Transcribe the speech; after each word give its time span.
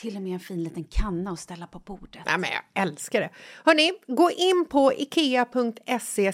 Till 0.00 0.16
och 0.16 0.22
med 0.22 0.32
en 0.32 0.40
fin 0.40 0.62
liten 0.62 0.84
kanna 0.84 1.30
att 1.30 1.40
ställa 1.40 1.66
på 1.66 1.78
bordet. 1.78 2.22
Nej, 2.26 2.38
men 2.38 2.50
jag 2.50 2.82
älskar 2.82 3.20
det. 3.20 3.30
Hörni, 3.64 3.92
gå 4.06 4.30
in 4.30 4.66
på 4.70 4.92
ikea.se 4.92 6.32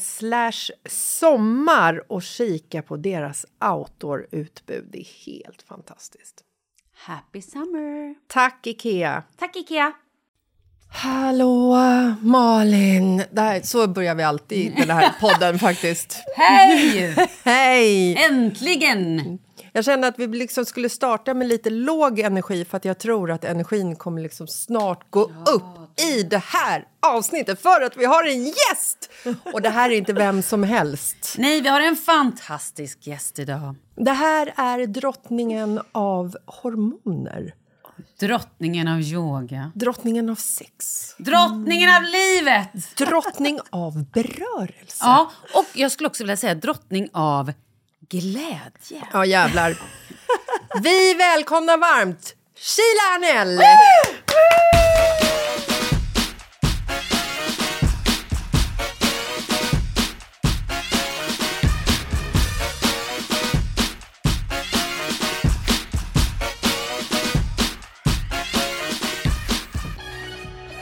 sommar 0.88 2.12
och 2.12 2.22
kika 2.22 2.82
på 2.82 2.96
deras 2.96 3.46
outdoor-utbud. 3.64 4.88
Det 4.92 4.98
är 5.00 5.26
helt 5.26 5.62
fantastiskt. 5.62 6.44
Happy 6.94 7.42
summer! 7.42 8.14
Tack, 8.26 8.66
Ikea! 8.66 9.22
Tack 9.38 9.56
Ikea! 9.56 9.92
Hallå, 10.88 11.76
Malin! 12.20 13.22
Där, 13.30 13.60
så 13.60 13.88
börjar 13.88 14.14
vi 14.14 14.22
alltid 14.22 14.76
den 14.76 14.90
här 14.90 15.12
podden 15.20 15.58
faktiskt. 15.68 16.18
Hej! 16.36 17.16
Hej! 17.44 18.16
Äntligen! 18.16 19.38
Jag 19.76 19.84
kände 19.84 20.06
att 20.06 20.18
vi 20.18 20.26
liksom 20.26 20.64
skulle 20.64 20.88
starta 20.88 21.34
med 21.34 21.48
lite 21.48 21.70
låg 21.70 22.18
energi 22.18 22.64
för 22.64 22.76
att 22.76 22.84
jag 22.84 22.98
tror 22.98 23.30
att 23.30 23.44
energin 23.44 23.96
kommer 23.96 24.22
liksom 24.22 24.46
snart 24.46 25.10
gå 25.10 25.22
upp 25.22 26.00
i 26.00 26.22
det 26.22 26.42
här 26.44 26.84
avsnittet 27.00 27.62
för 27.62 27.80
att 27.80 27.96
vi 27.96 28.04
har 28.04 28.26
en 28.26 28.44
gäst! 28.44 29.10
Och 29.52 29.62
det 29.62 29.68
här 29.68 29.90
är 29.90 29.94
inte 29.94 30.12
vem 30.12 30.42
som 30.42 30.62
helst. 30.62 31.34
Nej, 31.38 31.60
vi 31.60 31.68
har 31.68 31.80
en 31.80 31.96
fantastisk 31.96 33.06
gäst 33.06 33.38
idag. 33.38 33.74
Det 33.96 34.12
här 34.12 34.52
är 34.56 34.86
drottningen 34.86 35.80
av 35.92 36.36
hormoner. 36.46 37.54
Drottningen 38.20 38.88
av 38.88 39.00
yoga. 39.00 39.72
Drottningen 39.74 40.30
av 40.30 40.34
sex. 40.34 41.08
Drottningen 41.18 41.90
av 41.96 42.02
livet! 42.02 42.96
Drottning 42.96 43.58
av 43.70 44.04
berörelse. 44.04 44.98
Ja, 45.00 45.30
och 45.54 45.66
jag 45.74 45.92
skulle 45.92 46.06
också 46.06 46.22
vilja 46.22 46.36
säga 46.36 46.54
drottning 46.54 47.08
av 47.12 47.52
glädje. 48.08 49.08
Ja, 49.12 49.24
jävlar. 49.24 49.76
Vi 50.82 51.14
välkomnar 51.14 51.76
varmt 51.76 52.34
Sheila 52.56 53.28
Arnell! 53.28 53.60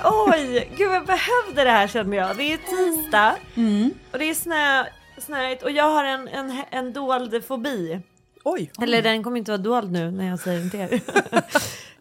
Oj, 0.04 0.72
gud 0.76 0.92
jag 0.92 1.06
behövde 1.06 1.64
det 1.64 1.70
här 1.70 1.88
känner 1.88 2.16
jag. 2.16 2.36
Det 2.36 2.52
är 2.52 2.56
tisdag 2.56 3.36
och 4.12 4.18
det 4.18 4.24
är 4.30 4.34
snö, 4.34 4.84
snöigt 5.22 5.62
och 5.62 5.70
jag 5.70 5.84
har 5.90 6.04
en, 6.04 6.28
en, 6.28 6.62
en 6.70 6.92
dold 6.92 7.44
fobi. 7.44 8.00
Oj. 8.44 8.70
Eller 8.82 9.02
den 9.02 9.22
kommer 9.24 9.38
inte 9.38 9.50
vara 9.50 9.62
dold 9.62 9.92
nu 9.92 10.10
när 10.10 10.28
jag 10.28 10.38
säger 10.40 10.60
den 10.60 10.70
till 10.70 10.80
er. 10.80 11.00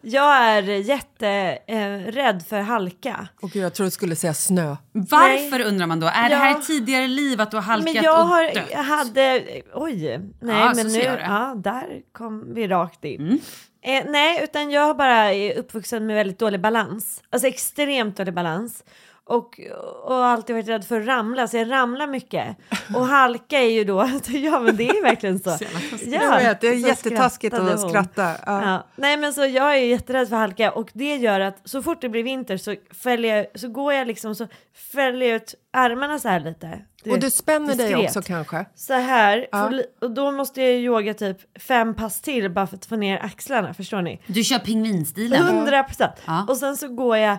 jag 0.00 0.36
är 0.36 0.62
jätterädd 0.62 1.58
eh, 1.66 2.12
rädd 2.12 2.44
för 2.48 2.60
halka. 2.60 3.28
Och 3.42 3.50
gud, 3.50 3.64
jag 3.64 3.74
tror 3.74 3.84
du 3.84 3.90
skulle 3.90 4.16
säga 4.16 4.34
snö. 4.34 4.76
Varför 4.92 5.60
undrar 5.60 5.86
man 5.86 6.00
då? 6.00 6.06
Är 6.06 6.28
det 6.28 6.34
här 6.36 6.50
Ja. 6.50 6.60
tidigare 6.66 7.06
liv 7.06 7.40
att 7.40 7.50
du 7.50 7.56
har 7.56 7.62
halkat 7.64 7.94
Men 7.94 8.02
jag 8.02 8.20
och 8.20 8.26
har, 8.26 8.54
dött? 8.54 8.68
jag 8.70 8.82
hade, 8.82 9.42
oj, 9.74 10.20
nej 10.40 10.56
Ja, 10.60 10.72
men 10.76 10.86
nu, 10.86 11.00
ja 11.00 11.54
där 11.56 12.00
kom 12.12 12.54
vi 12.54 12.68
rakt 12.68 13.04
in. 13.04 13.20
Mm. 13.20 13.38
Eh, 13.84 14.10
nej, 14.10 14.40
utan 14.44 14.70
jag 14.70 14.96
bara 14.96 15.32
är 15.34 15.58
uppvuxen 15.58 16.06
med 16.06 16.16
väldigt 16.16 16.38
dålig 16.38 16.60
balans. 16.60 17.22
Alltså 17.30 17.48
extremt 17.48 18.16
dålig 18.16 18.34
balans. 18.34 18.84
Och, 19.32 19.60
och 20.04 20.14
har 20.14 20.24
alltid 20.24 20.56
varit 20.56 20.68
rädd 20.68 20.84
för 20.84 21.00
att 21.00 21.06
ramla, 21.06 21.48
så 21.48 21.56
jag 21.56 21.70
ramlar 21.70 22.06
mycket. 22.06 22.56
Och 22.94 23.06
halka 23.06 23.58
är 23.58 23.70
ju 23.70 23.84
då, 23.84 24.10
ja 24.28 24.60
men 24.60 24.76
det 24.76 24.88
är 24.88 25.02
verkligen 25.02 25.38
så. 25.38 25.50
Jag 26.06 26.36
vet, 26.38 26.60
det 26.60 26.68
är 26.68 26.74
jättetaskigt 26.74 27.54
att 27.54 27.80
skratta. 27.90 28.22
Ja. 28.46 28.62
Ja. 28.64 28.86
Nej 28.96 29.16
men 29.16 29.32
så 29.34 29.46
jag 29.46 29.74
är 29.74 29.78
ju 29.78 29.86
jätterädd 29.86 30.28
för 30.28 30.36
halka 30.36 30.72
och 30.72 30.90
det 30.92 31.16
gör 31.16 31.40
att 31.40 31.60
så 31.64 31.82
fort 31.82 32.00
det 32.00 32.08
blir 32.08 32.22
vinter 32.22 32.56
så 32.56 32.74
fäller 33.02 33.36
jag, 33.36 33.46
så 33.54 33.68
går 33.68 33.92
jag 33.92 34.06
liksom 34.06 34.34
så 34.34 34.48
fäller 34.92 35.26
jag 35.26 35.36
ut 35.36 35.54
armarna 35.72 36.18
så 36.18 36.28
här 36.28 36.40
lite. 36.40 36.80
Och 37.10 37.18
du 37.18 37.30
spänner 37.30 37.74
dig 37.74 37.88
diskret. 37.88 38.04
också 38.16 38.22
kanske? 38.22 38.66
Så 38.74 38.94
här, 38.94 39.46
Ja. 39.52 39.68
för 39.70 39.84
och 40.00 40.10
då 40.10 40.30
måste 40.30 40.62
jag 40.62 40.72
yoga 40.72 41.14
typ 41.14 41.62
fem 41.62 41.94
pass 41.94 42.20
till 42.20 42.50
bara 42.50 42.66
för 42.66 42.76
att 42.76 42.86
få 42.86 42.96
ner 42.96 43.18
axlarna, 43.24 43.74
förstår 43.74 44.02
ni? 44.02 44.20
Du 44.26 44.44
kör 44.44 44.58
pingvinstilen. 44.58 45.42
Hundra 45.42 45.84
procent. 45.84 46.12
Ja. 46.26 46.46
Och 46.48 46.56
sen 46.56 46.76
så 46.76 46.88
går 46.88 47.16
jag 47.16 47.38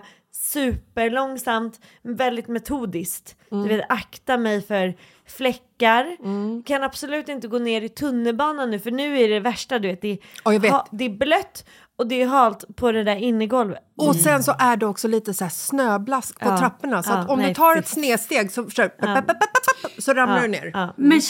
superlångsamt, 0.54 1.80
väldigt 2.02 2.48
metodiskt. 2.48 3.36
Mm. 3.52 3.68
Du 3.68 3.76
vet, 3.76 3.86
akta 3.88 4.38
mig 4.38 4.62
för 4.62 4.94
fläckar 5.26 5.64
bäckar. 5.78 6.62
Kan 6.62 6.82
absolut 6.82 7.28
inte 7.28 7.48
gå 7.48 7.58
ner 7.58 7.82
i 7.82 7.88
tunnelbanan 7.88 8.70
nu 8.70 8.78
för 8.78 8.90
nu 8.90 9.18
är 9.18 9.28
det 9.28 9.40
värsta 9.40 9.78
du 9.78 9.88
vet. 9.88 10.02
Det 10.02 10.08
är, 10.08 10.18
jag 10.44 10.60
vet. 10.60 10.70
ha- 10.72 10.86
det 10.90 11.04
är 11.04 11.10
blött 11.10 11.64
och 11.98 12.06
det 12.06 12.22
är 12.22 12.26
halt 12.26 12.76
på 12.76 12.92
det 12.92 13.04
där 13.04 13.16
innergolvet. 13.16 13.78
Och 13.98 14.16
sen 14.16 14.42
så 14.42 14.54
är 14.58 14.76
det 14.76 14.86
också 14.86 15.08
lite 15.08 15.34
så 15.34 15.44
här 15.44 15.50
snöblask 15.50 16.40
på 16.40 16.48
Ja, 16.48 16.58
trapporna. 16.58 17.02
Så 17.02 17.10
ja, 17.10 17.16
att 17.16 17.28
om 17.30 17.38
nej, 17.38 17.48
du 17.48 17.54
tar 17.54 17.76
ett 17.76 17.88
snedsteg 17.88 18.52
så, 18.52 18.70
så, 18.70 18.88
så 19.98 20.12
ramlar 20.14 20.42
du 20.42 20.48
ner. 20.48 20.70
Ja, 20.74 20.94
Men 20.96 21.20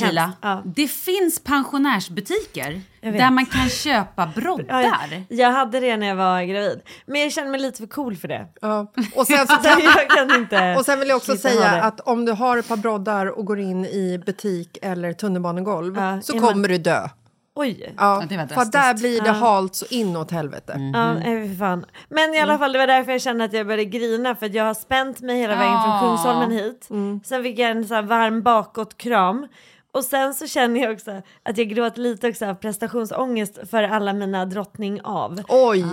Ja. 0.42 0.62
det 0.64 0.88
finns 0.88 1.44
pensionärsbutiker 1.44 2.80
där 3.00 3.30
man 3.30 3.46
kan 3.46 3.68
köpa 3.68 4.22
Ja, 4.34 4.40
broddar. 4.40 4.80
jag, 4.80 5.24
jag 5.28 5.50
hade 5.52 5.80
det 5.80 5.96
när 5.96 6.06
jag 6.06 6.16
var 6.16 6.42
gravid. 6.42 6.80
Men 7.06 7.20
jag 7.20 7.32
känner 7.32 7.50
mig 7.50 7.60
lite 7.60 7.78
för 7.78 7.86
cool 7.86 8.16
för 8.16 8.28
det. 8.28 8.46
Ja. 8.60 8.92
Och, 9.16 9.26
sen 9.26 9.46
så 9.46 9.54
kan 10.08 10.34
inte... 10.40 10.74
och 10.78 10.84
sen 10.84 10.98
vill 10.98 11.08
jag 11.08 11.16
också 11.16 11.36
säga 11.36 11.70
att 11.82 12.00
om 12.00 12.24
du 12.24 12.32
har 12.32 12.56
ett 12.58 12.68
par 12.68 12.76
broddar 12.76 13.26
och 13.38 13.44
går 13.46 13.60
in 13.60 13.84
i 13.84 14.22
butik 14.26 14.78
eller 14.82 15.12
tunnelbanegolv 15.12 15.96
Ja, 15.96 16.20
så 16.22 16.36
är 16.36 16.40
man- 16.40 16.52
kommer 16.52 16.68
du 16.68 16.78
dö. 16.78 17.08
Oj! 17.56 17.94
Ja, 17.96 18.20
Ja, 18.20 18.26
det 18.28 18.54
för 18.54 18.72
där 18.72 18.94
blir 18.94 19.20
det 19.20 19.30
halt 19.30 19.74
så 19.74 19.86
inåt 19.90 20.30
helvete. 20.30 20.90
Ja, 20.94 21.12
nej, 21.14 21.48
för 21.48 21.56
fan. 21.56 21.84
Men 22.08 22.34
i 22.34 22.40
alla 22.40 22.58
fall, 22.58 22.72
det 22.72 22.78
var 22.78 22.86
därför 22.86 23.12
jag 23.12 23.20
kände 23.20 23.44
att 23.44 23.52
jag 23.52 23.66
började 23.66 23.84
grina 23.84 24.34
för 24.34 24.46
att 24.46 24.54
jag 24.54 24.64
har 24.64 24.74
spänt 24.74 25.20
mig 25.20 25.38
hela 25.40 25.54
vägen 25.56 25.72
från 25.82 25.90
Ja. 25.92 26.00
Kungsholmen 26.00 26.50
hit. 26.50 26.88
Sen 27.24 27.42
fick 27.42 27.58
jag 27.58 27.70
en 27.70 27.84
så 27.88 27.94
här 27.94 28.02
varm 28.02 28.42
bakåtkram. 28.42 29.46
Och 29.92 30.04
sen 30.04 30.34
så 30.34 30.46
känner 30.46 30.80
jag 30.82 30.92
också 30.92 31.10
att 31.42 31.58
jag 31.58 31.68
gråter 31.68 32.00
lite 32.00 32.28
också 32.28 32.46
av 32.46 32.54
prestationsångest 32.54 33.58
för 33.70 33.82
alla 33.82 34.12
mina 34.12 34.44
drottning 34.46 35.00
av. 35.04 35.40
Oj! 35.48 35.84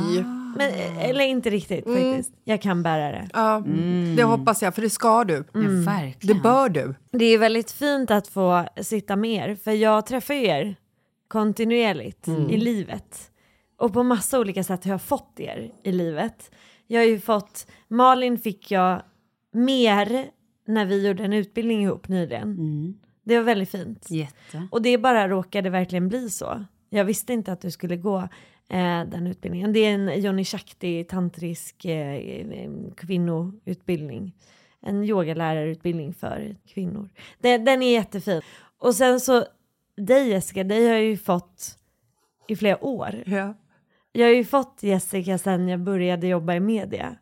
Men, 0.58 0.72
eller 1.00 1.26
inte 1.26 1.50
riktigt 1.50 1.86
faktiskt. 1.86 2.32
Jag 2.44 2.62
kan 2.62 2.84
bära 2.84 3.12
det. 3.12 3.30
Ja, 3.34 3.64
Det 4.18 4.24
hoppas 4.24 4.62
jag, 4.62 4.76
för 4.76 4.82
det 4.82 4.90
ska 4.90 5.24
du. 5.24 5.34
Ja, 5.54 5.60
Mm. 5.60 5.86
Det 5.86 5.92
verkligen. 5.92 6.42
bör 6.42 6.70
du. 6.70 6.96
Det 7.12 7.26
är 7.26 7.38
väldigt 7.38 7.72
fint 7.72 8.12
att 8.12 8.28
få 8.28 8.66
sitta 8.82 9.16
med 9.16 9.50
er, 9.50 9.56
för 9.56 9.72
jag 9.72 10.06
träffar 10.06 10.34
ju 10.34 10.46
er 10.46 10.76
kontinuerligt 11.32 12.28
i 12.28 12.58
livet. 12.58 13.32
Och 13.78 13.94
på 13.94 14.04
massa 14.04 14.40
olika 14.40 14.64
sätt 14.64 14.84
har 14.84 14.92
jag 14.92 15.02
fått 15.02 15.40
er 15.40 15.72
i 15.84 15.92
livet. 15.92 16.52
Jag 16.88 17.02
har 17.02 17.06
ju 17.06 17.20
fått, 17.20 17.68
Malin 17.88 18.38
fick 18.38 18.72
jag 18.72 19.02
mer 19.54 20.30
när 20.68 20.86
vi 20.86 21.08
gjorde 21.08 21.24
en 21.24 21.34
utbildning 21.34 21.84
ihop 21.84 22.08
nyligen. 22.08 22.58
Det 23.24 23.38
var 23.38 23.44
väldigt 23.44 23.70
fint. 23.70 24.12
Jätte. 24.12 24.68
Och 24.72 24.82
det 24.82 24.98
bara 24.98 25.28
råkade 25.28 25.70
verkligen 25.70 26.08
bli 26.08 26.30
så. 26.30 26.66
Jag 26.90 27.06
visste 27.06 27.34
inte 27.34 27.52
att 27.52 27.62
du 27.62 27.72
skulle 27.72 27.96
gå 27.96 28.18
eh, 28.70 29.04
den 29.06 29.28
utbildningen. 29.28 29.74
Det 29.74 29.80
är 29.80 29.94
en 29.94 30.22
Johnny 30.22 30.46
Shakti 30.46 31.04
tantrisk 31.04 31.86
eh, 31.86 32.16
eh, 32.16 32.72
kvinnoutbildning. 32.98 34.36
En 34.82 35.04
yogalärarutbildning 35.04 36.14
för 36.14 36.56
kvinnor. 36.68 37.10
Den, 37.40 37.66
den 37.66 37.84
är 37.84 37.94
jättefin. 37.94 38.42
Och 38.80 38.96
sen 38.96 39.20
så 39.20 39.46
dig 39.98 40.30
Jessica, 40.30 40.64
dig 40.64 40.88
har 40.88 40.94
jag 40.94 41.04
ju 41.04 41.18
fått 41.18 41.78
i 42.48 42.56
flera 42.56 42.84
år. 42.86 43.24
Ja. 43.26 43.54
Jag 44.12 44.28
har 44.28 44.34
ju 44.34 44.46
fått 44.46 44.78
Jessica 44.84 45.38
sen 45.38 45.68
jag 45.68 45.80
började 45.80 46.28
jobba 46.28 46.54
i 46.56 46.60
media. 46.60 47.16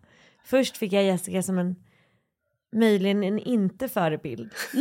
Först 0.45 0.77
fick 0.77 0.93
jag 0.93 1.03
Jessica 1.03 1.43
som 1.43 1.57
en 1.57 1.75
möjligen 2.75 3.23
en 3.23 3.39
inte 3.39 3.87
förebild. 3.89 4.51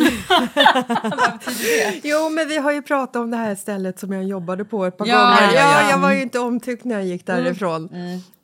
Jo, 2.03 2.29
men 2.31 2.49
vi 2.49 2.57
har 2.57 2.73
ju 2.73 2.83
pratat 2.83 3.17
om 3.17 3.31
det 3.31 3.37
här 3.37 3.55
stället 3.55 3.99
som 3.99 4.13
jag 4.13 4.25
jobbade 4.25 4.65
på 4.65 4.85
ett 4.87 4.97
par 4.97 5.07
Ja, 5.07 5.15
gånger. 5.17 5.55
ja, 5.55 5.61
Ja, 5.61 5.83
ja. 5.83 5.91
jag 5.91 5.99
var 5.99 6.13
ju 6.13 6.23
inte 6.23 6.39
omtyckt 6.39 6.85
när 6.85 6.95
jag 6.95 7.05
gick 7.05 7.27
därifrån. 7.27 7.89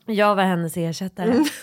Jag 0.06 0.34
var 0.34 0.42
hennes 0.42 0.76
ersättare. 0.76 1.44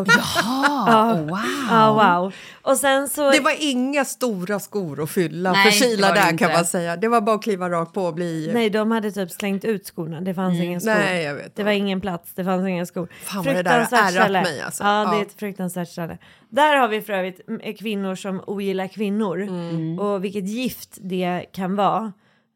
Och, 0.00 0.06
Ah, 0.44 1.14
wow. 1.16 1.38
ja, 1.70 2.18
wow. 2.20 2.32
Och 2.62 2.76
sen 2.76 3.08
så... 3.08 3.30
Det 3.30 3.40
var 3.40 3.54
inga 3.60 4.04
stora 4.04 4.60
skor 4.60 5.02
att 5.02 5.10
fylla 5.10 5.52
Nej, 5.52 5.64
för 5.64 5.84
Kila 5.84 6.12
där 6.12 6.30
inte. 6.30 6.44
kan 6.44 6.52
man 6.52 6.64
säga. 6.64 6.96
Det 6.96 7.08
var 7.08 7.20
bara 7.20 7.36
att 7.36 7.42
kliva 7.42 7.70
rakt 7.70 7.92
på 7.92 8.02
och 8.04 8.14
bli... 8.14 8.50
Nej, 8.54 8.70
de 8.70 8.90
hade 8.90 9.10
typ 9.12 9.30
slängt 9.30 9.64
ut 9.64 9.86
skorna. 9.86 10.20
Det 10.20 10.34
fanns 10.34 10.60
ingen 10.60 10.80
skor. 10.80 10.90
Nej, 10.94 11.22
jag 11.24 11.34
vet. 11.34 11.56
Det 11.56 11.64
var 11.64 11.70
ingen 11.72 12.00
plats, 12.00 12.32
det 12.34 12.44
fanns 12.44 12.68
inga 12.68 12.86
skor. 12.86 13.08
Fan, 13.24 13.44
vad 13.44 13.54
det 13.54 13.62
där 13.62 13.70
har 13.70 13.78
Fruktansvärt 13.86 14.30
ärrat 14.30 14.42
mig, 14.42 14.60
alltså. 14.60 14.84
Ja, 14.84 14.90
det 14.90 15.16
är 15.16 15.20
Ja. 15.20 15.22
ett 15.22 15.38
fruktansvärt 15.38 15.88
ställe. 15.88 16.18
Där 16.48 16.76
har 16.76 16.88
vi 16.88 17.02
för 17.02 17.12
övrigt 17.12 17.48
mm, 17.48 17.74
kvinnor 17.74 18.14
som 18.14 18.40
ogillar 18.46 18.86
kvinnor. 18.88 19.42
Mm. 19.42 19.98
Och 19.98 20.24
vilket 20.24 20.44
gift 20.48 20.98
det 21.00 21.44
kan 21.52 21.76
vara. 21.76 22.12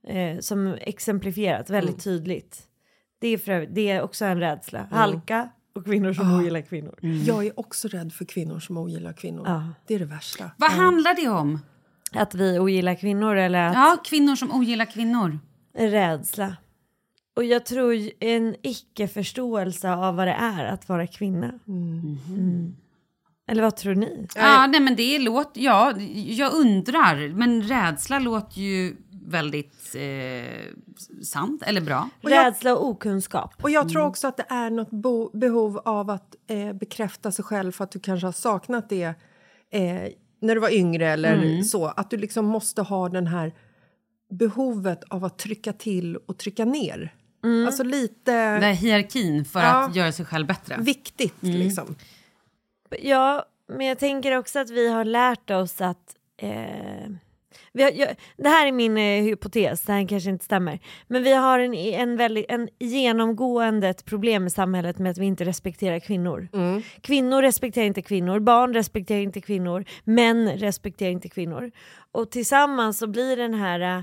Eh, 0.08 0.38
som 0.40 0.74
exemplifierat 0.80 1.70
väldigt 1.70 2.06
Mm. 2.06 2.18
tydligt. 2.18 2.58
Det 3.20 3.28
är, 3.28 3.38
för 3.38 3.52
övrigt, 3.52 3.74
det 3.74 3.90
är 3.90 4.02
också 4.02 4.24
en 4.24 4.40
rädsla. 4.40 4.78
Mm. 4.78 4.90
Halka 4.92 5.48
och 5.78 5.84
kvinnor 5.84 6.12
som 6.12 6.32
Ah. 6.34 6.38
ogillar 6.38 6.60
kvinnor. 6.60 6.94
Jag 7.26 7.46
är 7.46 7.60
också 7.60 7.88
rädd 7.88 8.12
för 8.12 8.24
kvinnor 8.24 8.60
som 8.60 8.76
ogillar 8.76 9.12
kvinnor. 9.12 9.42
Ja. 9.46 9.68
Det 9.86 9.94
är 9.94 9.98
det 9.98 10.04
värsta. 10.04 10.50
Vad 10.56 10.70
handlar 10.70 11.14
det 11.14 11.28
om? 11.28 11.58
Att 12.12 12.34
vi 12.34 12.58
ogillar 12.58 12.94
kvinnor 12.94 13.36
eller 13.36 13.62
att 13.68 13.74
Ja, 13.74 13.96
kvinnor 14.04 14.36
som 14.36 14.52
ogillar 14.52 14.84
kvinnor. 14.84 15.38
rädsla. 15.78 16.56
Och 17.36 17.44
jag 17.44 17.66
tror 17.66 18.10
en 18.20 18.56
icke-förståelse 18.62 19.90
av 19.92 20.16
vad 20.16 20.26
det 20.26 20.32
är 20.32 20.64
att 20.64 20.88
vara 20.88 21.06
kvinna. 21.06 21.52
Mm. 21.68 22.76
Eller 23.50 23.62
vad 23.62 23.76
tror 23.76 23.94
ni? 23.94 24.26
Ja, 24.36 24.66
nej 24.66 24.80
men 24.80 24.96
det 24.96 25.18
låter, 25.18 25.60
ja, 25.60 25.98
jag 26.14 26.52
undrar, 26.54 27.28
men 27.34 27.62
rädsla 27.62 28.18
låter 28.18 28.60
ju 28.60 28.96
väldigt 29.28 29.94
eh, 29.94 31.22
sant 31.24 31.62
eller 31.66 31.80
bra. 31.80 32.08
Och 32.22 32.30
jag- 32.30 32.46
Rädsla 32.46 32.76
och 32.76 32.86
okunskap. 32.88 33.54
Och 33.62 33.70
jag 33.70 33.88
tror 33.88 34.04
också 34.06 34.26
att 34.28 34.36
det 34.36 34.46
är 34.48 34.70
något 34.70 34.90
bo- 34.90 35.30
behov 35.38 35.78
av 35.84 36.10
att 36.10 36.34
eh, 36.46 36.72
bekräfta 36.72 37.32
sig 37.32 37.44
själv 37.44 37.72
för 37.72 37.84
att 37.84 37.90
du 37.90 38.00
kanske 38.00 38.26
har 38.26 38.32
saknat 38.32 38.88
det 38.88 39.04
eh, 39.70 40.02
när 40.40 40.54
du 40.54 40.60
var 40.60 40.74
yngre 40.74 41.08
eller 41.08 41.62
så. 41.62 41.86
Att 41.86 42.10
du 42.10 42.16
liksom 42.16 42.44
måste 42.44 42.82
ha 42.82 43.08
den 43.08 43.26
här 43.26 43.54
behovet 44.30 45.04
av 45.04 45.24
att 45.24 45.38
trycka 45.38 45.72
till 45.72 46.16
och 46.16 46.38
trycka 46.38 46.64
ner. 46.64 47.14
Alltså 47.66 47.82
lite 47.82 48.32
Den 48.32 48.62
här 48.62 48.72
hierarkin 48.72 49.44
för 49.44 49.60
Ja. 49.60 49.84
att 49.86 49.96
göra 49.96 50.12
sig 50.12 50.24
själv 50.26 50.46
bättre. 50.46 50.76
viktigt 50.80 51.34
liksom. 51.42 51.94
Ja, 53.02 53.44
men 53.68 53.86
jag 53.86 53.98
tänker 53.98 54.36
också 54.38 54.58
att 54.58 54.70
vi 54.70 54.88
har 54.88 55.04
lärt 55.04 55.50
oss 55.50 55.80
att... 55.80 56.14
Eh, 56.36 57.10
har, 57.74 57.90
jag, 57.90 58.08
det 58.36 58.48
här 58.48 58.66
är 58.66 58.72
min 58.72 58.96
eh, 58.96 59.22
hypotes, 59.24 59.82
det 59.82 59.92
här 59.92 60.08
kanske 60.08 60.30
inte 60.30 60.44
stämmer. 60.44 60.78
Men 61.06 61.22
vi 61.22 61.32
har 61.32 61.58
en, 61.58 61.74
en, 61.74 62.16
väldigt, 62.16 62.46
en 62.48 62.68
genomgående 62.78 63.88
ett 63.88 64.04
problem 64.04 64.46
i 64.46 64.50
samhället 64.50 64.98
med 64.98 65.10
att 65.10 65.18
vi 65.18 65.26
inte 65.26 65.44
respekterar 65.44 65.98
kvinnor. 65.98 66.48
Kvinnor 67.00 67.42
respekterar 67.42 67.84
inte 67.86 68.02
kvinnor, 68.02 68.40
barn 68.40 68.74
respekterar 68.74 69.20
inte 69.20 69.40
kvinnor, 69.40 69.84
män 70.04 70.50
respekterar 70.50 71.10
inte 71.10 71.28
kvinnor. 71.28 71.70
Och 72.12 72.30
tillsammans 72.30 72.98
så 72.98 73.06
blir 73.06 73.36
den 73.36 73.54
här 73.54 73.80
eh, 73.80 74.02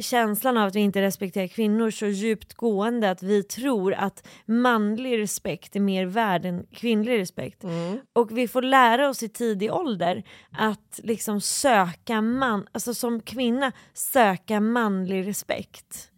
känslan 0.00 0.56
av 0.56 0.66
att 0.66 0.74
vi 0.74 0.80
inte 0.80 1.02
respekterar 1.02 1.46
kvinnor 1.46 1.90
så 1.90 2.06
djupt 2.06 2.54
gående 2.54 3.10
att 3.10 3.22
vi 3.22 3.42
tror 3.42 3.94
att 3.94 4.26
manlig 4.46 5.18
respekt 5.18 5.76
är 5.76 5.80
mer 5.80 6.06
värd 6.06 6.44
än 6.44 6.66
kvinnlig 6.72 7.18
respekt. 7.18 7.64
Och 8.12 8.38
vi 8.38 8.48
får 8.48 8.62
lära 8.62 9.08
oss 9.08 9.22
i 9.22 9.28
tidig 9.28 9.72
ålder 9.72 10.22
att 10.58 11.00
liksom 11.02 11.40
söka 11.40 12.20
man, 12.20 12.66
alltså 12.72 12.94
som 12.94 13.20
kvinna 13.20 13.72
söka 13.94 14.60
manlig 14.60 15.26
respekt. 15.26 16.10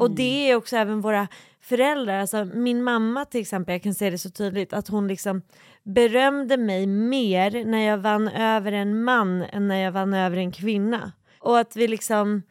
Och 0.00 0.10
det 0.10 0.50
är 0.50 0.56
också 0.56 0.76
även 0.76 1.00
våra 1.00 1.28
föräldrar, 1.60 2.18
alltså 2.18 2.44
min 2.44 2.82
mamma 2.82 3.24
till 3.24 3.40
exempel, 3.40 3.72
jag 3.72 3.82
kan 3.82 3.94
säga 3.94 4.10
det 4.10 4.18
så 4.18 4.30
tydligt, 4.30 4.72
att 4.72 4.88
hon 4.88 5.08
liksom 5.08 5.42
berömde 5.82 6.56
mig 6.56 6.86
mer 6.86 7.64
när 7.64 7.86
jag 7.88 7.98
vann 7.98 8.28
över 8.28 8.72
en 8.72 9.04
man 9.04 9.42
än 9.42 9.68
när 9.68 9.76
jag 9.82 9.92
vann 9.92 10.14
över 10.14 10.36
en 10.36 10.52
kvinna. 10.52 11.12
Och 11.38 11.58
att 11.58 11.76
vi 11.76 11.88
liksom 11.88 12.42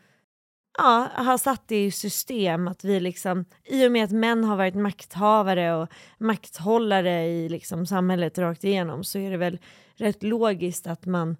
ja, 0.78 1.08
har 1.16 1.38
satt 1.38 1.68
det 1.68 1.86
i 1.86 1.92
system 1.92 2.68
att 2.68 2.84
vi 2.84 3.00
liksom, 3.00 3.46
i 3.63 3.88
och 3.88 3.92
med 3.92 4.04
att 4.04 4.12
män 4.12 4.44
har 4.44 4.56
varit 4.56 4.75
makthavare 4.75 5.75
och 5.75 5.90
makthållare 6.18 7.25
i 7.25 7.50
liksom 7.50 7.86
samhället 7.86 8.38
rakt 8.38 8.63
igenom 8.63 9.04
så 9.04 9.20
är 9.20 9.32
det 9.32 9.38
väl 9.38 9.60
rätt 9.96 10.24
logiskt 10.24 10.88
att 10.88 11.06
man 11.06 11.38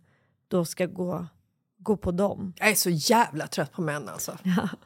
då 0.48 0.66
ska 0.66 0.86
gå, 0.86 1.26
gå 1.78 1.98
på 1.98 2.12
dem. 2.12 2.54
Jag 2.60 2.70
är 2.70 2.76
så 2.76 2.90
jävla 2.90 3.48
trött 3.48 3.72
på 3.72 3.82
män 3.82 4.10
alltså. 4.10 4.38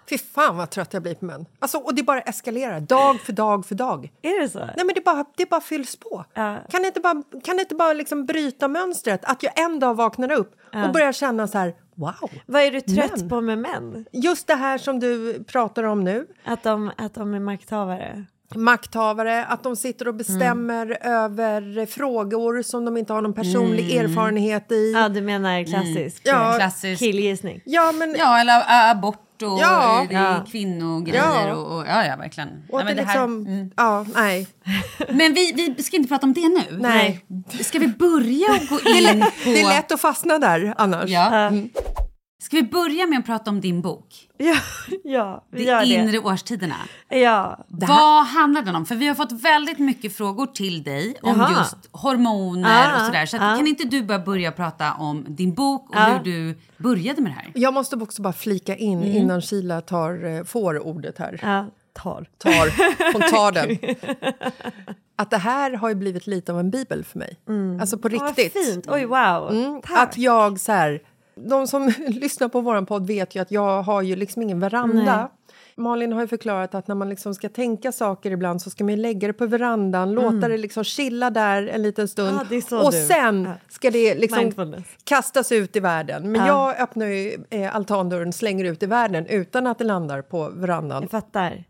Fy 0.10 0.18
fan 0.18 0.58
vad 0.58 0.70
trött 0.70 0.94
jag 0.94 1.02
blir 1.02 1.16
på 1.16 1.26
män. 1.26 1.46
Alltså, 1.60 1.78
och 1.78 1.96
det 1.96 2.04
bara 2.04 2.22
eskalerar 2.22 2.80
dag 2.80 3.20
för 3.20 3.34
dag 3.34 3.66
för 3.66 3.76
dag. 3.76 4.12
Är 4.22 4.42
det 4.42 4.50
så? 4.50 4.60
Nej 4.60 4.86
men 4.86 4.92
det 4.96 5.06
bara, 5.06 5.26
det 5.38 5.50
bara 5.50 5.62
fylls 5.62 5.96
på. 5.96 6.26
Ja. 6.34 6.58
Kan 6.70 6.82
det 6.82 6.88
inte 6.88 7.00
bara, 7.00 7.24
kan 7.44 7.56
det 7.56 7.62
inte 7.62 7.76
bara 7.76 7.94
liksom 7.94 8.26
bryta 8.26 8.68
mönstret? 8.68 9.26
Att 9.26 9.44
jag 9.44 9.60
en 9.60 9.80
dag 9.80 9.96
vaknar 9.96 10.32
upp 10.32 10.56
och 10.86 10.94
börjar 10.94 11.12
känna 11.12 11.48
så 11.48 11.58
här, 11.58 11.76
wow. 11.96 12.30
Vad 12.46 12.62
är 12.62 12.72
du 12.72 12.82
trött 12.82 13.18
Män. 13.20 13.30
på 13.30 13.42
med 13.42 13.58
män? 13.58 14.06
Just 14.12 14.48
det 14.48 14.56
här 14.56 14.78
som 14.78 15.00
du 15.00 15.44
pratar 15.44 15.84
om 15.84 16.04
nu. 16.04 16.28
Att 16.46 16.64
de, 16.64 16.92
att 16.98 17.14
de 17.14 17.34
är 17.34 17.40
makthavare? 17.40 18.26
Makthavare, 18.56 19.46
att 19.46 19.64
de 19.64 19.76
sitter 19.76 20.08
och 20.08 20.16
bestämmer 20.16 20.98
över 21.02 21.86
frågor 21.86 22.62
som 22.62 22.86
de 22.86 22.98
inte 22.98 23.14
har 23.14 23.22
någon 23.22 23.34
personlig 23.34 23.96
erfarenhet 23.96 24.72
i. 24.72 24.92
Ja, 24.92 25.10
du 25.10 25.22
menar 25.22 25.64
klassisk, 25.64 26.22
Ja. 26.26 26.52
eh, 26.52 26.56
Klassisk. 26.58 27.00
killgissning? 27.00 27.62
Ja, 27.66 27.92
men... 27.92 28.16
Ja, 28.20 28.40
eller 28.40 28.60
ä, 28.92 28.96
abort 29.44 29.54
och 29.54 29.60
Ja. 29.60 30.04
eh, 30.04 30.08
Ja. 30.14 30.46
kvinnogrejer. 30.52 31.48
Ja. 31.48 31.56
Och, 31.56 31.78
och, 31.78 31.88
ja, 31.88 32.06
ja, 32.06 32.16
verkligen. 32.16 32.50
Och 32.70 32.78
Nej, 32.78 32.86
men, 32.86 32.96
det 32.96 33.02
det 33.02 33.08
här, 33.08 33.28
liksom, 33.28 33.48
mm. 33.48 33.72
ja, 33.76 34.06
nej. 34.16 34.48
men 35.10 35.34
vi, 35.34 35.74
vi 35.78 35.84
ska 35.84 35.98
inte 35.98 36.10
prata 36.10 36.26
om 36.28 36.34
det 36.34 36.50
nu. 36.50 36.78
Nej. 36.80 37.26
Ska 37.62 37.80
vi 37.80 37.88
börja 37.88 38.48
och 38.52 38.68
gå 38.70 38.90
in 38.90 39.22
på... 39.22 39.50
Det 39.50 39.62
är 39.62 39.70
lätt 39.70 39.92
att 39.92 40.02
fastna 40.02 40.40
där 40.40 40.74
annars. 40.78 41.10
Ja. 41.10 41.52
Ska 42.46 42.58
vi 42.58 42.64
börja 42.64 43.08
med 43.08 43.20
att 43.20 43.26
prata 43.26 43.50
om 43.52 43.62
din 43.62 43.82
bok? 43.82 44.06
Ja, 44.38 44.56
ja 45.04 45.44
vi 45.52 45.58
De 45.66 45.72
gör 45.72 45.84
inre 45.84 46.12
det. 46.12 46.20
årstiderna. 46.20 46.76
Ja. 47.10 47.66
Vad 47.68 48.26
handlar 48.26 48.62
den 48.62 48.76
om? 48.76 48.86
För 48.86 48.96
vi 48.96 49.08
har 49.08 49.16
fått 49.16 49.32
väldigt 49.32 49.80
mycket 49.80 50.16
frågor 50.18 50.46
till 50.46 50.84
dig 50.84 51.16
om 51.22 51.40
Jaha. 51.40 51.50
just 51.58 51.76
hormoner 51.92 52.92
Ah, 52.94 52.96
och 53.00 53.06
sådär. 53.06 53.26
Så 53.26 53.38
att, 53.38 53.44
ah. 53.44 53.56
kan 53.58 53.68
inte 53.68 53.84
du 53.84 54.04
bara 54.04 54.20
börja 54.20 54.52
prata 54.52 54.94
om 54.94 55.26
din 55.28 55.54
bok 55.54 55.90
och 55.90 55.96
Ja. 55.96 56.04
hur 56.06 56.20
du 56.24 56.58
började 56.78 57.22
med 57.22 57.32
det 57.32 57.36
här? 57.36 57.52
Jag 57.56 57.74
måste 57.74 57.96
också 57.96 58.22
bara 58.22 58.34
flika 58.34 58.76
in 58.76 59.04
innan 59.04 59.42
Sheila 59.42 59.82
tar, 59.82 60.26
eh, 60.26 60.44
får 60.44 60.88
ordet 60.88 61.18
här. 61.18 61.38
tar. 61.94 62.26
Tar, 62.38 62.74
hon 63.14 63.22
tar 63.22 63.52
den. 63.52 63.78
Att 65.18 65.30
det 65.32 65.38
här 65.38 65.72
har 65.72 65.90
ju 65.90 65.96
blivit 65.96 66.28
lite 66.28 66.52
av 66.54 66.60
en 66.60 66.70
bibel 66.72 67.04
för 67.04 67.20
mig. 67.20 67.38
Alltså 67.82 67.98
på 67.98 68.10
Vad 68.10 68.22
riktigt. 68.38 68.54
fint. 68.66 68.86
Oj, 68.90 69.06
wow. 69.06 69.52
Mm, 69.52 69.82
Tack. 69.82 69.98
att 70.10 70.18
jag 70.18 70.60
så 70.60 70.72
här, 70.72 71.02
de 71.36 71.68
som 71.68 71.88
lyssnar 72.08 72.48
på 72.48 72.62
vår 72.62 72.86
podd 72.86 73.08
vet 73.08 73.36
ju 73.36 73.40
att 73.42 73.52
jag 73.52 73.82
har 73.84 74.02
ju 74.02 74.16
liksom 74.16 74.42
ingen 74.42 74.60
veranda. 74.60 75.30
Malin 75.78 76.14
har 76.14 76.22
ju 76.22 76.28
förklarat 76.28 76.76
att 76.76 76.88
när 76.88 76.96
man 76.96 77.10
liksom 77.10 77.36
ska 77.36 77.50
tänka 77.50 77.92
saker 77.92 78.32
ibland 78.32 78.62
så 78.62 78.70
ska 78.70 78.84
man 78.84 78.94
ju 78.94 79.00
lägga 79.02 79.28
det 79.28 79.34
på 79.34 79.46
verandan, 79.46 80.12
låta 80.12 80.48
det 80.48 80.58
liksom 80.58 80.84
chilla 80.84 81.30
där 81.30 81.68
en 81.68 81.82
liten 81.84 82.08
stund 82.08 82.30
Mm. 82.30 82.62
Ah, 82.72 82.86
och 82.86 82.92
du. 82.92 83.06
sen 83.06 83.44
Ja. 83.44 83.52
ska 83.70 83.92
det 83.92 84.16
liksom 84.16 84.84
kastas 85.04 85.52
ut 85.52 85.76
i 85.76 85.80
världen. 85.80 86.32
Men 86.32 86.46
Ja. 86.46 86.48
jag 86.48 86.82
öppnar 86.84 87.06
ju 87.06 87.38
eh, 87.50 87.76
altandörren, 87.76 88.34
slänger 88.34 88.66
ut 88.66 88.84
i 88.84 88.86
världen 88.86 89.26
utan 89.26 89.68
att 89.68 89.78
det 89.78 89.84
landar 89.84 90.22
på 90.22 90.50
verandan. 90.50 91.02
Jag 91.02 91.12
fattar. 91.12 91.64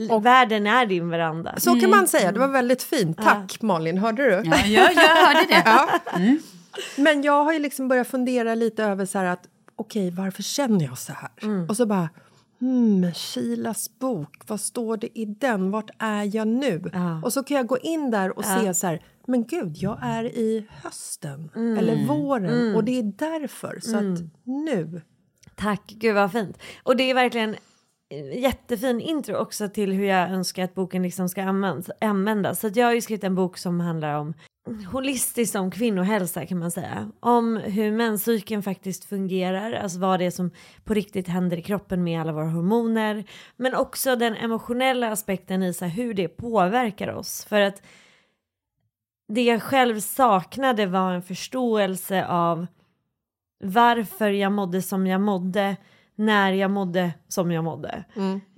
L- 0.00 0.20
Världen 0.22 0.66
är 0.66 0.86
din 0.86 1.08
veranda. 1.08 1.54
Så 1.58 1.80
kan 1.80 1.90
man 1.90 2.08
säga, 2.08 2.32
det 2.32 2.38
var 2.40 2.48
väldigt 2.48 2.82
fint. 2.82 3.18
Tack 3.22 3.62
Malin, 3.62 3.98
hörde 3.98 4.22
du? 4.22 4.30
Ja, 4.50 4.56
jag, 4.66 4.92
jag 4.94 5.16
hörde 5.16 5.46
det. 5.48 5.62
Ja. 5.64 5.88
Men 6.96 7.22
jag 7.22 7.44
har 7.44 7.52
ju 7.52 7.58
liksom 7.58 7.88
börjat 7.88 8.08
fundera 8.08 8.54
lite 8.54 8.84
över 8.84 9.06
så 9.06 9.18
att 9.18 9.48
okej, 9.76 10.10
varför 10.10 10.42
känner 10.42 10.84
jag 10.84 10.98
så 10.98 11.12
här? 11.12 11.30
Mm. 11.42 11.68
Och 11.68 11.76
så 11.76 11.86
bara, 11.86 12.08
hmm, 12.60 13.12
Shilas 13.14 13.98
bok, 13.98 14.36
vad 14.46 14.60
står 14.60 14.96
det 14.96 15.18
i 15.18 15.24
den? 15.24 15.70
Vart 15.70 15.90
är 15.98 16.36
jag 16.36 16.48
nu? 16.48 16.90
Ja. 16.92 17.20
Och 17.24 17.32
så 17.32 17.42
kan 17.42 17.56
jag 17.56 17.66
gå 17.66 17.78
in 17.78 18.10
där 18.10 18.38
och 18.38 18.44
se 18.44 18.74
så 18.74 18.86
här, 18.86 19.02
men 19.26 19.44
gud, 19.44 19.76
jag 19.76 19.98
är 20.02 20.24
i 20.24 20.66
hösten 20.82 21.50
Mm. 21.56 21.78
eller 21.78 22.06
våren 22.06 22.74
och 22.76 22.84
det 22.84 22.98
är 22.98 23.02
därför. 23.02 23.80
Så 23.80 23.96
att 23.96 24.20
nu. 24.44 25.02
Tack, 25.56 25.82
gud 25.86 26.14
vad 26.14 26.32
fint. 26.32 26.58
Och 26.82 26.96
det 26.96 27.10
är 27.10 27.14
verkligen 27.14 27.56
en 28.08 28.40
jättefin 28.40 29.00
intro 29.00 29.36
också 29.36 29.68
till 29.68 29.92
hur 29.92 30.04
jag 30.04 30.30
önskar 30.30 30.64
att 30.64 30.74
boken 30.74 31.02
liksom 31.02 31.28
ska 31.28 31.42
användas. 31.42 31.90
användas. 32.00 32.60
Så 32.60 32.70
jag 32.74 32.86
har 32.86 32.92
ju 32.92 33.00
skrivit 33.00 33.24
en 33.24 33.34
bok 33.34 33.58
som 33.58 33.80
handlar 33.80 34.14
om 34.14 34.34
holistiskt 34.92 35.56
om 35.56 35.70
kvinnohälsa 35.70 36.46
kan 36.46 36.58
man 36.58 36.70
säga. 36.70 37.10
Om 37.20 37.56
hur 37.56 37.92
menscykeln 37.92 38.62
faktiskt 38.62 39.04
fungerar, 39.04 39.72
alltså 39.72 39.98
vad 39.98 40.20
det 40.20 40.24
är 40.24 40.30
som 40.30 40.50
på 40.84 40.94
riktigt 40.94 41.28
händer 41.28 41.56
i 41.56 41.62
kroppen 41.62 42.04
med 42.04 42.20
alla 42.20 42.32
våra 42.32 42.50
hormoner. 42.50 43.24
Men 43.56 43.74
också 43.74 44.16
den 44.16 44.36
emotionella 44.36 45.10
aspekten 45.10 45.62
i 45.62 45.74
så 45.74 45.84
här, 45.84 45.92
hur 45.92 46.14
det 46.14 46.28
påverkar 46.28 47.08
oss. 47.08 47.44
För 47.44 47.60
att 47.60 47.82
det 49.28 49.42
jag 49.42 49.62
själv 49.62 50.00
saknade 50.00 50.86
var 50.86 51.12
en 51.12 51.22
förståelse 51.22 52.26
av 52.26 52.66
varför 53.64 54.30
jag 54.30 54.52
mådde 54.52 54.82
som 54.82 55.06
jag 55.06 55.20
mådde 55.20 55.76
när 56.14 56.52
jag 56.52 56.70
mådde 56.70 57.12
som 57.28 57.52
jag 57.52 57.64
mådde. 57.64 58.04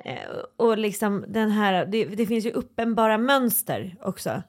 Eh, 0.05 0.29
och 0.57 0.79
liksom 0.79 1.25
den 1.29 1.51
här, 1.51 1.87
det, 1.87 2.05
det 2.05 2.27
finns 2.27 2.47
ju 2.47 2.51
uppenbara 2.51 3.19
mönster 3.19 3.97
också. 4.03 4.43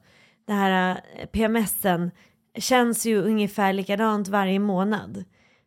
Det 0.46 0.52
här 0.52 1.00
eh, 1.16 1.26
PMSen 1.26 2.10
känns 2.58 3.06
ju 3.06 3.22
ungefär 3.22 3.72
likadant 3.72 4.28
varje 4.28 4.58
månad. 4.58 5.24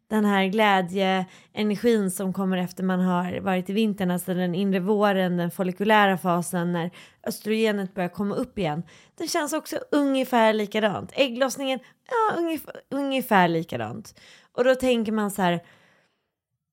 Den 0.10 0.26
här 0.26 0.46
glädjeenergin 0.46 2.12
som 2.12 2.34
kommer 2.34 2.58
efter 2.58 2.84
man 2.84 3.00
har 3.00 3.40
varit 3.40 3.70
i 3.70 3.74
vintern, 3.74 4.12
alltså 4.12 4.34
den 4.34 4.56
inre 4.56 4.80
våren, 4.80 5.38
den 5.38 5.52
follikulära 5.52 6.18
fasen 6.18 6.72
när 6.72 6.92
östrogenet 7.24 7.94
börjar 7.94 8.10
komma 8.10 8.36
upp 8.36 8.58
igen. 8.58 8.84
Den 9.16 9.28
känns 9.28 9.54
också 9.54 9.80
ungefär 9.92 10.54
likadant. 10.54 11.12
Ägglossningen, 11.16 11.80
ja 12.10 12.38
ungefär, 12.38 12.76
ungefär 12.90 13.48
likadant. 13.48 14.20
Och 14.52 14.64
då 14.64 14.76
tänker 14.76 15.12
man 15.12 15.32
så 15.32 15.42
här, 15.42 15.60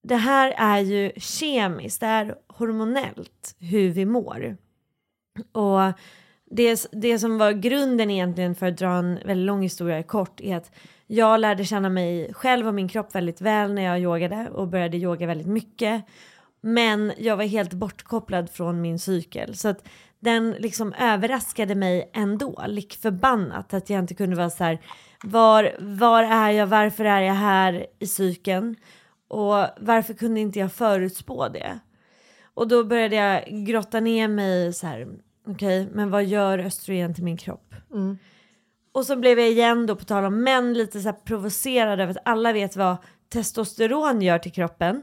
det 0.02 0.16
här 0.16 0.54
är 0.56 0.78
ju 0.78 1.12
kemiskt, 1.16 2.00
det 2.00 2.06
är 2.06 2.34
hormonellt 2.48 3.56
hur 3.58 3.90
vi 3.90 4.06
mår. 4.06 4.56
Och 5.52 5.92
det, 6.50 6.86
det 6.92 7.18
som 7.18 7.38
var 7.38 7.52
grunden 7.52 8.10
egentligen 8.10 8.54
för 8.54 8.66
att 8.66 8.78
dra 8.78 8.90
en 8.90 9.14
väldigt 9.14 9.46
lång 9.46 9.62
historia 9.62 10.02
kort 10.02 10.40
är 10.40 10.56
att 10.56 10.70
jag 11.06 11.40
lärde 11.40 11.64
känna 11.64 11.88
mig 11.88 12.34
själv 12.34 12.68
och 12.68 12.74
min 12.74 12.88
kropp 12.88 13.14
väldigt 13.14 13.40
väl 13.40 13.74
när 13.74 13.82
jag 13.82 14.00
yogade 14.00 14.50
och 14.50 14.68
började 14.68 14.96
yoga 14.96 15.26
väldigt 15.26 15.46
mycket. 15.46 16.04
Men 16.60 17.12
jag 17.18 17.36
var 17.36 17.44
helt 17.44 17.72
bortkopplad 17.72 18.50
från 18.50 18.80
min 18.80 18.98
cykel 18.98 19.56
så 19.56 19.68
att 19.68 19.88
den 20.20 20.50
liksom 20.50 20.92
överraskade 20.92 21.74
mig 21.74 22.10
ändå, 22.14 22.64
lik 22.66 22.96
förbannat 23.02 23.74
att 23.74 23.90
jag 23.90 23.98
inte 23.98 24.14
kunde 24.14 24.36
vara 24.36 24.50
så 24.50 24.64
här 24.64 24.78
var, 25.24 25.76
var 25.78 26.22
är 26.22 26.50
jag, 26.50 26.66
varför 26.66 27.04
är 27.04 27.20
jag 27.20 27.34
här 27.34 27.86
i 27.98 28.06
cykeln 28.06 28.76
och 29.28 29.66
varför 29.80 30.14
kunde 30.14 30.40
inte 30.40 30.58
jag 30.58 30.72
förutspå 30.72 31.48
det? 31.48 31.78
Och 32.54 32.68
då 32.68 32.84
började 32.84 33.16
jag 33.16 33.44
grotta 33.66 34.00
ner 34.00 34.28
mig 34.28 34.72
så 34.72 34.86
här, 34.86 35.08
okej, 35.46 35.88
men 35.92 36.10
vad 36.10 36.24
gör 36.24 36.58
östrogen 36.58 37.14
till 37.14 37.24
min 37.24 37.36
kropp? 37.36 37.74
Och 38.92 39.06
så 39.06 39.16
blev 39.16 39.38
jag 39.38 39.48
igen 39.48 39.86
då 39.86 39.96
på 39.96 40.04
tal 40.04 40.24
om 40.24 40.42
män 40.42 40.74
lite 40.74 41.00
så 41.00 41.08
här 41.08 41.16
provocerad 41.24 42.00
över 42.00 42.10
att 42.10 42.22
alla 42.24 42.52
vet 42.52 42.76
vad 42.76 42.96
testosteron 43.28 44.22
gör 44.22 44.38
till 44.38 44.52
kroppen. 44.52 45.02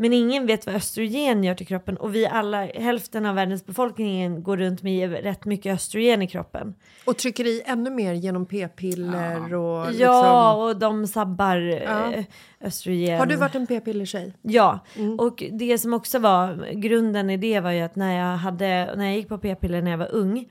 Men 0.00 0.12
ingen 0.12 0.46
vet 0.46 0.66
vad 0.66 0.74
östrogen 0.74 1.44
gör 1.44 1.54
till 1.54 1.66
kroppen 1.66 1.96
och 1.96 2.14
vi 2.14 2.26
alla, 2.26 2.64
hälften 2.66 3.26
av 3.26 3.34
världens 3.34 3.66
befolkning 3.66 4.42
går 4.42 4.56
runt 4.56 4.82
med 4.82 5.10
rätt 5.12 5.44
mycket 5.44 5.74
östrogen 5.74 6.22
i 6.22 6.26
kroppen. 6.28 6.74
Och 7.04 7.16
trycker 7.16 7.46
i 7.46 7.62
ännu 7.66 7.90
mer 7.90 8.12
genom 8.12 8.46
p-piller 8.46 9.54
och 9.54 9.76
Ja, 9.76 9.90
liksom... 9.90 10.62
och 10.62 10.76
de 10.76 11.06
sabbar 11.06 11.56
Ja. 11.56 12.12
eh, 12.12 12.24
östrogen. 12.60 13.18
Har 13.18 13.26
du 13.26 13.36
varit 13.36 13.54
en 13.54 13.66
p-pillertjej? 13.66 14.32
Ja, 14.42 14.78
och 15.18 15.44
det 15.52 15.78
som 15.78 15.94
också 15.94 16.18
var 16.18 16.72
grunden 16.72 17.30
i 17.30 17.36
det 17.36 17.60
var 17.60 17.70
ju 17.70 17.80
att 17.80 17.96
när 17.96 18.18
jag, 18.18 18.36
hade, 18.36 18.94
när 18.96 19.04
jag 19.04 19.14
gick 19.16 19.28
på 19.28 19.38
p-piller 19.38 19.82
när 19.82 19.90
jag 19.90 19.98
var 19.98 20.12
ung. 20.14 20.48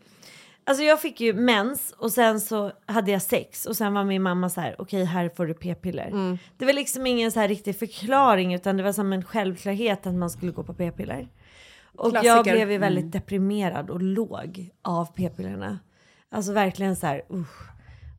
Alltså 0.67 0.83
jag 0.83 1.01
fick 1.01 1.21
ju 1.21 1.33
mens 1.33 1.93
och 1.97 2.11
sen 2.11 2.41
så 2.41 2.71
hade 2.85 3.11
jag 3.11 3.21
sex 3.21 3.65
och 3.65 3.75
sen 3.75 3.93
var 3.93 4.03
min 4.03 4.21
mamma 4.21 4.49
så 4.49 4.61
här 4.61 4.75
okej 4.81 5.03
här 5.03 5.29
får 5.29 5.45
du 5.45 5.53
p-piller. 5.53 6.37
Det 6.57 6.65
var 6.65 6.73
liksom 6.73 7.07
ingen 7.07 7.31
så 7.31 7.39
här 7.39 7.47
riktig 7.47 7.79
förklaring 7.79 8.53
utan 8.53 8.77
det 8.77 8.83
var 8.83 8.93
som 8.93 9.13
en 9.13 9.23
självklarhet 9.23 10.07
att 10.07 10.13
man 10.13 10.29
skulle 10.29 10.51
gå 10.51 10.63
på 10.63 10.73
p-piller. 10.73 11.27
Och 11.95 12.11
jag 12.13 12.23
Klassiker. 12.23 12.51
blev 12.51 12.71
ju 12.71 12.77
väldigt 12.77 13.11
deprimerad 13.11 13.89
och 13.89 14.01
låg 14.01 14.69
av 14.81 15.05
p-pillerna. 15.15 15.79
Alltså 16.31 16.51
verkligen 16.51 16.95
så 16.95 17.07
här 17.07 17.21
usch. 17.31 17.69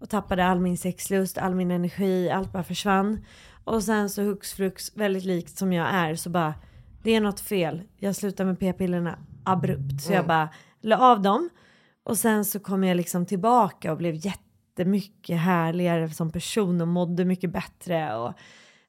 Och 0.01 0.11
tappade 0.11 0.45
all 0.45 0.61
min 0.61 0.79
sexlust, 0.79 1.39
all 1.39 1.55
min 1.55 1.71
energi, 1.71 2.31
allt 2.31 2.53
bara 2.53 2.65
försvann. 2.65 3.25
Och 3.65 3.83
sen 3.83 4.11
så 4.11 4.23
hux 4.23 4.53
flux, 4.53 4.97
väldigt 4.97 5.25
likt 5.25 5.59
som 5.59 5.73
jag 5.73 5.89
är, 5.95 6.15
så 6.15 6.31
bara 6.31 6.55
det 7.03 7.15
är 7.15 7.21
något 7.21 7.41
fel. 7.41 7.83
Jag 7.97 8.17
slutar 8.17 8.45
med 8.45 8.61
p-pillerna 8.61 9.19
abrupt. 9.45 10.03
Så 10.03 10.13
jag 10.13 10.27
bara 10.27 10.49
la 10.81 10.99
av 10.99 11.23
dem. 11.23 11.51
Och 12.09 12.17
sen 12.19 12.45
så 12.45 12.61
kom 12.61 12.85
jag 12.85 12.97
liksom 12.97 13.27
tillbaka 13.27 13.93
och 13.93 13.99
blev 13.99 14.15
jättemycket 14.15 15.39
härligare 15.39 16.11
som 16.11 16.31
person 16.33 16.81
och 16.81 16.89
mådde 16.89 17.25
mycket 17.25 17.51
bättre. 17.53 18.17
Och 18.17 18.33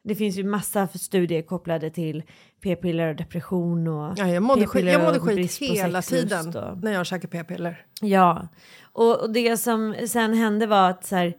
det 0.03 0.15
finns 0.15 0.35
ju 0.37 0.43
massa 0.43 0.87
studier 0.87 1.41
kopplade 1.41 1.89
till 1.89 2.23
p-piller 2.63 3.07
och 3.09 3.15
depression 3.15 3.87
och 3.87 4.13
Ja, 4.17 4.27
jag 4.27 4.43
mådde 4.43 4.67
skit, 4.67 4.85
jag 4.85 5.01
mådde 5.03 5.19
skit 5.19 5.57
hela 5.61 6.01
tiden 6.01 6.47
och- 6.55 6.83
när 6.83 6.91
jag 6.91 7.05
käkade 7.05 7.27
p-piller. 7.27 7.85
Ja, 8.01 8.47
och, 8.81 9.21
och 9.21 9.29
det 9.33 9.57
som 9.57 9.95
sen 10.07 10.33
hände 10.33 10.67
var 10.67 10.89
att 10.89 11.05
så 11.05 11.15
här, 11.15 11.33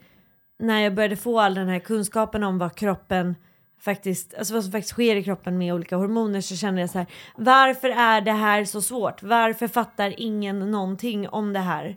när 0.58 0.80
jag 0.80 0.94
började 0.94 1.16
få 1.16 1.40
all 1.40 1.54
den 1.54 1.68
här 1.68 1.78
kunskapen 1.78 2.42
om 2.42 2.58
vad 2.58 2.74
kroppen 2.74 3.34
faktiskt, 3.80 4.34
alltså 4.34 4.54
vad 4.54 4.62
som 4.62 4.72
faktiskt 4.72 4.92
sker 4.92 5.16
i 5.16 5.24
kroppen 5.24 5.58
med 5.58 5.74
olika 5.74 5.96
hormoner 5.96 6.40
så 6.40 6.56
kände 6.56 6.80
jag 6.80 6.90
så 6.90 6.98
här, 6.98 7.06
varför 7.36 7.88
är 7.88 8.20
det 8.20 8.32
här 8.32 8.64
så 8.64 8.82
svårt? 8.82 9.22
Varför 9.22 9.68
fattar 9.68 10.14
ingen 10.16 10.70
någonting 10.70 11.28
om 11.28 11.52
det 11.52 11.58
här? 11.60 11.96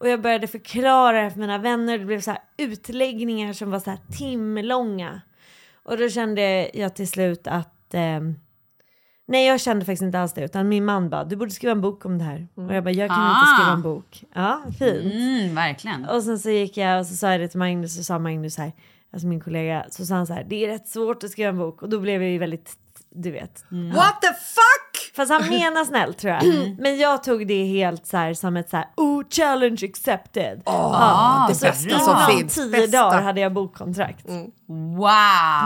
Och 0.00 0.08
jag 0.08 0.22
började 0.22 0.46
förklara 0.46 1.22
det 1.22 1.30
för 1.30 1.40
mina 1.40 1.58
vänner, 1.58 1.98
det 1.98 2.04
blev 2.04 2.20
så 2.20 2.30
här 2.30 2.40
utläggningar 2.58 3.52
som 3.52 3.70
var 3.70 3.80
så 3.80 3.90
här 3.90 3.98
timlånga. 4.18 5.20
Och 5.84 5.98
då 5.98 6.08
kände 6.08 6.70
jag 6.74 6.94
till 6.94 7.08
slut 7.08 7.46
att 7.46 7.94
ehm, 7.94 8.34
Nej 9.26 9.46
jag 9.46 9.60
kände 9.60 9.84
faktiskt 9.84 10.02
inte 10.02 10.18
alls 10.20 10.32
det 10.34 10.44
utan 10.44 10.68
min 10.68 10.84
man 10.84 11.10
bara 11.10 11.24
du 11.24 11.36
borde 11.36 11.50
skriva 11.50 11.72
en 11.72 11.80
bok 11.80 12.04
om 12.04 12.18
det 12.18 12.24
här. 12.24 12.48
Och 12.54 12.74
jag 12.74 12.84
bara 12.84 12.90
jag 12.90 13.08
kan 13.10 13.30
inte 13.30 13.40
Ah. 13.44 13.56
skriva 13.56 13.72
en 13.72 13.82
bok. 13.82 14.24
Ja 14.34 14.62
fint. 14.78 15.14
Mm, 15.14 15.54
verkligen. 15.54 16.04
Och 16.04 16.22
sen 16.22 16.38
så 16.38 16.50
gick 16.50 16.76
jag 16.76 17.00
och 17.00 17.06
så 17.06 17.16
sa 17.16 17.30
jag 17.30 17.40
det 17.40 17.48
till 17.48 17.58
Magnus 17.58 17.98
och 17.98 18.04
sa 18.04 18.18
Magnus 18.18 18.54
så 18.54 18.62
här, 18.62 18.72
alltså 19.14 19.26
min 19.26 19.40
kollega, 19.40 19.86
så 19.90 20.06
sa 20.06 20.14
han 20.14 20.26
så 20.26 20.32
här 20.32 20.44
det 20.48 20.64
är 20.64 20.68
rätt 20.68 20.88
svårt 20.88 21.24
att 21.24 21.30
skriva 21.30 21.48
en 21.48 21.58
bok 21.58 21.82
och 21.82 21.88
då 21.88 22.00
blev 22.00 22.22
jag 22.22 22.30
ju 22.30 22.38
väldigt, 22.38 22.72
du 23.10 23.30
vet. 23.30 23.64
What 23.70 24.20
the 24.22 24.28
fuck! 24.28 25.14
Fast 25.16 25.32
han 25.32 25.48
menar 25.48 25.84
snällt 25.84 26.18
tror 26.18 26.32
jag. 26.32 26.44
Men 26.78 26.98
jag 26.98 27.22
tog 27.24 27.46
det 27.46 27.64
helt 27.64 28.06
så 28.06 28.16
här 28.16 28.34
som 28.34 28.56
ett 28.56 28.70
så 28.70 28.76
här, 28.76 28.86
oh 28.96 29.24
challenge 29.30 29.80
accepted. 29.82 30.62
Ah, 30.66 31.48
det 31.48 31.54
så 31.54 31.66
bästa 31.66 31.98
som 31.98 32.16
finns. 32.36 32.54
tio 32.54 32.70
Bästa. 32.70 33.02
dagar 33.02 33.22
hade 33.22 33.40
jag 33.40 33.52
bokkontrakt. 33.52 34.28
Wow! 34.66 35.06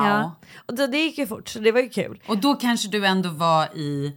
Ja. 0.05 0.35
Och 0.67 0.75
då, 0.75 0.87
det 0.87 0.99
gick 0.99 1.19
ju 1.19 1.27
fort 1.27 1.49
så 1.49 1.59
det 1.59 1.73
var 1.73 1.81
ju 1.81 1.89
kul. 1.89 2.23
Och 2.29 2.39
då 2.39 2.55
kanske 2.55 2.89
du 2.89 3.07
ändå 3.07 3.29
var 3.29 3.65
i... 3.79 4.13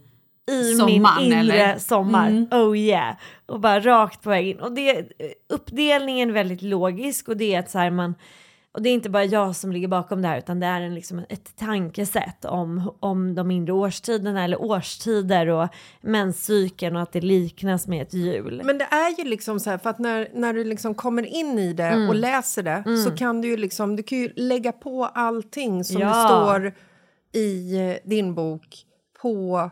I 0.50 0.74
Sommaren, 0.74 1.28
min 1.28 1.32
inre 1.32 1.56
eller? 1.56 1.78
sommar. 1.78 2.46
Oh 2.50 2.78
yeah. 2.78 3.16
Och 3.46 3.60
bara 3.60 3.80
rakt 3.80 4.22
på 4.22 4.30
väg 4.30 4.48
in. 4.48 4.60
Och 4.60 4.72
det, 4.72 5.08
uppdelningen 5.48 6.28
är 6.28 6.32
väldigt 6.32 6.62
logisk 6.62 7.28
och 7.28 7.36
det 7.36 7.54
är 7.54 7.58
att 7.58 7.70
så 7.70 7.78
här 7.78 7.90
man 7.90 8.14
och 8.74 8.82
det 8.82 8.88
är 8.88 8.92
inte 8.94 9.10
bara 9.10 9.24
jag 9.24 9.56
som 9.56 9.72
ligger 9.72 9.88
bakom 9.88 10.22
det 10.22 10.28
här 10.28 10.38
utan 10.38 10.60
det 10.60 10.66
är 10.66 10.80
en, 10.80 10.94
liksom 10.94 11.24
ett 11.28 11.56
tankesätt 11.56 12.44
om, 12.44 12.92
om 13.00 13.34
de 13.34 13.50
inre 13.50 13.72
årstiderna 13.72 14.44
eller 14.44 14.62
årstider 14.62 15.46
och 15.48 15.68
menscykeln 16.00 16.96
och 16.96 17.02
att 17.02 17.12
det 17.12 17.20
liknas 17.20 17.86
med 17.86 18.02
ett 18.02 18.14
hjul. 18.14 18.62
Men 18.64 18.78
det 18.78 18.84
är 18.84 19.18
ju 19.18 19.24
liksom 19.30 19.60
så 19.60 19.70
här, 19.70 19.78
för 19.78 19.90
att 19.90 19.98
när, 19.98 20.28
när 20.34 20.52
du 20.52 20.64
liksom 20.64 20.94
kommer 20.94 21.22
in 21.26 21.58
i 21.58 21.72
det 21.72 21.82
Mm. 21.84 22.08
och 22.08 22.14
läser 22.14 22.62
det 22.62 22.96
så 23.04 23.16
kan 23.16 23.40
du 23.40 23.48
ju 23.48 23.56
liksom, 23.56 23.96
du 23.96 24.02
kan 24.02 24.18
ju 24.18 24.32
lägga 24.36 24.72
på 24.72 25.04
allting 25.06 25.84
som 25.84 26.00
Ja. 26.00 26.26
står 26.28 26.74
i 27.32 27.76
eh, 27.90 27.96
din 28.04 28.34
bok 28.34 28.84
på 29.22 29.70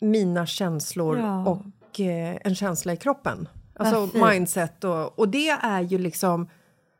mina 0.00 0.46
känslor 0.46 1.18
Ja. 1.18 1.46
och 1.46 2.00
eh, 2.00 2.36
en 2.44 2.54
känsla 2.54 2.92
i 2.92 2.96
kroppen. 2.96 3.48
Alltså 3.76 4.18
mindset 4.26 4.84
och, 4.84 5.18
och 5.18 5.28
det 5.28 5.48
är 5.48 5.80
ju 5.80 5.98
liksom 5.98 6.48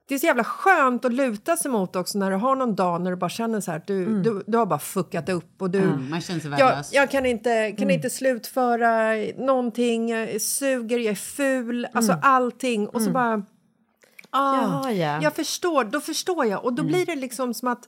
det 0.08 0.14
är 0.14 0.18
så 0.18 0.26
jävla 0.26 0.44
skönt 0.44 1.04
att 1.04 1.12
luta 1.12 1.56
sig 1.56 1.70
mot 1.70 1.96
också 1.96 2.18
när 2.18 2.30
du 2.30 2.36
har 2.36 2.56
någon 2.56 2.74
dag 2.74 3.00
när 3.00 3.10
du 3.10 3.16
bara 3.16 3.30
känner 3.30 3.60
så 3.60 3.70
här 3.70 3.78
att 3.78 3.86
du, 3.86 4.02
Mm. 4.04 4.22
du, 4.22 4.42
du 4.46 4.58
har 4.58 4.66
bara 4.66 4.78
fuckat 4.78 5.28
upp 5.28 5.62
och 5.62 5.70
du, 5.70 5.78
Mm, 5.78 6.10
man 6.10 6.20
känner 6.20 6.40
sig 6.40 6.50
jag, 6.50 6.58
värdelös. 6.58 6.92
jag 6.92 7.10
kan 7.10 7.26
inte, 7.26 7.50
Mm. 7.52 7.76
kan 7.76 7.90
inte 7.90 8.10
slutföra 8.10 9.12
någonting, 9.46 10.08
jag 10.10 10.40
suger, 10.40 10.98
jag 10.98 11.10
är 11.10 11.14
ful, 11.14 11.86
alltså 11.92 12.14
allting. 12.22 12.88
Och 12.88 13.02
så 13.02 13.10
bara... 13.10 13.42
Ah, 14.30 14.58
Mm. 14.58 14.70
Ja, 14.70 14.92
ja. 14.92 15.08
Mm. 15.10 15.22
Jag 15.22 15.34
förstår, 15.34 15.84
då 15.84 16.00
förstår 16.00 16.46
jag. 16.46 16.64
Och 16.64 16.72
då 16.72 16.82
blir 16.84 17.06
det 17.06 17.16
liksom 17.16 17.54
som 17.54 17.68
att 17.68 17.84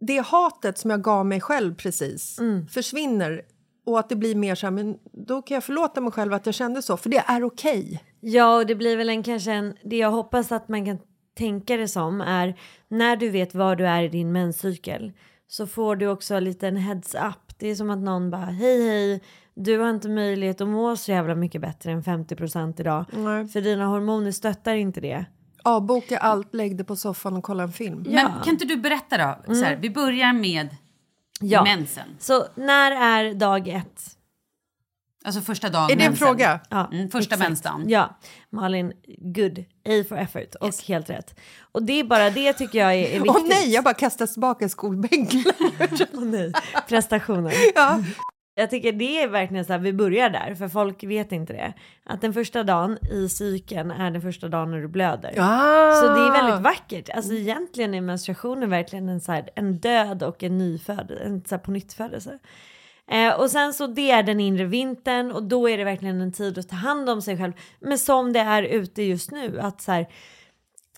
det 0.00 0.18
hatet 0.18 0.78
som 0.78 0.90
jag 0.90 1.02
gav 1.02 1.26
mig 1.26 1.40
själv 1.40 1.74
precis 1.74 2.38
Mm. 2.38 2.68
försvinner. 2.68 3.42
Och 3.86 3.98
att 3.98 4.08
det 4.08 4.16
blir 4.16 4.34
mer 4.34 4.54
så 4.54 4.66
här, 4.66 4.70
men 4.70 4.96
då 5.26 5.42
kan 5.42 5.54
jag 5.54 5.64
förlåta 5.64 6.00
mig 6.00 6.12
själv 6.12 6.32
att 6.34 6.46
jag 6.46 6.54
kände 6.54 6.82
så, 6.82 6.96
för 6.96 7.10
det 7.10 7.22
är 7.26 7.44
okej. 7.44 8.04
Ja, 8.20 8.56
och 8.56 8.66
det 8.66 8.74
blir 8.74 8.96
väl 8.96 9.08
en 9.08 9.22
kanske 9.22 9.52
en, 9.52 9.74
det 9.84 9.96
jag 9.96 10.10
hoppas 10.10 10.52
att 10.52 10.68
man 10.68 10.84
kan 10.84 10.98
tänka 11.38 11.76
det 11.76 11.88
som 11.88 12.20
är 12.20 12.54
när 12.88 13.16
du 13.16 13.28
vet 13.30 13.54
var 13.54 13.76
du 13.76 13.86
är 13.86 14.02
i 14.02 14.08
din 14.08 14.32
menscykel 14.32 15.12
så 15.46 15.66
får 15.66 15.96
du 15.96 16.06
också 16.06 16.40
lite 16.40 16.68
en 16.68 16.76
heads 16.76 17.14
up. 17.14 17.58
Det 17.58 17.68
är 17.68 17.74
som 17.74 17.90
att 17.90 17.98
någon 17.98 18.30
bara 18.30 18.44
hej 18.44 18.88
hej, 18.88 19.22
du 19.54 19.78
har 19.78 19.90
inte 19.90 20.08
möjlighet 20.08 20.60
att 20.60 20.68
må 20.68 20.96
så 20.96 21.10
jävla 21.10 21.34
mycket 21.34 21.60
bättre 21.60 21.92
än 21.92 22.02
50% 22.02 22.80
idag. 22.80 23.04
Nej. 23.12 23.48
För 23.48 23.60
dina 23.60 23.86
hormoner 23.86 24.32
stöttar 24.32 24.74
inte 24.74 25.00
det. 25.00 25.24
Avboka 25.64 26.18
allt, 26.18 26.54
lägg 26.54 26.76
dig 26.76 26.86
på 26.86 26.96
soffan 26.96 27.36
och 27.36 27.44
kolla 27.44 27.62
en 27.62 27.72
film. 27.72 28.04
Men 28.08 28.26
kan 28.44 28.52
inte 28.52 28.64
du 28.64 28.76
berätta 28.76 29.18
då? 29.46 29.54
Så 29.54 29.64
här, 29.64 29.76
vi 29.76 29.90
börjar 29.90 30.32
med 30.32 30.68
Mm. 31.40 31.50
Ja. 31.52 31.64
mensen. 31.64 32.04
Så 32.18 32.44
när 32.54 32.92
är 32.92 33.34
dag 33.34 33.68
ett? 33.68 34.17
Alltså 35.28 35.40
första 35.40 35.68
dagen 35.68 35.84
Är 35.84 35.88
det 35.88 35.92
en 35.92 35.98
mensen. 36.10 36.26
fråga? 36.26 36.60
Ja, 36.70 36.88
Mm, 36.92 37.10
första 37.10 37.34
exakt. 37.34 37.48
mensdagen. 37.48 37.84
Ja, 37.88 38.18
Malin, 38.50 38.92
good. 39.18 39.58
A 39.88 40.04
for 40.08 40.16
effort 40.18 40.54
och 40.60 40.74
helt 40.88 41.10
rätt. 41.10 41.38
Och 41.72 41.82
det 41.82 41.92
är 42.00 42.04
bara 42.04 42.30
det 42.30 42.52
tycker 42.52 42.78
jag 42.78 42.94
är, 42.94 42.98
är 42.98 43.20
viktigt. 43.20 43.28
Åh 43.28 43.42
nej, 43.48 43.70
jag 43.72 43.84
bara 43.84 43.94
kastas 43.94 44.32
tillbaka 44.32 44.64
i 44.64 44.68
skolbänken. 44.68 45.44
Åh 46.14 46.24
nej, 46.24 46.52
prestationer. 46.88 47.52
ja. 47.74 47.98
Jag 48.54 48.70
tycker 48.70 48.92
det 48.92 49.22
är 49.22 49.28
verkligen 49.28 49.64
så 49.64 49.72
här, 49.72 49.80
vi 49.80 49.92
börjar 49.92 50.30
där, 50.30 50.54
för 50.54 50.68
folk 50.68 51.04
vet 51.04 51.32
inte 51.32 51.52
det. 51.52 51.72
Att 52.04 52.20
den 52.20 52.32
första 52.34 52.62
dagen 52.62 52.98
i 53.10 53.28
cykeln 53.28 53.90
är 53.90 54.10
den 54.10 54.22
första 54.22 54.48
dagen 54.48 54.70
när 54.70 54.78
du 54.80 54.88
blöder. 54.88 55.34
Ah. 55.38 55.92
Så 55.94 56.06
det 56.06 56.20
är 56.20 56.32
väldigt 56.42 56.60
vackert. 56.60 57.08
Alltså 57.16 57.32
egentligen 57.32 57.94
är 57.94 58.00
menstruationen 58.00 58.70
verkligen 58.70 59.08
en, 59.08 59.20
så 59.20 59.32
här, 59.32 59.50
en 59.54 59.78
död 59.78 60.22
och 60.22 60.42
en 60.42 60.58
nyfödd, 60.58 61.10
en 61.10 61.44
så 61.44 61.54
här, 61.54 61.62
på 61.62 61.70
nytt 61.70 61.92
födelse. 61.92 62.38
Eh, 63.10 63.40
och 63.40 63.50
sen 63.50 63.74
så 63.74 63.86
det 63.86 64.10
är 64.10 64.22
den 64.22 64.40
inre 64.40 64.64
vintern 64.64 65.30
och 65.32 65.42
då 65.42 65.68
är 65.68 65.78
det 65.78 65.84
verkligen 65.84 66.20
en 66.20 66.32
tid 66.32 66.58
att 66.58 66.68
ta 66.68 66.76
hand 66.76 67.10
om 67.10 67.22
sig 67.22 67.38
själv. 67.38 67.52
Men 67.80 67.98
som 67.98 68.32
det 68.32 68.40
är 68.40 68.62
ute 68.62 69.02
just 69.02 69.30
nu, 69.30 69.60
att 69.60 69.80
så 69.80 69.92
här 69.92 70.06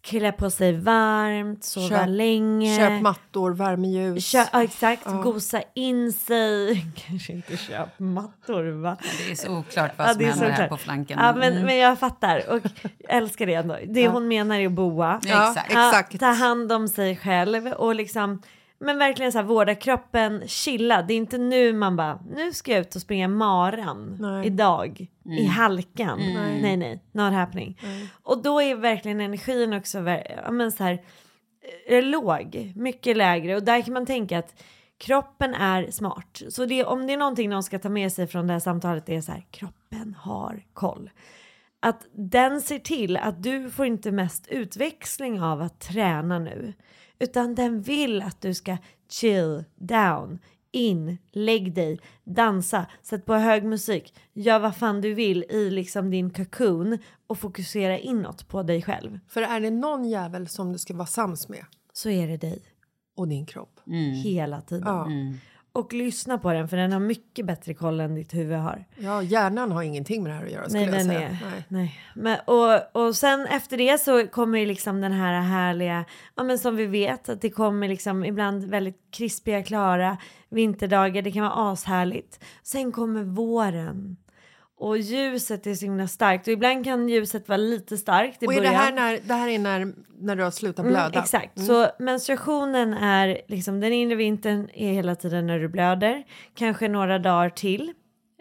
klä 0.03 0.33
på 0.33 0.51
sig 0.51 0.73
varmt, 0.79 1.65
sova 1.65 1.89
Köp- 1.89 2.07
länge. 2.09 2.77
Köp 2.79 3.03
mattor, 3.03 3.51
värmeljus. 3.55 4.33
Kö- 4.33 4.45
ja, 4.53 4.63
exakt, 4.63 5.05
gosa 5.05 5.63
in 5.75 6.13
sig. 6.13 6.87
Kanske 7.07 7.33
inte 7.33 7.57
köp 7.57 7.99
mattor 7.99 8.65
va? 8.83 8.97
Det 9.27 9.31
är 9.33 9.37
så 9.37 9.57
oklart 9.59 9.91
vad 9.99 10.09
Ja, 10.09 10.13
som 10.13 10.19
det 10.19 10.25
är 10.25 10.29
händer 10.31 10.47
så 10.47 10.63
här 10.63 10.69
på 10.69 10.77
flanken. 10.77 11.19
Ja, 11.23 11.35
men, 11.37 11.53
Mm. 11.53 11.67
men 11.67 11.77
jag 11.79 11.99
fattar 11.99 12.51
och 12.51 12.61
älskar 13.09 13.47
det 13.47 13.55
ändå. 13.55 13.77
Det 13.89 14.09
hon 14.09 14.29
menar 14.29 14.59
är 14.59 14.67
att 14.67 14.73
boa. 14.73 15.21
Ja, 15.25 15.49
exakt. 15.51 15.71
exakt. 15.71 16.13
Ja, 16.13 16.19
ta 16.19 16.27
hand 16.33 16.73
om 16.73 16.89
sig 16.89 17.17
själv 17.17 17.67
och 17.67 17.95
liksom 17.95 18.43
men 18.81 18.99
verkligen 18.99 19.33
så 19.33 19.39
här 19.39 19.45
vårda 19.45 19.75
kroppen, 19.75 20.49
chilla. 20.49 21.03
Det 21.03 21.15
är 21.15 21.17
inte 21.17 21.39
nu 21.39 21.73
man 21.73 21.97
bara, 21.97 22.21
nu 22.31 22.53
ska 22.53 22.73
jag 22.73 22.81
ut 22.81 22.95
och 22.95 23.03
springa 23.03 23.29
maran 23.29 24.17
Nej. 24.21 24.47
idag 24.47 25.07
i 25.25 25.45
halkan. 25.45 26.21
Mm. 26.21 26.63
Nej, 26.63 26.77
nej, 26.77 27.03
not 27.13 27.33
happening. 27.33 27.81
Och 28.23 28.43
då 28.43 28.63
är 28.63 28.75
verkligen 28.75 29.21
energin 29.21 29.73
också 29.73 29.99
ja, 30.45 30.51
men 30.51 30.73
så 30.73 30.85
här, 30.85 31.03
eh, 31.89 32.03
låg, 32.03 32.73
mycket 32.77 33.17
lägre 33.17 33.57
och 33.57 33.63
där 33.63 33.83
kan 33.83 33.95
man 33.95 34.07
tänka 34.07 34.39
att 34.39 34.63
kroppen 34.99 35.55
är 35.55 35.91
smart. 35.91 36.43
Så 36.49 36.67
det, 36.67 36.85
om 36.85 37.07
det 37.07 37.13
är 37.13 37.17
någonting 37.17 37.51
någon 37.51 37.63
ska 37.63 37.79
ta 37.79 37.89
med 37.89 38.13
sig 38.13 38.27
från 38.27 38.47
det 38.47 38.53
här 38.53 38.61
samtalet 38.61 39.07
det 39.07 39.17
är 39.17 39.21
så 39.21 39.33
här, 39.33 39.47
kroppen 39.51 40.17
har 40.19 40.63
koll. 40.73 41.11
Att 41.81 42.07
den 42.13 42.61
ser 42.61 42.79
till 42.79 43.17
att 43.17 43.43
du 43.43 43.71
får 43.71 43.87
inte 43.87 44.13
mest 44.13 44.47
utväxling 44.49 45.43
av 45.43 45.63
att 45.63 45.81
träna 45.81 46.39
nu. 46.39 46.73
Utan 47.21 47.55
den 47.55 47.83
vill 47.83 48.23
att 48.23 48.41
du 48.41 48.55
ska 48.55 48.77
chill 49.11 49.65
down, 49.75 50.39
in, 50.73 51.19
lägg 51.33 51.75
dig, 51.75 52.01
dansa, 52.25 52.87
sätt 53.03 53.27
på 53.27 53.35
hög 53.35 53.65
musik, 53.65 54.15
gör 54.33 54.59
vad 54.59 54.77
fan 54.77 55.01
du 55.01 55.15
vill 55.15 55.45
i 55.51 55.71
liksom 55.71 56.11
din 56.11 56.31
cocoon 56.31 56.99
och 57.27 57.39
fokusera 57.39 57.99
inåt 57.99 58.49
på 58.49 58.63
dig 58.63 58.83
själv. 58.83 59.19
För 59.29 59.43
är 59.43 59.61
det 59.61 59.71
någon 59.71 60.05
jävel 60.05 60.49
som 60.49 60.73
du 60.73 60.79
ska 60.79 60.95
vara 60.95 61.07
sams 61.07 61.49
med 61.49 61.65
Så 61.93 62.11
är 62.11 62.29
det 62.29 62.37
dig 62.37 62.63
och 63.17 63.29
din 63.29 63.47
kropp. 63.47 63.81
hela 64.25 64.61
tiden. 64.61 64.87
Ja. 64.87 65.09
Och 65.73 65.93
lyssna 65.93 66.39
på 66.39 66.53
den 66.53 66.69
för 66.69 66.77
den 66.77 66.93
har 66.93 67.01
mycket 67.01 67.47
bättre 67.47 67.75
koll 67.75 68.01
än 68.01 68.15
ditt 68.15 68.35
huvud 68.35 68.59
har. 68.59 68.85
ja, 68.99 69.23
hjärnan 69.23 69.73
har 69.73 69.83
ingenting 69.83 70.23
med 70.23 70.33
det 70.33 70.37
här 70.37 70.45
att 70.45 70.53
göra 70.53 70.69
skulle 70.69 70.87
Nej, 70.87 70.95
jag 70.95 71.07
säga. 71.07 71.21
är, 71.21 71.39
Nej. 71.51 71.65
nej. 71.69 72.01
Men, 72.15 72.39
och, 72.45 72.97
och 73.07 73.17
sen 73.17 73.47
efter 73.47 73.77
det 73.77 74.01
så 74.01 74.27
kommer 74.27 74.59
ju 74.59 74.67
liksom 74.67 75.01
den 75.01 75.13
här 75.13 75.41
härliga, 75.41 76.05
ja 76.35 76.43
men 76.43 76.59
som 76.59 76.77
vi 76.77 76.87
vet 76.87 77.29
att 77.29 77.41
det 77.41 77.51
kommer 77.51 77.89
liksom 77.89 78.25
ibland 78.25 78.65
väldigt 78.65 79.01
krispiga, 79.11 79.63
klara 79.63 80.17
vinterdagar, 80.49 81.23
det 81.23 81.33
kan 81.33 81.43
vara 81.43 81.73
ashärligt. 81.73 82.45
Sen 82.63 82.93
kommer 82.93 83.23
våren. 83.23 84.17
Och 84.81 84.99
ljuset 84.99 85.67
är 85.67 85.75
så 85.75 85.85
himla 85.85 86.07
starkt. 86.09 86.47
Och 86.47 86.53
ibland 86.53 86.85
kan 86.85 87.09
ljuset 87.09 87.49
vara 87.49 87.57
lite 87.57 87.97
starkt 87.97 88.43
i 88.43 88.47
Och 88.47 88.55
är 88.55 88.61
det 88.61 88.69
här, 88.69 88.93
när, 88.93 89.19
det 89.25 89.35
här 89.35 89.49
är 89.49 89.59
när, 89.59 89.93
när 90.19 90.37
du 90.37 90.43
har 90.43 90.51
slutat 90.51 90.87
blöda? 90.87 91.07
Mm, 91.07 91.21
exakt, 91.23 91.67
så 91.67 91.87
menstruationen 91.99 92.95
är 92.95 93.41
liksom 93.49 93.81
den 93.81 93.93
inre 93.93 94.15
vintern 94.15 94.69
är 94.75 94.93
hela 94.93 95.15
tiden 95.15 95.47
när 95.47 95.59
du 95.59 95.69
blöder, 95.69 96.23
kanske 96.55 96.89
några 96.89 97.19
dagar 97.19 97.51
till. 97.51 97.93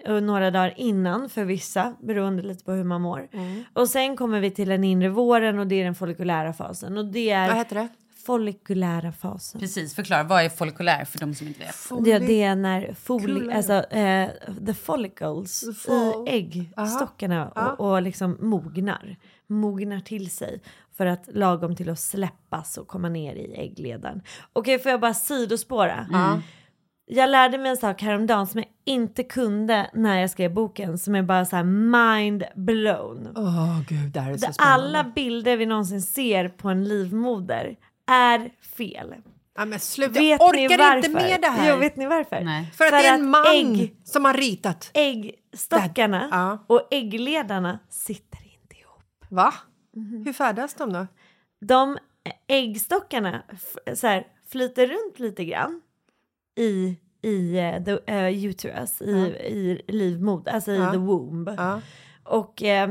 Och 0.07 0.23
några 0.23 0.51
dagar 0.51 0.73
innan 0.77 1.29
för 1.29 1.43
vissa 1.43 1.93
beroende 2.01 2.43
lite 2.43 2.63
på 2.63 2.71
hur 2.71 2.83
man 2.83 3.01
mår. 3.01 3.27
Och 3.73 3.89
sen 3.89 4.17
kommer 4.17 4.39
vi 4.39 4.51
till 4.51 4.69
den 4.69 4.83
inre 4.83 5.09
våren 5.09 5.59
och 5.59 5.67
det 5.67 5.75
är 5.75 5.83
den 5.83 5.95
follikulära 5.95 6.53
fasen. 6.53 6.97
Och 6.97 7.05
det 7.05 7.29
är 7.29 7.47
Vad 7.47 7.57
heter 7.57 7.75
det? 7.75 7.87
Follikulära 8.29 9.11
fasen. 9.11 9.61
Precis, 9.61 9.95
förklara. 9.95 10.23
Vad 10.23 10.43
är 10.43 10.49
follikulär 10.49 11.05
för 11.05 11.19
de 11.19 11.33
som 11.35 11.47
inte 11.47 11.59
vet? 11.59 12.05
Det, 12.05 12.19
det 12.19 12.43
är 12.43 12.55
när 12.55 12.93
foli, 12.93 13.53
alltså, 13.53 13.73
eh, 13.73 14.29
the 14.65 14.73
follicles 14.73 15.59
The 15.59 15.71
fol- 15.71 16.29
i 16.29 16.69
äggstockarna 16.77 17.49
och, 17.49 17.91
och 17.91 18.01
liksom 18.01 18.37
mognar. 18.39 19.15
Mognar 19.47 19.99
till 19.99 20.31
sig 20.31 20.61
för 20.97 21.05
att 21.05 21.29
lagom 21.33 21.75
till 21.75 21.89
att 21.89 21.99
släppas 21.99 22.77
och 22.77 22.87
komma 22.87 23.09
ner 23.09 23.35
i 23.35 23.53
äggledaren. 23.55 24.21
Okej, 24.53 24.79
får 24.79 24.91
jag 24.91 25.01
bara 25.01 25.13
sidospåra? 25.13 26.07
Jag 27.11 27.29
lärde 27.29 27.57
mig 27.57 27.71
en 27.71 27.77
sak 27.77 28.01
häromdagen 28.01 28.47
som 28.47 28.59
jag 28.59 28.69
inte 28.85 29.23
kunde 29.23 29.89
när 29.93 30.19
jag 30.21 30.29
skrev 30.29 30.53
boken 30.53 30.97
som 30.97 31.15
är 31.15 31.23
bara 31.23 31.45
så 31.45 31.55
här 31.55 31.63
mind 31.63 32.43
blown. 32.55 33.27
Åh 33.35 33.81
gud, 33.87 34.11
det 34.11 34.19
här 34.19 34.31
är 34.31 34.37
så 34.37 34.53
spännande. 34.53 34.73
alla 34.73 35.03
bilder 35.03 35.57
vi 35.57 35.65
någonsin 35.65 36.01
ser 36.01 36.47
på 36.47 36.69
en 36.69 36.83
livmoder 36.83 37.75
är 38.09 38.51
fel. 38.77 39.15
Ja, 39.57 39.65
men 39.65 39.79
sluta, 39.79 40.19
Vet 40.19 40.39
jag 40.41 40.55
ni 40.55 40.67
orkar 40.67 40.77
varför? 40.77 40.97
inte 40.97 41.09
med 41.09 41.41
det 41.41 41.47
här. 41.47 41.69
Jo, 41.73 41.77
vet 41.79 41.95
ni 41.95 42.05
varför? 42.05 42.41
Nej. 42.41 42.71
För 42.77 42.85
att 42.85 42.91
det 42.91 43.07
är 43.07 43.13
en 43.13 43.29
man 43.29 43.45
ägg, 43.47 43.95
som 44.03 44.25
har 44.25 44.33
ritat. 44.33 44.91
äggstockarna 44.93 46.27
Ja. 46.31 46.65
och 46.67 46.87
äggledarna 46.93 47.79
sitter 47.89 48.37
inte 48.53 48.75
ihop. 48.79 49.25
Va? 49.29 49.53
Mhm. 49.95 50.23
Hur 50.25 50.33
färdas 50.33 50.73
de 50.73 50.93
då? 50.93 51.07
De 51.65 51.97
äggstockarna 52.47 53.41
så 53.95 54.07
här, 54.07 54.27
flyter 54.51 54.87
runt 54.87 55.19
lite 55.19 55.45
grann 55.45 55.81
i 56.59 56.97
i 57.21 57.59
uh, 57.59 57.83
the, 57.83 57.91
uh, 58.13 58.45
uterus, 58.45 59.01
i, 59.01 59.11
i 59.49 59.81
livmod, 59.87 60.47
alltså 60.47 60.71
i 60.71 60.77
Ja. 60.77 60.91
the 60.91 60.97
womb. 60.97 61.49
Ja. 61.57 61.81
Och, 62.23 62.63
eh, 62.63 62.89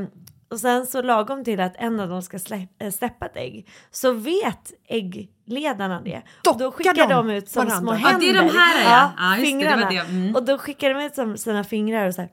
och 0.49 0.59
sen 0.59 0.85
så 0.85 1.01
lagom 1.01 1.43
till 1.43 1.59
att 1.59 1.73
en 1.77 1.99
av 1.99 2.09
dem 2.09 2.21
ska 2.21 2.37
äh, 2.79 2.91
släppa 2.91 3.25
ett 3.25 3.35
ägg 3.37 3.67
så 3.91 4.11
vet 4.11 4.73
äggledarna 4.87 6.01
det. 6.01 6.21
Och 6.49 6.57
då 6.57 6.71
skickar 6.71 6.93
de 6.93 7.09
de 7.09 7.29
ut 7.29 7.49
som 7.49 7.65
varandra? 7.67 7.91
små 7.93 8.07
Ja, 8.07 8.09
händer. 8.09 8.33
det 8.33 8.39
är 8.39 8.43
de 8.43 8.49
här, 8.57 8.83
ja. 8.83 9.11
Ja, 9.17 9.37
just 9.37 9.37
det, 9.37 9.41
det 9.41 9.45
fingrarna. 9.47 9.89
det. 9.89 9.97
Mm. 9.97 10.35
Och 10.35 10.43
då 10.45 10.57
skickar 10.57 10.93
de 10.93 11.05
ut 11.05 11.15
som 11.15 11.37
sina 11.37 11.63
fingrar 11.63 12.07
och 12.07 12.15
så 12.15 12.21
här, 12.21 12.29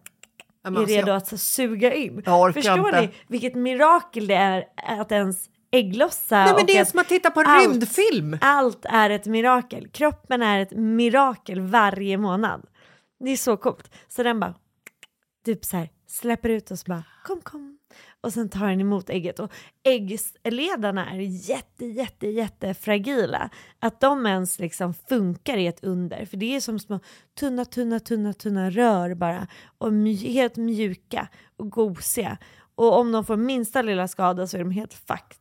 Ja, 0.64 0.70
men 0.70 0.82
är 0.82 0.86
redo 0.86 1.08
jag- 1.08 1.16
att 1.16 1.26
så, 1.28 1.38
suga 1.38 1.94
in. 1.94 2.22
Förstår 2.54 2.78
inte. 2.78 3.00
ni 3.00 3.10
vilket 3.28 3.54
mirakel 3.54 4.26
det 4.26 4.34
är 4.34 4.64
att 5.00 5.12
ens 5.12 5.46
ägglossa 5.70 6.36
Nej, 6.36 6.46
men 6.46 6.54
och 6.54 6.66
det 6.66 6.76
är 6.78 6.82
att 6.82 6.88
som 6.88 6.98
att 7.00 7.08
titta 7.08 7.30
på 7.30 7.40
en 7.40 7.46
allt- 7.46 7.68
rymdfilm. 7.68 8.38
Allt 8.40 8.84
är 8.84 9.10
ett 9.10 9.26
mirakel. 9.26 9.88
Kroppen 9.88 10.42
är 10.42 10.60
ett 10.60 10.70
mirakel 10.70 11.60
varje 11.60 12.18
månad. 12.18 12.62
Det 13.24 13.30
är 13.30 13.36
så 13.36 13.56
coolt. 13.56 13.94
Så 14.08 14.22
den 14.22 14.40
bara 14.40 14.54
typ 15.44 15.64
så 15.64 15.76
här 15.76 15.88
släpper 16.08 16.48
ut 16.48 16.70
och 16.70 16.78
så 16.78 16.84
bara 16.86 17.02
kom 17.24 17.40
kom. 17.40 17.78
Och 18.26 18.32
sen 18.32 18.48
tar 18.48 18.66
den 18.68 18.80
emot 18.80 19.10
ägget 19.10 19.38
och 19.38 19.52
äggledarna 19.84 21.10
är 21.10 21.20
jätte 21.50 21.86
jätte 21.86 22.26
jätte 22.26 22.74
fragila. 22.74 23.50
Att 23.80 24.00
de 24.00 24.26
ens 24.26 24.58
liksom 24.58 24.94
funkar 24.94 25.56
är 25.56 25.68
ett 25.68 25.84
under. 25.84 26.24
För 26.24 26.36
det 26.36 26.56
är 26.56 26.60
som 26.60 26.78
små 26.78 27.00
tunna 27.40 27.64
tunna 27.64 28.00
tunna 28.00 28.32
tunna 28.32 28.70
rör 28.70 29.14
bara. 29.14 29.46
Och 29.78 29.90
mj- 29.90 30.32
helt 30.32 30.56
mjuka 30.56 31.28
och 31.56 31.70
gosiga. 31.70 32.38
Och 32.74 32.98
om 32.98 33.12
de 33.12 33.24
får 33.24 33.36
minsta 33.36 33.82
lilla 33.82 34.08
skada 34.08 34.46
så 34.46 34.56
är 34.56 34.58
de 34.60 34.70
helt 34.70 34.94
fucked. 34.94 35.40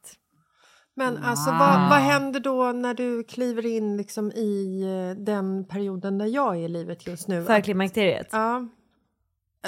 Men 0.95 1.17
alltså, 1.17 1.51
vad, 1.51 1.89
vad 1.89 1.99
händer 1.99 2.39
då 2.39 2.71
när 2.71 2.93
du 2.93 3.23
kliver 3.23 3.65
in 3.65 3.97
liksom 3.97 4.31
i 4.31 4.81
eh, 5.17 5.23
den 5.23 5.65
perioden 5.67 6.17
där 6.17 6.25
jag 6.25 6.55
är 6.55 6.59
i 6.59 6.67
livet 6.67 7.07
just 7.07 7.27
nu? 7.27 7.43
För 7.43 7.61
klimakteriet. 7.61 8.27
Ja. 8.31 8.67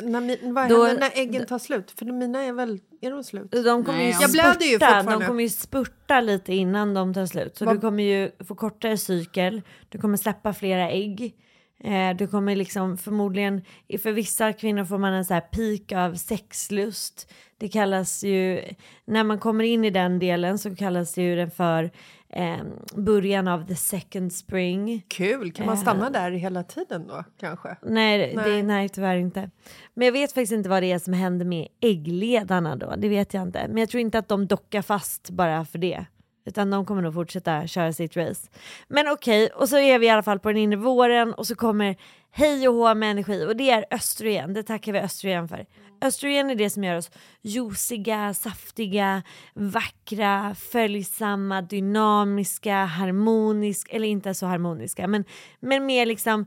När, 0.03 0.51
vad 0.53 0.69
Då- 0.69 0.83
händer 0.85 0.99
när 0.99 1.21
äggen 1.21 1.45
tar 1.45 1.59
slut? 1.59 1.91
För 1.91 2.05
mina 2.05 2.43
är 2.43 2.53
väl... 2.53 2.79
Är 3.01 3.11
de 3.11 3.23
slut? 3.23 3.51
De 3.51 3.63
kommer 3.63 3.97
Nej, 3.97 4.07
ju 4.07 4.13
jag 4.21 4.31
blöder 4.31 4.65
ju 4.65 4.71
fortfarande. 4.73 5.11
de 5.11 5.25
kommer 5.25 5.43
ju 5.43 5.49
spurta 5.49 6.21
lite 6.21 6.53
innan 6.53 6.93
de 6.93 7.13
tar 7.13 7.25
slut. 7.25 7.57
Så 7.57 7.65
Vad- 7.65 7.75
du 7.75 7.79
kommer 7.81 8.03
ju 8.03 8.31
få 8.47 8.55
kortare 8.55 8.97
cykel, 8.97 9.61
du 9.89 9.97
kommer 9.97 10.17
släppa 10.17 10.53
flera 10.53 10.89
ägg. 10.91 11.35
Eh, 11.83 12.15
du 12.17 12.27
kommer 12.27 12.55
liksom 12.55 12.97
förmodligen, 12.97 13.61
för 14.03 14.11
vissa 14.11 14.53
kvinnor 14.53 14.85
får 14.85 14.97
man 14.97 15.13
en 15.13 15.25
så 15.25 15.33
här 15.33 15.41
peak 15.41 15.91
av 16.05 16.15
sexlust. 16.15 17.31
Det 17.57 17.69
kallas 17.69 18.23
ju, 18.23 18.61
när 19.05 19.23
man 19.23 19.39
kommer 19.39 19.63
in 19.63 19.85
i 19.85 19.89
den 19.89 20.19
delen 20.19 20.57
så 20.59 20.75
kallas 20.75 21.13
det 21.13 21.21
ju 21.21 21.35
den 21.35 21.51
för 21.51 21.91
eh, 22.29 22.57
början 22.95 23.47
av 23.47 23.67
the 23.67 23.75
second 23.75 24.33
spring. 24.33 25.05
Kul! 25.07 25.51
Kan 25.51 25.65
man 25.65 25.77
stanna 25.77 26.09
där 26.09 26.31
hela 26.31 26.63
tiden 26.63 27.07
då, 27.07 27.23
kanske? 27.39 27.77
Nej, 27.81 28.17
nej. 28.17 28.33
Nej. 28.35 28.51
Det, 28.51 28.63
nej, 28.63 28.89
tyvärr 28.89 29.15
inte. 29.15 29.49
Men 29.93 30.05
jag 30.05 30.11
vet 30.11 30.31
faktiskt 30.31 30.53
inte 30.53 30.69
vad 30.69 30.83
det 30.83 30.91
är 30.91 30.99
som 30.99 31.13
händer 31.13 31.45
med 31.45 31.67
äggledarna 31.81 32.75
då. 32.75 32.93
Det 32.97 33.09
vet 33.09 33.33
jag 33.33 33.43
inte. 33.43 33.67
Men 33.67 33.77
jag 33.77 33.89
tror 33.89 34.01
inte 34.01 34.19
att 34.19 34.27
de 34.27 34.47
dockar 34.47 34.81
fast 34.81 35.29
bara 35.29 35.65
för 35.65 35.79
det. 35.79 36.05
Utan 36.47 36.69
de 36.69 36.85
kommer 36.85 37.01
nog 37.01 37.13
fortsätta 37.13 37.67
köra 37.67 37.93
sitt 37.93 38.17
race. 38.17 38.47
Men 38.87 39.07
okej, 39.07 39.49
och 39.49 39.69
så 39.69 39.77
är 39.77 39.99
vi 39.99 40.05
i 40.05 40.09
alla 40.09 40.23
fall 40.23 40.39
på 40.39 40.49
den 40.49 40.57
inre 40.57 40.77
våren 40.77 41.33
och 41.33 41.47
så 41.47 41.55
kommer 41.55 41.95
hej 42.31 42.67
och 42.67 42.73
hå 42.73 42.95
med 42.95 43.11
energi 43.11 43.45
och 43.45 43.55
det 43.55 43.69
är 43.69 43.85
östrogen. 43.91 44.53
Det 44.53 44.63
tackar 44.63 44.93
vi 44.93 44.99
östrogen 44.99 45.47
för. 45.47 45.65
Östrogen 46.01 46.49
är 46.49 46.55
det 46.55 46.69
som 46.69 46.83
gör 46.83 46.95
oss 46.95 47.11
juiciga, 47.41 48.33
saftiga, 48.33 49.23
vackra, 49.53 50.55
följsamma, 50.55 51.61
dynamiska, 51.61 52.85
harmoniska, 52.85 53.95
eller 53.95 54.07
inte 54.07 54.33
så 54.33 54.45
harmoniska, 54.45 55.07
men, 55.07 55.25
men 55.59 55.85
mer 55.85 56.05
liksom 56.05 56.45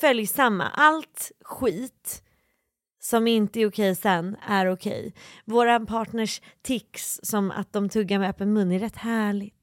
följsamma. 0.00 0.68
Allt 0.68 1.32
skit 1.44 2.22
som 3.12 3.26
inte 3.26 3.60
är 3.60 3.68
okej 3.68 3.94
sen 3.94 4.36
är 4.48 4.70
okej. 4.70 5.14
Våra 5.44 5.80
partners 5.80 6.40
tics 6.62 7.20
som 7.22 7.50
att 7.50 7.72
de 7.72 7.88
tuggar 7.88 8.18
med 8.18 8.30
öppen 8.30 8.52
mun 8.52 8.72
är 8.72 8.78
rätt 8.78 8.96
härligt. 8.96 9.54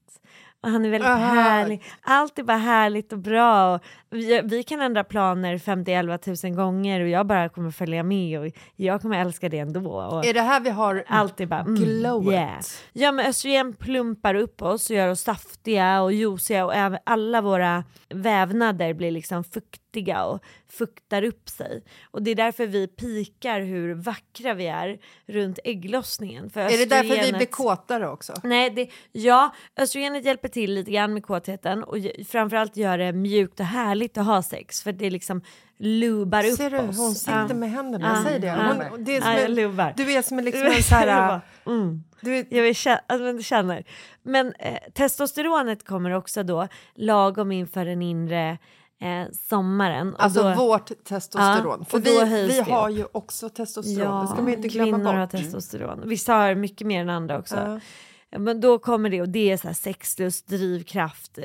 Och 0.60 0.70
han 0.70 0.84
är 0.84 0.90
väldigt 0.90 1.08
Aha. 1.08 1.34
härlig. 1.34 1.82
Allt 2.00 2.38
är 2.38 2.42
bara 2.42 2.56
härligt 2.56 3.12
och 3.12 3.18
bra. 3.18 3.74
Och 4.09 4.09
vi, 4.10 4.40
vi 4.44 4.62
kan 4.62 4.80
ändra 4.80 5.04
planer 5.04 5.58
50-11 5.58 6.18
tusen 6.18 6.54
gånger 6.54 7.00
och 7.00 7.08
jag 7.08 7.26
bara 7.26 7.48
kommer 7.48 7.70
följa 7.70 8.02
med 8.02 8.40
och 8.40 8.46
jag 8.76 9.02
kommer 9.02 9.20
älska 9.20 9.48
det 9.48 9.58
ändå. 9.58 10.02
Och 10.02 10.26
Är 10.26 10.34
det 10.34 10.40
här 10.40 10.60
vi 10.60 10.70
har 10.70 11.04
allt 11.06 11.40
är 11.40 11.46
bara 11.46 11.60
mm, 11.60 11.74
glowet? 11.74 12.34
yeah. 12.34 12.60
Ja 12.92 13.12
men 13.12 13.26
östrogen 13.26 13.76
plumpar 13.76 14.34
upp 14.34 14.62
oss 14.62 14.90
och 14.90 14.96
gör 14.96 15.08
oss 15.08 15.20
saftiga 15.20 16.02
och 16.02 16.12
juiciga 16.12 16.64
och 16.64 16.72
alla 17.04 17.40
våra 17.40 17.84
vävnader 18.08 18.94
blir 18.94 19.10
liksom 19.10 19.44
fuktiga 19.44 20.24
och 20.24 20.40
fuktar 20.68 21.22
upp 21.22 21.48
sig. 21.48 21.82
Och 22.10 22.22
det 22.22 22.30
är 22.30 22.34
därför 22.34 22.66
vi 22.66 22.86
pikar 22.86 23.60
hur 23.60 23.94
vackra 23.94 24.54
vi 24.54 24.66
är 24.66 24.98
runt 25.26 25.58
ägglossningen. 25.64 26.50
För 26.50 26.60
Är 26.60 26.78
det 26.78 26.86
därför 26.86 27.26
vi 27.26 27.32
blir 27.32 27.46
kåtare 27.46 28.08
också? 28.08 28.34
Nej, 28.42 28.70
det, 28.70 28.90
ja, 29.12 29.54
östrogenet 29.76 30.24
hjälper 30.24 30.48
till 30.48 30.74
lite 30.74 30.90
grann 30.90 31.14
med 31.14 31.24
kåtheten 31.24 31.84
och 31.84 31.96
framförallt 32.28 32.76
gör 32.76 32.98
det 32.98 33.12
mjukt 33.12 33.60
och 33.60 33.66
härligt 33.66 33.99
att 34.18 34.26
ha 34.26 34.42
sex 34.42 34.82
för 34.82 34.92
det 34.92 35.10
liksom 35.10 35.40
lubar 35.78 36.44
upp 36.44 36.56
Ser 36.56 36.70
du, 36.70 36.78
oss. 36.78 36.98
hon 36.98 37.14
sitter 37.14 37.46
Ja. 37.48 37.54
med 37.54 37.70
händerna. 37.70 38.16
Ja, 38.16 38.24
säger 38.24 38.38
det. 38.38 38.46
ja. 38.46 38.74
Hon, 38.90 39.04
det 39.04 39.16
är 39.16 39.48
en, 39.48 39.92
du 39.96 40.12
är 40.12 40.22
som 40.22 40.38
en, 40.38 40.44
liksom 40.50 40.66
en 40.66 40.82
så 40.82 40.94
här... 40.94 41.40
mm. 41.66 42.04
Du 42.20 42.36
är, 42.38 42.44
Jag 42.50 42.62
vill 42.62 42.74
känna, 42.74 43.00
men 43.08 43.36
du 43.36 43.42
känner. 43.42 43.84
Men 44.22 44.52
eh, 44.58 44.78
testosteronet 44.94 45.86
kommer 45.86 46.10
också 46.10 46.42
då 46.42 46.68
lagom 46.94 47.52
inför 47.52 47.84
den 47.84 48.02
inre 48.02 48.58
eh, 49.00 49.32
sommaren. 49.48 50.14
Alltså 50.18 50.42
då, 50.42 50.54
vårt 50.54 51.04
testosteron. 51.04 51.84
För 51.84 51.98
vi, 51.98 52.46
vi 52.46 52.60
har 52.70 52.88
ju 52.88 53.06
också 53.12 53.48
testosteron. 53.48 54.20
det 54.22 54.26
ska 54.32 54.42
man 54.42 54.52
inte 54.52 54.68
glömma 54.68 54.96
kvinnor 54.98 55.12
har 55.12 55.20
bort. 55.20 55.30
testosteron. 55.30 56.02
Vissa 56.08 56.34
har 56.34 56.54
mycket 56.54 56.86
mer 56.86 57.00
än 57.00 57.10
andra 57.10 57.38
också. 57.38 57.80
Ja. 58.30 58.38
Men 58.38 58.60
då 58.60 58.78
kommer 58.78 59.10
det 59.10 59.20
och 59.22 59.28
det 59.28 59.50
är 59.50 59.56
så 59.56 59.66
här 59.66 59.74
sexlust, 59.74 60.46
drivkraft, 60.46 61.38
eh, 61.38 61.44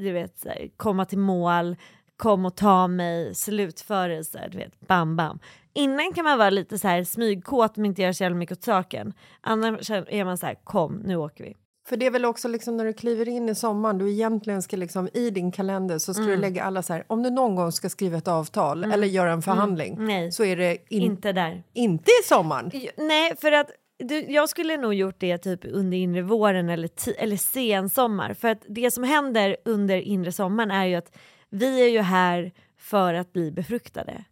du 0.00 0.12
vet, 0.12 0.44
här, 0.44 0.68
komma 0.76 1.04
till 1.04 1.18
mål, 1.18 1.76
kom 2.16 2.44
och 2.46 2.56
ta 2.56 2.86
mig, 2.88 3.34
slutförelse, 3.34 4.48
du 4.52 4.58
vet, 4.58 4.80
bam 4.80 5.16
bam. 5.16 5.38
Innan 5.74 6.12
kan 6.12 6.24
man 6.24 6.38
vara 6.38 6.50
lite 6.50 6.78
så 6.78 6.88
här 6.88 7.04
smygkåt 7.04 7.76
men 7.76 7.86
inte 7.86 8.02
göra 8.02 8.14
så 8.14 8.22
jävla 8.22 8.36
mycket 8.38 8.58
åt 8.58 8.64
saken. 8.64 9.12
Annars 9.40 9.90
är 9.90 10.24
man 10.24 10.38
så 10.38 10.46
här, 10.46 10.54
kom 10.64 10.94
nu 11.04 11.16
åker 11.16 11.44
vi. 11.44 11.54
För 11.88 11.96
det 11.96 12.06
är 12.06 12.10
väl 12.10 12.24
också 12.24 12.48
liksom 12.48 12.76
när 12.76 12.84
du 12.84 12.92
kliver 12.92 13.28
in 13.28 13.48
i 13.48 13.54
sommaren, 13.54 13.98
du 13.98 14.10
egentligen 14.10 14.62
ska 14.62 14.76
liksom 14.76 15.08
i 15.14 15.30
din 15.30 15.52
kalender 15.52 15.98
så 15.98 16.14
ska 16.14 16.22
Mm. 16.22 16.34
du 16.34 16.40
lägga 16.40 16.62
alla 16.64 16.82
så 16.82 16.92
här, 16.92 17.04
om 17.06 17.22
du 17.22 17.30
någon 17.30 17.54
gång 17.54 17.72
ska 17.72 17.88
skriva 17.88 18.18
ett 18.18 18.28
avtal 18.28 18.84
eller 18.92 19.06
göra 19.06 19.32
en 19.32 19.42
förhandling 19.42 19.94
Mm. 19.94 20.32
Så 20.32 20.44
är 20.44 20.56
det 20.56 20.78
in, 20.88 21.02
Inte 21.02 21.32
där. 21.32 21.62
inte 21.72 22.10
i 22.10 22.24
sommaren. 22.28 22.70
Nej, 22.96 23.36
för 23.36 23.52
att 23.52 23.70
du, 23.98 24.20
jag 24.32 24.48
skulle 24.48 24.76
nog 24.76 24.94
gjort 24.94 25.16
det 25.18 25.38
typ 25.38 25.60
under 25.64 25.96
inre 25.96 26.22
våren 26.22 26.68
eller, 26.68 26.90
eller 27.18 27.36
sensommar. 27.36 28.34
För 28.34 28.48
att 28.48 28.62
det 28.68 28.90
som 28.90 29.04
händer 29.04 29.56
under 29.64 29.96
inre 29.96 30.32
sommaren 30.32 30.70
är 30.70 30.84
ju 30.84 30.94
att 30.94 31.16
vi 31.50 31.82
är 31.82 31.88
ju 31.88 32.00
här 32.00 32.52
för 32.78 33.14
att 33.14 33.32
bli 33.32 33.50
befruktade. 33.50 34.24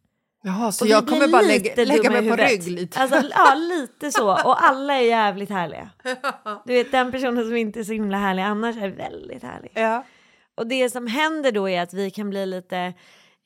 Jaha, 0.43 0.73
så 0.73 0.85
Och 0.85 0.89
jag 0.89 1.09
kommer 1.09 1.29
bara 1.29 1.43
lägga, 1.43 1.85
lägga 1.85 2.11
mig 2.11 2.31
på 2.31 2.37
rygg 2.37 2.69
lite. 2.69 3.01
Alltså, 3.01 3.23
ja, 3.35 3.55
lite 3.55 4.13
så. 4.13 4.31
Och 4.31 4.65
alla 4.65 4.95
är 4.95 5.01
jävligt 5.01 5.51
härliga. 5.51 5.91
Du 6.65 6.73
vet, 6.73 6.93
den 6.93 7.13
personen 7.13 7.45
som 7.45 7.57
inte 7.57 7.81
är 7.81 7.85
så 7.85 7.93
himla 7.93 8.19
härlig 8.19 8.43
annars 8.43 8.77
är 8.77 8.89
väldigt 8.89 9.43
härlig. 9.43 9.71
ja. 9.75 10.05
Och 10.55 10.67
det 10.67 10.91
som 10.91 11.07
händer 11.07 11.53
då 11.53 11.69
är 11.69 11.83
att 11.83 11.93
vi 11.93 12.11
kan 12.11 12.31
bli 12.31 12.47
lite 12.47 12.95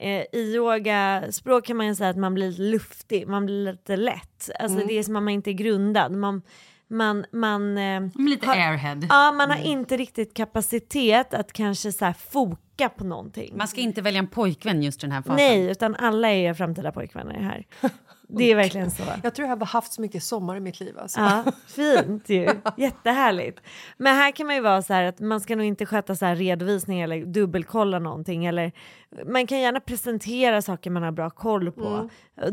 eh, 0.01 0.25
i 0.33 0.55
yogaspråk 0.55 1.65
kan 1.67 1.77
man 1.77 1.87
ju 1.87 1.95
säga 1.95 2.11
att 2.11 2.17
man 2.17 2.35
blir 2.35 2.49
lite 2.51 2.63
luftig, 2.63 3.29
man 3.29 3.47
blir 3.47 3.73
lite 3.73 3.97
lätt. 3.97 4.51
Alltså 4.61 4.77
Mm. 4.77 4.89
det 4.89 4.99
är 4.99 5.03
som 5.03 5.17
att 5.17 5.23
man 5.23 5.33
inte 5.33 5.51
är 5.51 5.53
grundad. 5.53 6.13
Man, 6.13 6.43
man, 6.89 7.25
man, 7.33 7.79
eh, 7.79 8.01
lite 8.19 8.47
har- 8.47 8.55
airhead. 8.57 9.01
ja, 9.09 9.33
man 9.33 9.51
har 9.51 9.57
Mm. 9.57 9.69
inte 9.69 9.97
riktigt 9.97 10.35
kapacitet 10.35 11.35
att 11.35 11.53
kanske 11.53 11.93
så 11.93 12.13
foka 12.19 12.89
på 12.89 13.05
någonting. 13.05 13.57
Man 13.57 13.69
ska 13.69 13.81
inte 13.81 14.03
välja 14.03 14.19
en 14.19 14.27
pojkvän 14.27 14.83
just 14.83 15.03
i 15.05 15.07
den 15.07 15.13
här 15.13 15.23
fasen. 15.23 15.37
Nej, 15.37 15.71
utan 15.71 15.95
alla 15.95 16.29
är 16.31 16.55
framtida 16.55 16.93
pojkvänner 16.93 17.35
här. 17.41 17.67
Det 18.33 18.45
är 18.51 18.57
verkligen 18.57 18.91
så. 18.91 19.03
Jag 19.23 19.35
tror 19.35 19.49
jag 19.49 19.57
har 19.57 19.67
haft 19.67 19.93
så 19.93 20.01
mycket 20.01 20.23
sommar 20.23 20.57
i 20.57 20.61
mitt 20.61 20.81
liv. 20.81 20.99
Alltså. 20.99 21.21
Ja, 21.21 21.45
fint 21.67 22.29
ju. 22.29 22.49
Jättehärligt. 22.77 23.61
Men 23.97 24.17
här 24.17 24.33
kan 24.33 24.47
man 24.47 24.57
ju 24.57 24.63
vara 24.63 24.83
så 24.83 24.93
här 24.93 25.05
att 25.05 25.21
man 25.21 25.41
ska 25.41 25.57
nog 25.57 25.67
inte 25.67 25.87
sköta 25.87 26.15
så 26.17 26.27
här 26.27 26.37
redovisning 26.37 27.01
eller 27.01 27.25
dubbelkolla 27.25 27.99
någonting. 27.99 28.45
Eller, 28.45 28.73
man 29.27 29.47
kan 29.47 29.61
gärna 29.61 29.81
presentera 29.81 30.63
saker 30.63 30.91
man 30.91 31.03
har 31.03 31.13
bra 31.13 31.31
koll 31.31 31.73
på. 31.73 31.83
och 31.83 32.11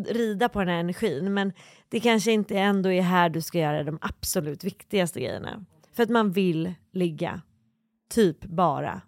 Rida 0.09 0.49
på 0.49 0.59
den 0.59 0.67
här 0.67 0.79
energin. 0.79 1.33
Men 1.33 1.53
det 1.89 1.99
kanske 1.99 2.31
inte 2.31 2.57
ändå 2.57 2.91
är 2.91 3.01
här 3.01 3.29
du 3.29 3.41
ska 3.41 3.59
göra 3.59 3.83
de 3.83 3.97
absolut 4.01 4.63
viktigaste 4.63 5.19
grejerna. 5.19 5.65
För 5.93 6.03
att 6.03 6.09
man 6.09 6.31
vill 6.31 6.73
ligga. 6.93 7.41
Typ 8.09 8.45
bara. 8.45 9.01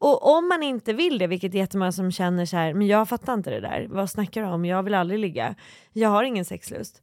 Och 0.00 0.36
om 0.36 0.48
man 0.48 0.62
inte 0.62 0.92
vill 0.92 1.18
det, 1.18 1.26
vilket 1.26 1.54
är 1.54 1.58
jättemånga 1.58 1.92
som 1.92 2.12
känner 2.12 2.46
så 2.46 2.56
här, 2.56 2.74
men 2.74 2.86
jag 2.86 3.08
fattar 3.08 3.34
inte 3.34 3.50
det 3.50 3.60
där, 3.60 3.86
vad 3.90 4.10
snackar 4.10 4.42
du 4.42 4.48
om, 4.48 4.64
jag 4.64 4.82
vill 4.82 4.94
aldrig 4.94 5.20
ligga, 5.20 5.54
jag 5.92 6.08
har 6.08 6.22
ingen 6.22 6.44
sexlust. 6.44 7.02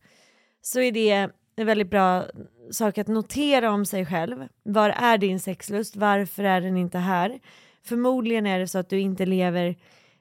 Så 0.62 0.80
är 0.80 0.92
det 0.92 1.30
en 1.56 1.66
väldigt 1.66 1.90
bra 1.90 2.26
sak 2.72 2.98
att 2.98 3.08
notera 3.08 3.72
om 3.72 3.86
sig 3.86 4.06
själv. 4.06 4.48
Var 4.64 4.90
är 4.90 5.18
din 5.18 5.40
sexlust? 5.40 5.96
Varför 5.96 6.44
är 6.44 6.62
den 6.62 6.78
inte 6.78 6.98
här? 6.98 7.40
Förmodligen 7.86 8.46
är 8.46 8.60
det 8.60 8.68
så 8.68 8.80
att 8.80 8.90
du 8.90 9.00
inte 9.00 9.26
lever 9.26 9.76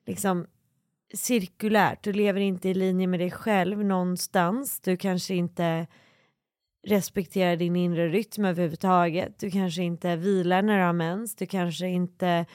liksom 0.07 0.47
cirkulärt. 1.15 2.05
Du 2.05 2.13
lever 2.13 2.41
inte 2.41 2.69
i 2.69 2.75
linje 2.75 3.07
med 3.07 3.21
dig 3.21 3.31
själv 3.31 3.85
någonstans. 3.85 4.81
Du 4.81 4.97
kanske 4.97 5.35
inte 5.35 5.87
respekterar 6.87 7.57
din 7.57 7.77
inre 7.77 8.09
rytm 8.09 8.45
överhuvudtaget. 8.45 9.39
Du 9.39 9.51
kanske 9.51 9.83
inte 9.83 10.17
vilar 10.17 10.63
när 10.63 10.79
du 10.79 10.85
har 10.85 10.93
mens. 10.93 11.37
Du 11.37 11.47
kanske 11.47 11.87
inte 11.87 12.47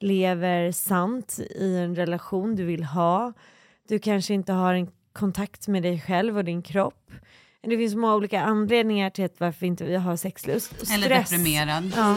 lever 0.00 0.72
sant 0.72 1.38
i 1.40 1.76
en 1.76 1.96
relation 1.96 2.56
du 2.56 2.64
vill 2.64 2.84
ha. 2.84 3.32
Du 3.88 3.98
kanske 3.98 4.34
inte 4.34 4.52
har 4.52 4.74
en 4.74 4.90
kontakt 5.12 5.68
med 5.68 5.82
dig 5.82 6.00
själv 6.00 6.36
och 6.38 6.44
din 6.44 6.62
kropp. 6.62 7.10
Det 7.62 7.76
finns 7.76 7.94
många 7.94 8.14
olika 8.14 8.40
anledningar 8.40 9.10
till 9.10 9.24
att 9.24 9.40
varför 9.40 9.66
inte 9.66 9.84
vi 9.84 9.96
har 9.96 10.16
sexlust. 10.16 10.74
Stress. 10.74 10.94
Eller 10.94 11.08
deprimerad. 11.08 11.92
Ja. 11.96 12.16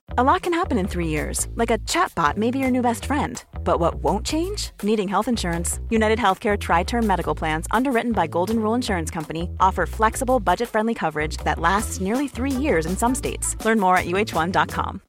A 0.17 0.23
lot 0.23 0.41
can 0.41 0.53
happen 0.53 0.77
in 0.77 0.87
three 0.89 1.07
years, 1.07 1.47
like 1.55 1.71
a 1.71 1.77
chatbot 1.87 2.35
may 2.35 2.51
be 2.51 2.59
your 2.59 2.69
new 2.69 2.81
best 2.81 3.05
friend. 3.05 3.41
But 3.63 3.79
what 3.79 3.95
won't 4.03 4.25
change? 4.25 4.71
Needing 4.83 5.07
health 5.07 5.29
insurance. 5.29 5.79
United 5.89 6.19
Healthcare 6.19 6.57
Tri 6.59 6.83
Term 6.83 7.07
Medical 7.07 7.33
Plans, 7.33 7.65
underwritten 7.71 8.11
by 8.11 8.27
Golden 8.27 8.57
Rule 8.57 8.75
Insurance 8.75 9.09
Company, 9.09 9.49
offer 9.61 9.85
flexible, 9.85 10.41
budget 10.41 10.67
friendly 10.67 10.93
coverage 10.93 11.37
that 11.45 11.59
lasts 11.59 12.01
nearly 12.01 12.27
three 12.27 12.51
years 12.51 12.85
in 12.85 12.97
some 12.97 13.15
states. 13.15 13.55
Learn 13.63 13.79
more 13.79 13.95
at 13.95 14.05
uh1.com. 14.05 14.99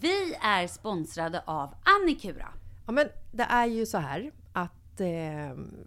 Vi 0.00 0.34
är 0.40 0.66
sponsrade 0.66 1.42
av 1.46 1.74
Annikura. 1.84 2.48
Ja, 2.86 2.92
men 2.92 3.08
det 3.32 3.46
är 3.48 3.66
ju 3.66 3.86
så 3.86 3.98
här 3.98 4.30
att 4.52 5.00
eh, 5.00 5.06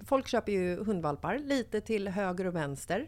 folk 0.06 0.28
köper 0.28 0.52
ju 0.52 0.84
hundvalpar 0.84 1.40
lite 1.40 1.82
till 1.82 2.08
höger 2.08 2.48
och 2.48 2.56
vänster. 2.56 3.08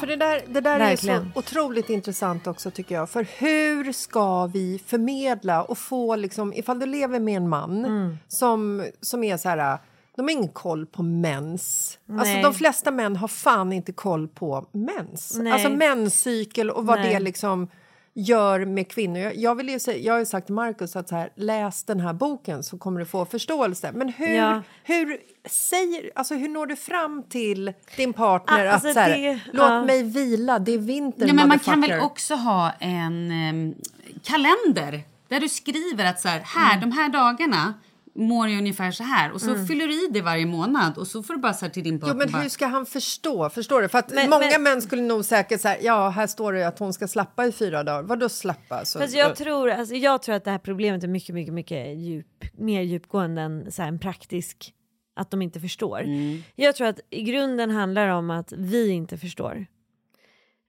För 0.00 0.06
det 0.06 0.16
där, 0.16 0.42
det 0.48 0.60
där 0.60 0.80
är 0.80 0.96
så 0.96 1.26
otroligt 1.34 1.90
intressant 1.90 2.46
också 2.46 2.70
tycker 2.70 2.94
jag. 2.94 3.10
För 3.10 3.26
hur 3.38 3.92
ska 3.92 4.46
vi 4.46 4.82
förmedla 4.86 5.62
och 5.62 5.78
få 5.78 6.16
liksom, 6.16 6.52
ifall 6.52 6.78
du 6.78 6.86
lever 6.86 7.20
med 7.20 7.36
en 7.36 7.48
man 7.48 7.84
Mm. 7.84 8.18
som, 8.28 8.86
som 9.00 9.24
är 9.24 9.36
så 9.36 9.48
här, 9.48 9.78
de 10.16 10.22
har 10.22 10.30
ingen 10.30 10.48
koll 10.48 10.86
på 10.86 11.02
mens. 11.02 11.98
Alltså 12.08 12.32
Nej. 12.32 12.42
de 12.42 12.54
flesta 12.54 12.90
män 12.90 13.16
har 13.16 13.28
fan 13.28 13.72
inte 13.72 13.92
koll 13.92 14.28
på 14.28 14.66
mens. 14.72 15.36
Nej. 15.40 15.52
Alltså 15.52 15.70
menscykel 15.70 16.70
och 16.70 16.86
vad 16.86 16.98
Nej. 16.98 17.14
det 17.14 17.20
liksom 17.20 17.68
gör 18.20 18.64
med 18.64 18.88
kvinnor. 18.90 19.18
Jag, 19.18 19.36
jag, 19.36 19.54
vill 19.54 19.68
ju 19.68 19.78
säga, 19.78 19.98
jag 19.98 20.12
har 20.12 20.18
ju 20.18 20.26
sagt 20.26 20.46
till 20.46 20.54
Markus 20.54 20.96
att 20.96 21.08
så 21.08 21.16
här, 21.16 21.30
läs 21.34 21.82
den 21.84 22.00
här 22.00 22.12
boken 22.12 22.62
så 22.62 22.78
kommer 22.78 23.00
du 23.00 23.06
få 23.06 23.24
förståelse. 23.24 23.92
Men 23.94 24.08
hur, 24.08 24.34
Ja. 24.34 24.62
hur, 24.84 25.16
säger, 25.48 26.10
alltså, 26.14 26.34
hur 26.34 26.48
når 26.48 26.66
du 26.66 26.76
fram 26.76 27.22
till 27.22 27.72
din 27.96 28.12
partner 28.12 28.66
Ah, 28.66 28.72
alltså 28.72 28.88
att 28.88 28.94
så 28.94 29.00
här, 29.00 29.10
det- 29.18 29.40
låt 29.52 29.68
ja. 29.70 29.84
mig 29.84 30.02
vila, 30.02 30.58
det 30.58 30.72
är 30.74 30.78
vinter, 30.78 31.26
Ja, 31.26 31.34
men 31.34 31.48
man 31.48 31.58
kan 31.58 31.80
väl 31.80 31.90
motherfucker." 31.90 32.06
också 32.06 32.34
ha 32.34 32.72
en 32.80 33.30
em, 33.30 33.74
kalender 34.22 35.02
där 35.28 35.40
du 35.40 35.48
skriver 35.48 36.04
att 36.04 36.20
så 36.20 36.28
här, 36.28 36.40
här 36.44 36.80
de 36.80 36.92
här 36.92 37.08
dagarna 37.08 37.74
mår 38.18 38.48
jag 38.48 38.58
ungefär 38.58 38.90
så 38.90 39.02
här. 39.02 39.32
Och 39.32 39.40
så 39.40 39.66
fyller 39.66 39.86
du 39.88 40.04
i 40.04 40.08
det 40.12 40.20
varje 40.22 40.46
månad 40.46 40.98
och 40.98 41.06
så 41.06 41.22
får 41.22 41.34
du 41.34 41.40
bara 41.40 41.54
säga 41.54 41.70
till 41.70 41.84
din 41.84 41.94
Jo, 41.94 42.00
partner. 42.00 42.14
men 42.16 42.32
bara, 42.32 42.42
hur 42.42 42.48
ska 42.48 42.66
han 42.66 42.86
förstå? 42.86 43.50
Förstår 43.50 43.82
du? 43.82 43.88
För 43.88 43.98
att 43.98 44.14
Men- 44.14 44.30
många 44.30 44.46
men- 44.52 44.62
män 44.62 44.82
skulle 44.82 45.02
nog 45.02 45.24
säkert 45.24 45.60
säga 45.60 45.76
ja, 45.82 46.08
här 46.08 46.26
står 46.26 46.52
det 46.52 46.64
att 46.68 46.78
hon 46.78 46.92
ska 46.92 47.08
slappa 47.08 47.46
i 47.46 47.52
fyra 47.52 47.82
dagar. 47.84 48.02
Vadå 48.02 48.28
slappa? 48.28 48.84
Så, 48.84 48.98
Fast 48.98 49.14
jag 49.16 49.36
tror, 49.36 49.70
alltså, 49.70 49.94
jag 49.94 50.22
tror 50.22 50.34
att 50.34 50.44
det 50.44 50.50
här 50.50 50.58
problemet 50.58 51.04
är 51.04 51.08
mycket, 51.08 51.34
mycket, 51.34 51.54
mycket 51.54 51.96
djup, 51.98 52.44
mer 52.52 52.82
djupgående 52.82 53.42
än 53.42 53.72
så 53.72 53.82
här, 53.82 53.88
en 53.88 53.98
praktisk, 53.98 54.74
att 55.16 55.30
de 55.30 55.42
inte 55.42 55.60
förstår. 55.60 56.04
Jag 56.54 56.76
tror 56.76 56.86
att 56.86 57.00
i 57.10 57.22
grunden 57.22 57.70
handlar 57.70 58.06
det 58.06 58.12
om 58.14 58.30
att 58.30 58.52
vi 58.52 58.88
inte 58.88 59.18
förstår. 59.18 59.66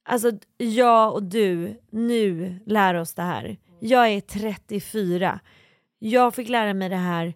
Alltså 0.09 0.31
jag 0.57 1.13
och 1.13 1.23
du 1.23 1.79
nu 1.91 2.59
lär 2.65 2.93
oss 2.95 3.13
det 3.13 3.21
här. 3.21 3.57
Jag 3.79 4.07
är 4.09 4.21
34. 4.21 5.39
Jag 5.99 6.35
fick 6.35 6.49
lära 6.49 6.73
mig 6.73 6.89
det 6.89 6.95
här, 6.95 7.33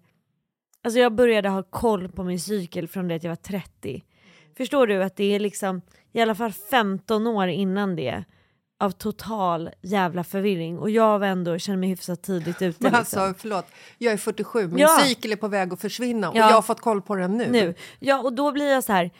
alltså 0.83 0.99
jag 0.99 1.13
började 1.15 1.49
ha 1.49 1.63
koll 1.63 2.09
på 2.09 2.23
min 2.23 2.39
cykel 2.39 2.87
från 2.87 3.07
det 3.07 3.15
att 3.15 3.23
jag 3.23 3.31
var 3.31 3.35
30. 3.35 4.03
Förstår 4.57 4.87
du 4.87 5.03
att 5.03 5.15
det 5.15 5.35
är 5.35 5.39
liksom 5.39 5.81
i 6.11 6.21
alla 6.21 6.35
fall 6.35 6.51
15 6.51 7.27
år 7.27 7.47
innan 7.47 7.95
det 7.95 8.23
av 8.79 8.91
total 8.91 9.69
jävla 9.81 10.23
förvirring 10.23 10.79
och 10.79 10.89
jag 10.89 11.19
var 11.19 11.27
ändå 11.27 11.57
känner 11.57 11.77
mig 11.77 11.89
hyfsat 11.89 12.23
tidigt 12.23 12.61
ute. 12.61 12.77
Men 12.83 12.93
liksom. 12.93 13.21
alltså, 13.21 13.41
förlåt, 13.41 13.65
jag 13.97 14.13
är 14.13 14.17
47, 14.17 14.67
min 14.67 14.77
Ja. 14.77 14.99
cykel 15.03 15.31
är 15.31 15.35
på 15.35 15.47
väg 15.47 15.73
att 15.73 15.81
försvinna 15.81 16.29
och 16.29 16.35
Ja. 16.35 16.39
jag 16.47 16.55
har 16.55 16.61
fått 16.61 16.81
koll 16.81 17.01
på 17.01 17.15
den 17.15 17.37
nu. 17.37 17.47
nu. 17.51 17.75
Ja 17.99 18.21
och 18.21 18.33
då 18.33 18.51
blir 18.51 18.71
jag 18.71 18.83
så 18.83 18.93
här, 18.93 19.11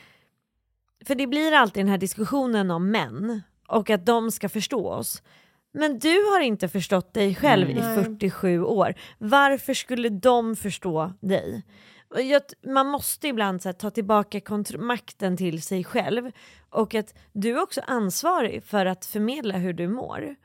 för 1.06 1.14
det 1.14 1.26
blir 1.26 1.52
alltid 1.52 1.80
den 1.84 1.88
här 1.90 1.98
diskussionen 1.98 2.70
om 2.70 2.90
män 2.90 3.42
och 3.68 3.90
att 3.90 4.06
de 4.06 4.30
ska 4.30 4.48
förstå 4.48 4.88
oss. 4.88 5.22
Men 5.76 5.98
du 5.98 6.24
har 6.24 6.40
inte 6.40 6.68
förstått 6.68 7.14
dig 7.14 7.34
själv 7.34 7.70
i 7.70 7.82
47 8.04 8.62
år. 8.62 8.94
Varför 9.18 9.74
skulle 9.74 10.08
de 10.08 10.56
förstå 10.56 11.12
dig? 11.20 11.62
Jag, 12.16 12.42
man 12.66 12.86
måste 12.86 13.28
ibland 13.28 13.64
här, 13.64 13.72
ta 13.72 13.90
tillbaka 13.90 14.40
makten 14.78 15.36
till 15.36 15.62
sig 15.62 15.84
själv 15.84 16.30
och 16.70 16.94
att 16.94 17.14
du 17.32 17.50
är 17.58 17.62
också 17.62 17.80
ansvarig 17.86 18.64
för 18.64 18.86
att 18.86 19.06
förmedla 19.06 19.58
hur 19.58 19.72
du 19.72 19.88
mår. 19.88 20.36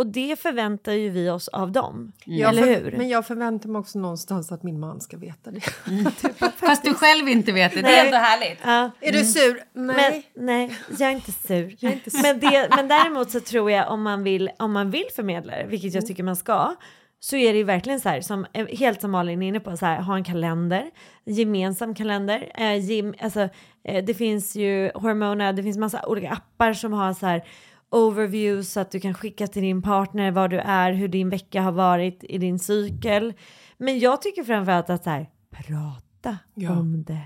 Och 0.00 0.06
det 0.06 0.38
förväntar 0.38 0.92
ju 0.92 1.10
vi 1.10 1.30
oss 1.30 1.48
av 1.48 1.72
dem. 1.72 2.12
Jag 2.24 2.48
Eller 2.48 2.66
hur? 2.66 2.94
Men 2.96 3.08
jag 3.08 3.26
förväntar 3.26 3.68
mig 3.68 3.80
också 3.80 3.98
någonstans 3.98 4.52
att 4.52 4.62
min 4.62 4.80
man 4.80 5.00
ska 5.00 5.16
veta 5.16 5.50
det. 5.50 5.60
Fast 6.56 6.84
du 6.84 6.94
själv 6.94 7.28
inte 7.28 7.52
vet 7.52 7.74
det. 7.74 7.82
Det 7.82 7.98
är 7.98 8.04
ändå 8.04 8.16
härligt. 8.16 8.58
Ja. 8.64 8.90
Är 9.00 9.12
du 9.12 9.24
sur? 9.24 9.62
Nej. 9.72 10.30
Men, 10.34 10.46
nej, 10.46 10.76
jag 10.98 11.10
är 11.10 11.14
inte 11.14 11.32
sur. 11.32 11.76
Men, 12.22 12.40
det, 12.40 12.68
men 12.76 12.88
däremot 12.88 13.30
så 13.30 13.40
tror 13.40 13.70
jag 13.70 13.92
om 13.92 14.02
man 14.02 14.22
vill, 14.22 14.50
om 14.58 14.72
man 14.72 14.90
vill 14.90 15.06
förmedla 15.16 15.56
det, 15.56 15.66
vilket 15.68 15.94
jag 15.94 16.06
tycker 16.06 16.22
man 16.22 16.36
ska, 16.36 16.76
så 17.20 17.36
är 17.36 17.52
det 17.52 17.58
ju 17.58 17.64
verkligen 17.64 18.00
så 18.00 18.08
här, 18.08 18.20
som, 18.20 18.46
helt 18.78 19.00
som 19.00 19.10
Malin 19.10 19.42
är 19.42 19.48
inne 19.48 19.60
på, 19.60 19.76
så 19.76 19.86
här, 19.86 20.00
ha 20.00 20.16
en 20.16 20.24
kalender, 20.24 20.90
gemensam 21.24 21.94
kalender. 21.94 22.52
Eh, 22.54 22.90
gem, 22.90 23.14
alltså, 23.20 23.48
eh, 23.84 24.04
det 24.04 24.14
finns 24.14 24.56
ju 24.56 24.90
Hormona, 24.94 25.52
det 25.52 25.62
finns 25.62 25.78
massa 25.78 26.06
olika 26.06 26.30
appar 26.30 26.72
som 26.72 26.92
har 26.92 27.14
så 27.14 27.26
här 27.26 27.44
overview 27.90 28.64
så 28.64 28.80
att 28.80 28.90
du 28.90 29.00
kan 29.00 29.14
skicka 29.14 29.46
till 29.46 29.62
din 29.62 29.82
partner 29.82 30.30
var 30.30 30.48
du 30.48 30.58
är, 30.58 30.92
hur 30.92 31.08
din 31.08 31.30
vecka 31.30 31.62
har 31.62 31.72
varit 31.72 32.24
i 32.24 32.38
din 32.38 32.58
cykel. 32.58 33.34
Men 33.78 33.98
jag 33.98 34.22
tycker 34.22 34.44
framförallt 34.44 34.90
att 34.90 35.04
så 35.04 35.10
här, 35.10 35.30
prata 35.50 36.38
om 36.70 37.04
det. 37.06 37.22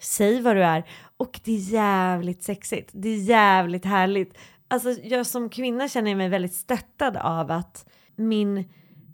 Säg 0.00 0.42
vad 0.42 0.56
du 0.56 0.64
är. 0.64 0.84
Och 1.16 1.40
det 1.44 1.52
är 1.52 1.72
jävligt 1.72 2.42
sexigt. 2.42 2.90
Det 2.92 3.08
är 3.08 3.18
jävligt 3.18 3.84
härligt. 3.84 4.38
Alltså 4.68 4.90
jag 4.90 5.26
som 5.26 5.48
kvinna 5.48 5.88
känner 5.88 6.14
mig 6.14 6.28
väldigt 6.28 6.54
stöttad 6.54 7.16
av 7.16 7.50
att 7.50 7.86
min 8.16 8.64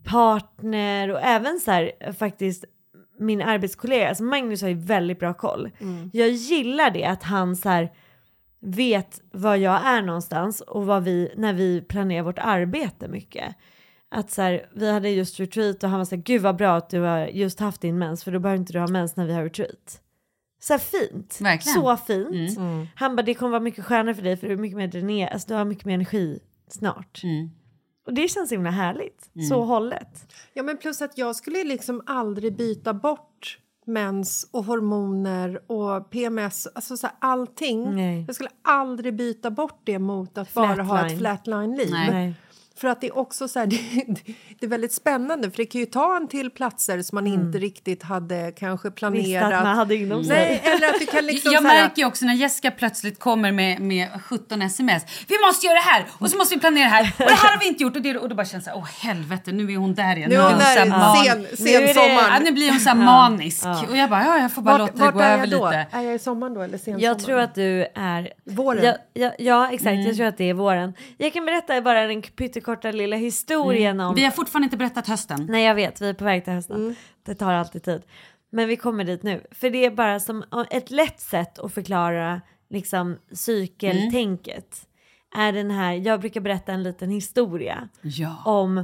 partner 0.05 1.11
och 1.11 1.21
även 1.21 1.61
så 1.61 1.71
här 1.71 2.13
faktiskt 2.13 2.65
min 3.19 3.43
arbetskollega, 3.43 4.09
alltså 4.09 4.25
Magnus 4.25 4.63
har 4.63 4.69
ju 4.69 4.75
väldigt 4.75 5.19
bra 5.19 5.35
koll. 5.35 5.71
Jag 6.13 6.29
gillar 6.29 6.91
det 6.91 7.05
att 7.05 7.23
han 7.23 7.57
så 7.57 7.69
här 7.69 7.93
vet 8.65 9.21
var 9.33 9.57
jag 9.57 9.87
är 9.87 10.03
någonstans 10.03 10.61
och 10.61 10.87
vad 10.87 11.05
vi, 11.05 11.33
när 11.37 11.53
vi 11.53 11.81
planerar 11.81 12.23
vårt 12.23 12.39
arbete 12.39 13.09
mycket. 13.09 13.55
Att 14.09 14.31
så 14.31 14.43
här, 14.43 14.71
vi 14.75 14.91
hade 14.91 15.11
just 15.11 15.41
retreat 15.41 15.85
och 15.85 15.91
han 15.91 15.99
var 15.99 16.05
så 16.05 16.15
här, 16.15 16.23
gud 16.23 16.43
vad 16.43 16.57
bra 16.57 16.77
att 16.77 16.91
du 16.91 17.01
har 17.01 17.27
just 17.27 17.61
haft 17.61 17.81
din 17.81 17.99
mens 17.99 18.25
för 18.25 18.33
då 18.33 18.39
behöver 18.39 18.59
inte 18.59 18.73
du 18.73 18.79
ha 18.81 18.89
mens 18.89 19.17
när 19.17 19.27
vi 19.27 19.33
har 19.33 19.43
retreat. 19.43 20.01
Så 20.61 20.73
här 20.73 20.79
fint. 20.79 21.39
Verkligen. 21.41 21.75
Så 21.75 21.97
fint. 21.97 22.59
Han 22.95 23.17
bara, 23.17 23.23
det 23.23 23.35
kommer 23.35 23.51
vara 23.51 23.61
mycket 23.61 23.85
skönare 23.85 24.15
för 24.15 24.23
dig 24.23 24.37
för 24.37 24.47
du 24.47 24.53
är 24.53 24.57
mycket 24.57 24.77
mer 24.77 24.89
dränerad, 24.89 25.33
alltså 25.33 25.49
du 25.49 25.55
har 25.55 25.65
mycket 25.65 25.85
mer 25.85 25.95
energi 25.95 26.39
snart. 26.69 27.23
Och 28.07 28.15
det 28.15 28.29
känns 28.29 28.49
så 28.49 28.55
himla 28.55 28.71
härligt. 28.71 29.31
Så 29.49 29.65
hållet. 29.65 30.33
Ja, 30.53 30.63
men 30.63 30.79
plus 30.79 31.03
att 31.03 31.19
jag 31.19 31.37
skulle 31.37 31.65
liksom 31.65 32.03
aldrig 32.07 32.57
byta 32.57 32.95
bort 32.95 33.34
mens 33.85 34.49
och 34.51 34.65
hormoner 34.65 35.61
och 35.67 36.11
PMS, 36.11 36.69
alltså 36.75 36.97
så 36.97 37.07
här, 37.07 37.17
allting. 37.19 37.95
Nej. 37.95 38.25
Jag 38.27 38.35
skulle 38.35 38.51
aldrig 38.63 39.17
byta 39.17 39.51
bort 39.51 39.81
det 39.85 39.99
mot 39.99 40.39
att 40.39 40.55
bara 40.55 40.83
ha 40.83 41.07
ett 41.07 41.19
Flatline. 41.19 41.77
flatline-liv. 41.77 42.35
För 42.77 42.89
att 42.89 43.01
det 43.01 43.07
är 43.07 43.19
också 43.19 43.49
så 43.49 43.59
här, 43.59 43.67
det, 43.67 43.77
det 44.61 44.67
är 44.67 44.71
väldigt 44.71 44.93
spännande 44.93 45.51
för 45.51 45.57
det 45.57 45.67
kan 45.67 45.81
ju 45.81 45.87
ta 45.87 46.17
en 46.17 46.29
till 46.29 46.51
platser 46.51 47.03
som 47.03 47.17
man 47.17 47.27
inte 47.27 47.59
riktigt 47.59 48.03
hade 48.03 48.53
kanske 48.59 48.91
planerat. 48.91 49.25
Visste 49.27 49.47
att 49.47 49.65
man 49.65 49.77
hade 49.77 49.95
inom 49.97 50.25
sig. 50.25 50.37
Nej, 50.37 50.63
eller 50.77 50.89
att 50.89 50.99
du 51.01 51.07
kan 51.07 51.27
liksom 51.27 51.53
jag 51.53 51.63
här, 51.63 51.83
märker 51.83 52.03
ju 52.03 52.09
också 52.09 52.25
när 52.25 52.35
Jessica 52.35 52.71
plötsligt 52.71 53.19
kommer 53.19 53.53
med, 53.53 53.81
med 53.81 54.09
17 54.25 54.63
sms. 54.63 55.03
Vi 55.29 55.35
måste 55.47 55.67
göra 55.67 55.75
det 55.75 55.81
här 55.91 56.05
och 56.19 56.31
så 56.31 56.37
måste 56.37 56.55
vi 56.55 56.61
planera 56.61 56.85
det 56.85 56.91
här 56.91 57.13
och 57.19 57.25
det 57.27 57.33
här 57.35 57.51
har 57.53 57.61
vi 57.61 57.69
inte 57.69 57.83
gjort. 57.83 57.97
Och, 57.97 58.03
det, 58.03 58.17
och 58.19 58.29
då 58.29 58.35
bara 58.35 58.47
känns 58.47 58.65
det 58.65 58.71
så 58.71 58.77
här, 58.77 58.83
åh 58.83 58.89
helvete 59.09 59.53
nu 59.53 59.73
är 59.73 59.77
hon 59.77 59.95
där 59.95 60.17
igen. 60.17 60.31
Nu 60.31 60.37
är 60.37 60.43
hon 60.43 60.59
där 60.59 60.87
man- 60.89 61.25
sen, 61.25 61.39
Nu 61.43 61.49
är 61.49 61.57
sen 61.57 61.83
det- 61.87 61.95
sommaren. 61.95 62.29
Ja, 62.33 62.39
nu 62.45 62.53
blir 62.53 62.71
hon 62.71 62.81
så 62.81 62.89
här 62.89 62.97
manisk. 62.97 63.65
Och 63.91 63.97
jag 63.97 64.11
bara, 64.11 64.25
ja 64.25 64.39
jag 64.39 64.53
får 64.53 64.63
bara 64.63 64.79
Vart, 64.79 64.91
låta 64.93 65.05
det 65.07 65.13
gå 65.13 65.21
är 65.21 65.33
över 65.33 65.47
jag 65.47 65.61
då? 65.61 65.67
lite. 65.67 65.87
Är 65.93 66.03
jag 66.03 66.15
i 66.15 66.19
sommaren 66.19 66.55
då 66.55 66.61
eller 66.63 66.79
sen 66.79 66.99
Jag 67.01 67.19
tror 67.19 67.39
att 67.41 67.55
du 67.55 67.87
är... 67.95 68.33
Våren. 68.45 68.85
Ja, 68.85 68.95
ja, 69.13 69.33
ja 69.39 69.71
exakt. 69.73 69.97
Jag 70.07 70.17
tror 70.17 70.27
att 70.27 70.37
det 70.39 70.51
är 70.51 70.55
våren. 70.55 70.95
Jag 71.19 71.33
kan 71.33 71.45
berätta 71.47 71.81
bara 71.81 72.07
den 72.07 72.23
pyttekorta 72.65 72.91
lilla 72.93 73.17
historien 73.17 74.01
om... 74.01 74.15
Vi 74.15 74.25
har 74.25 74.31
fortfarande 74.31 74.65
inte 74.65 74.77
berättat 74.77 75.07
hösten. 75.07 75.47
Nej 75.51 75.65
jag 75.65 75.75
vet, 75.75 76.01
vi 76.01 76.09
är 76.09 76.15
på 76.15 76.25
väg 76.25 76.45
till 76.45 76.53
hösten. 76.53 76.97
Det 77.23 77.35
tar 77.35 77.53
alltid 77.53 77.83
tid. 77.83 78.03
Men 78.51 78.69
vi 78.69 78.77
kommer 78.77 79.05
dit 79.05 79.23
nu. 79.23 79.47
För 79.51 79.71
det 79.71 79.85
är 79.85 79.91
bara 79.91 80.21
som 80.21 80.45
ett 80.71 80.91
lätt 80.91 81.21
sätt 81.21 81.59
att 81.59 81.75
förklara 81.75 82.41
liksom 82.71 83.17
cykeltänket. 83.33 84.87
Är 85.37 85.53
den 85.53 85.71
här, 85.71 85.93
jag 85.93 86.21
brukar 86.21 86.41
berätta 86.41 86.73
en 86.73 86.83
liten 86.83 87.11
historia 87.11 87.89
Ja. 88.03 88.43
om 88.45 88.79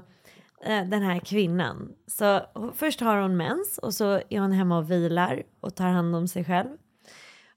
eh, 0.64 0.85
den 0.85 1.03
här 1.03 1.19
kvinnan. 1.19 1.93
Så 2.07 2.40
först 2.75 3.01
har 3.01 3.16
hon 3.16 3.37
mens 3.37 3.79
och 3.79 3.95
så 3.95 4.21
är 4.31 4.40
hon 4.40 4.53
hemma 4.53 4.79
och 4.79 4.90
vilar 4.90 5.43
och 5.61 5.75
tar 5.75 5.87
hand 5.88 6.16
om 6.16 6.29
sig 6.29 6.45
själv. 6.45 6.69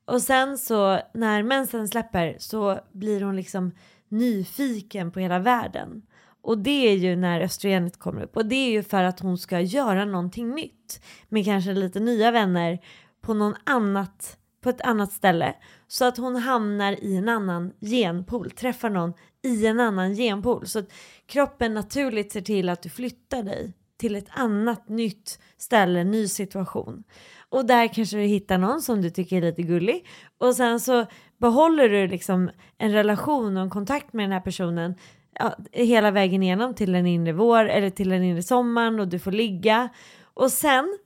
Och 0.05 0.21
sen 0.21 0.57
så 0.57 0.99
när 1.13 1.43
mensen 1.43 1.87
släpper 1.87 2.35
så 2.39 2.79
blir 2.91 3.21
hon 3.21 3.35
liksom 3.35 3.71
nyfiken 4.09 5.11
på 5.11 5.19
hela 5.19 5.39
världen. 5.39 6.01
Och 6.43 6.57
det 6.57 6.87
är 6.91 6.95
ju 6.95 7.15
när 7.15 7.41
östrogenet 7.41 7.99
kommer 7.99 8.21
upp. 8.21 8.37
Och 8.37 8.45
det 8.45 8.55
är 8.55 8.71
ju 8.71 8.83
för 8.83 9.03
att 9.03 9.19
hon 9.19 9.37
ska 9.37 9.59
göra 9.59 10.05
någonting 10.05 10.55
nytt. 10.55 11.03
Med 11.29 11.45
kanske 11.45 11.73
lite 11.73 11.99
nya 11.99 12.31
vänner 12.31 12.79
på, 13.21 13.33
någon 13.33 13.55
annat, 13.63 14.37
på 14.61 14.69
ett 14.69 14.81
annat 14.81 15.11
ställe. 15.11 15.55
Så 15.87 16.05
att 16.05 16.17
hon 16.17 16.35
hamnar 16.35 17.03
i 17.03 17.15
en 17.15 17.29
annan 17.29 17.71
genpool. 17.81 18.51
Träffar 18.51 18.89
någon 18.89 19.13
i 19.43 19.65
en 19.65 19.79
annan 19.79 20.15
genpool. 20.15 20.67
Så 20.67 20.79
att 20.79 20.91
kroppen 21.25 21.73
naturligt 21.73 22.31
ser 22.31 22.41
till 22.41 22.69
att 22.69 22.81
du 22.81 22.89
flyttar 22.89 23.43
dig 23.43 23.73
till 23.97 24.15
ett 24.15 24.29
annat 24.29 24.89
nytt 24.89 25.39
ställe, 25.57 26.03
ny 26.03 26.27
situation. 26.27 27.03
Och 27.49 27.65
där 27.65 27.93
kanske 27.93 28.17
du 28.17 28.23
hittar 28.23 28.57
någon 28.57 28.81
som 28.81 29.01
du 29.01 29.09
tycker 29.09 29.37
är 29.37 29.41
lite 29.41 29.61
gullig. 29.61 30.07
Och 30.37 30.55
sen 30.55 30.79
så 30.79 31.05
behåller 31.37 31.89
du 31.89 32.07
liksom 32.07 32.49
en 32.77 32.91
relation 32.91 33.57
och 33.57 33.63
en 33.63 33.69
kontakt 33.69 34.13
med 34.13 34.23
den 34.23 34.31
här 34.31 34.39
personen 34.39 34.95
ja, 35.39 35.55
hela 35.71 36.11
vägen 36.11 36.43
igenom 36.43 36.75
till 36.75 36.91
den 36.91 37.07
inre 37.07 37.33
vår 37.33 37.65
eller 37.65 37.89
till 37.89 38.09
den 38.09 38.23
inre 38.23 38.43
sommaren 38.43 38.99
och 38.99 39.07
du 39.07 39.19
får 39.19 39.31
ligga. 39.31 39.89
Och 40.33 40.51
sen 40.51 40.97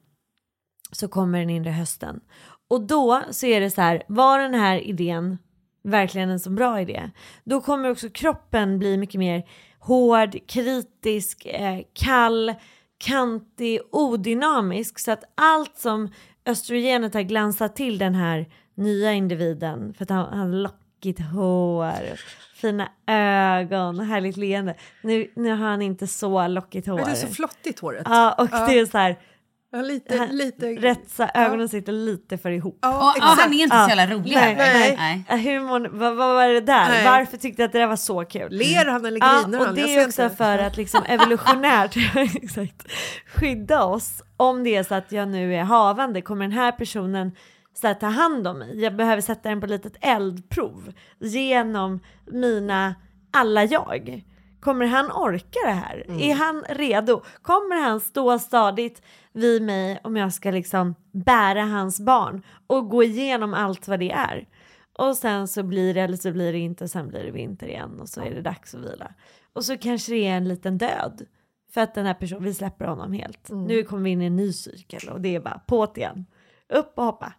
så 0.92 1.08
kommer 1.08 1.40
den 1.40 1.50
inre 1.50 1.72
hösten. 1.72 2.20
Och 2.70 2.88
då 2.88 3.22
så 3.32 3.46
är 3.46 3.62
det 3.62 3.70
så 3.70 3.82
här, 3.82 4.04
var 4.08 4.40
den 4.40 4.54
här 4.54 4.80
idén 4.80 5.38
verkligen 5.84 6.30
en 6.30 6.40
så 6.40 6.50
bra 6.50 6.82
idé? 6.82 7.12
Då 7.44 7.62
kommer 7.62 7.90
också 7.90 8.10
kroppen 8.10 8.80
bli 8.80 8.98
mycket 8.98 9.20
mer 9.20 9.44
hård, 9.80 10.48
kritisk, 10.48 11.46
eh, 11.46 11.80
kall, 11.94 12.54
kantig, 12.98 13.80
odynamisk. 13.92 15.00
Så 15.00 15.12
att 15.12 15.24
allt 15.36 15.78
som 15.78 16.10
östrogenet 16.46 17.14
har 17.14 17.22
glansat 17.22 17.76
till 17.76 17.98
den 17.98 18.16
här 18.16 18.50
nya 18.76 19.14
individen, 19.14 19.94
för 19.94 20.04
att 20.04 20.10
han, 20.10 20.38
han 20.38 20.52
lockigt 20.98 21.20
hår, 21.34 22.18
fina 22.56 22.90
ögon, 23.08 24.00
härligt 24.00 24.38
leende. 24.38 24.76
Nu, 25.02 25.32
nu 25.36 25.50
har 25.50 25.68
han 25.70 25.82
inte 25.82 26.08
så 26.08 26.48
lockigt 26.48 26.88
hår. 26.88 26.96
Men 26.96 27.06
det 27.06 27.12
är 27.12 27.16
så 27.16 27.28
flottigt 27.28 27.80
håret. 27.80 28.04
Ja, 28.06 28.34
och 28.38 28.48
det 28.50 28.80
är 28.80 28.86
så 28.86 28.98
här, 28.98 29.18
Ja, 29.72 29.82
lite, 29.82 30.18
här- 30.18 30.28
lite... 30.28 30.66
rätt 30.68 31.10
så 31.10 31.28
ögonen 31.34 31.70
sitter 31.70 31.92
lite 31.92 32.38
för 32.38 32.50
ihop. 32.52 32.80
Ja, 32.82 33.12
Och, 33.12 33.18
ja, 33.22 33.36
han 33.40 33.54
är 33.54 33.64
inte 33.64 33.84
så 33.84 33.90
jävla 33.90 34.08
rolig 34.16 34.36
Nej, 34.36 34.56
nej. 34.56 34.96
nej. 34.98 35.24
Ja, 35.30 35.36
Humorn, 35.36 36.00
vad, 36.00 36.16
vad 36.16 36.36
var 36.36 36.48
det 36.48 36.62
där? 36.62 36.90
Nej. 36.90 37.06
Varför 37.06 37.38
tyckte 37.38 37.62
jag 37.62 37.68
att 37.68 37.74
det 37.74 37.80
där 37.80 37.88
var 37.88 37.96
så 37.96 38.26
kul? 38.26 38.48
Ler 38.52 38.86
han 38.86 39.06
eller 39.06 39.20
Ja, 39.20 39.42
griner 39.44 39.60
och 39.60 39.66
han? 39.66 39.76
det 39.76 39.82
är 39.96 40.08
också 40.08 40.24
inte. 40.24 40.36
för 40.36 40.58
att 40.60 40.78
liksom 40.78 41.04
evolutionärt 41.08 41.96
exakt, 42.44 42.92
skydda 43.36 43.84
oss. 43.84 44.24
Om 44.38 44.64
det 44.64 44.76
är 44.76 44.84
så 44.84 44.96
att 44.96 45.12
jag 45.12 45.28
nu 45.28 45.56
är 45.56 45.64
havande, 45.64 46.22
kommer 46.22 46.46
den 46.46 46.52
här 46.58 46.72
personen 46.72 47.32
så 47.82 47.88
här, 47.88 47.94
ta 47.94 48.08
hand 48.08 48.48
om 48.48 48.60
mig? 48.60 48.82
Jag 48.82 48.96
behöver 48.96 49.22
sätta 49.22 49.50
den 49.50 49.62
på 49.62 49.68
litet 49.68 49.98
eldprov 50.02 50.94
genom 51.20 52.00
mina 52.26 52.96
alla 53.32 53.64
jag. 53.64 54.24
Kommer 54.60 54.86
han 54.86 55.12
orka 55.12 55.60
det 55.66 55.72
här? 55.72 56.06
Är 56.22 56.34
han 56.34 56.64
redo? 56.70 57.22
Kommer 57.42 57.82
han 57.82 58.00
stå 58.00 58.40
stadigt 58.40 59.02
vid 59.34 59.62
mig 59.62 60.00
om 60.04 60.18
jag 60.18 60.34
ska 60.34 60.52
liksom 60.52 60.96
bära 61.12 61.64
hans 61.64 62.00
barn 62.00 62.42
och 62.68 62.90
gå 62.90 63.04
igenom 63.04 63.54
allt 63.54 63.88
vad 63.88 64.00
det 64.00 64.12
är? 64.12 64.48
Och 64.94 65.18
sen 65.18 65.48
så 65.48 65.64
blir 65.64 65.94
det 65.94 66.02
eller 66.02 66.18
så 66.18 66.32
blir 66.32 66.54
det 66.54 66.60
inte, 66.60 66.88
sen 66.88 67.08
blir 67.08 67.24
det 67.24 67.32
vinter 67.32 67.68
igen 67.68 68.00
och 68.02 68.10
så 68.10 68.22
är 68.22 68.32
det 68.36 68.42
dags 68.42 68.76
att 68.76 68.82
vila. 68.82 69.14
Och 69.54 69.66
så 69.66 69.78
kanske 69.78 70.12
det 70.12 70.28
är 70.28 70.38
en 70.38 70.48
liten 70.48 70.78
död. 70.78 71.26
För 71.74 71.82
att 71.82 71.96
den 71.96 72.06
här 72.06 72.14
personen, 72.14 72.44
vi 72.44 72.54
släpper 72.54 72.86
honom 72.86 73.14
helt. 73.14 73.50
Nu 73.52 73.84
kommer 73.84 74.04
vi 74.04 74.10
in 74.10 74.22
i 74.22 74.26
en 74.26 74.36
ny 74.36 74.54
cykel 74.54 75.10
och 75.10 75.22
det 75.22 75.36
är 75.36 75.40
bara 75.40 75.62
på't 75.68 75.98
igen. 75.98 76.26
Upp 76.74 76.94
och 76.96 77.04
hoppa. 77.04 77.34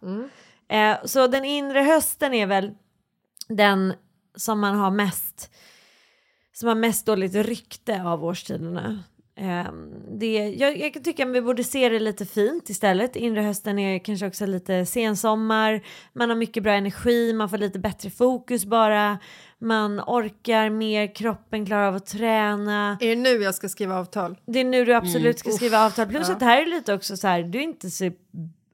Eh, 0.69 0.97
så 1.05 1.27
den 1.27 1.45
inre 1.45 1.79
hösten 1.79 2.33
är 2.33 2.47
väl 2.47 2.71
den 3.47 3.93
som 4.35 4.59
man 4.59 4.75
har 4.75 4.91
mest 4.91 5.51
som 6.59 6.67
har 6.67 6.75
mest 6.75 7.05
dåligt 7.05 7.35
rykte 7.35 8.03
av 8.03 8.25
årstiderna. 8.25 9.03
Ehm, 9.35 9.93
det, 10.19 10.49
jag, 10.49 10.77
jag 10.77 10.93
kan 10.93 11.03
tycka 11.03 11.23
att 11.23 11.35
vi 11.35 11.41
borde 11.41 11.63
se 11.63 11.89
det 11.89 11.99
lite 11.99 12.25
fint 12.25 12.69
istället. 12.69 13.15
Inre 13.15 13.41
hösten 13.41 13.79
är 13.79 13.99
kanske 13.99 14.27
också 14.27 14.45
lite 14.45 14.85
sensommar, 14.85 15.81
man 16.13 16.29
har 16.29 16.37
mycket 16.37 16.63
bra 16.63 16.73
energi, 16.73 17.33
man 17.33 17.49
får 17.49 17.57
lite 17.57 17.79
bättre 17.79 18.09
fokus 18.09 18.65
bara, 18.65 19.17
man 19.59 19.99
orkar 19.99 20.69
mer, 20.69 21.15
kroppen 21.15 21.65
klarar 21.65 21.87
av 21.87 21.95
att 21.95 22.05
träna. 22.05 22.97
Är 23.01 23.09
det 23.09 23.15
nu 23.15 23.29
jag 23.29 23.55
ska 23.55 23.69
skriva 23.69 23.99
avtal? 23.99 24.37
Det 24.45 24.59
är 24.59 24.63
nu 24.63 24.85
du 24.85 24.93
absolut 24.93 25.39
ska 25.39 25.51
skriva 25.51 25.85
avtal. 25.85 26.07
Plus 26.07 26.27
ja. 26.27 26.33
att 26.33 26.39
det 26.39 26.45
här 26.45 26.61
är 26.61 26.65
lite 26.65 26.93
också 26.93 27.17
så 27.17 27.27
här, 27.27 27.43
du 27.43 27.59
är 27.59 27.63
inte 27.63 27.89
så 27.89 28.11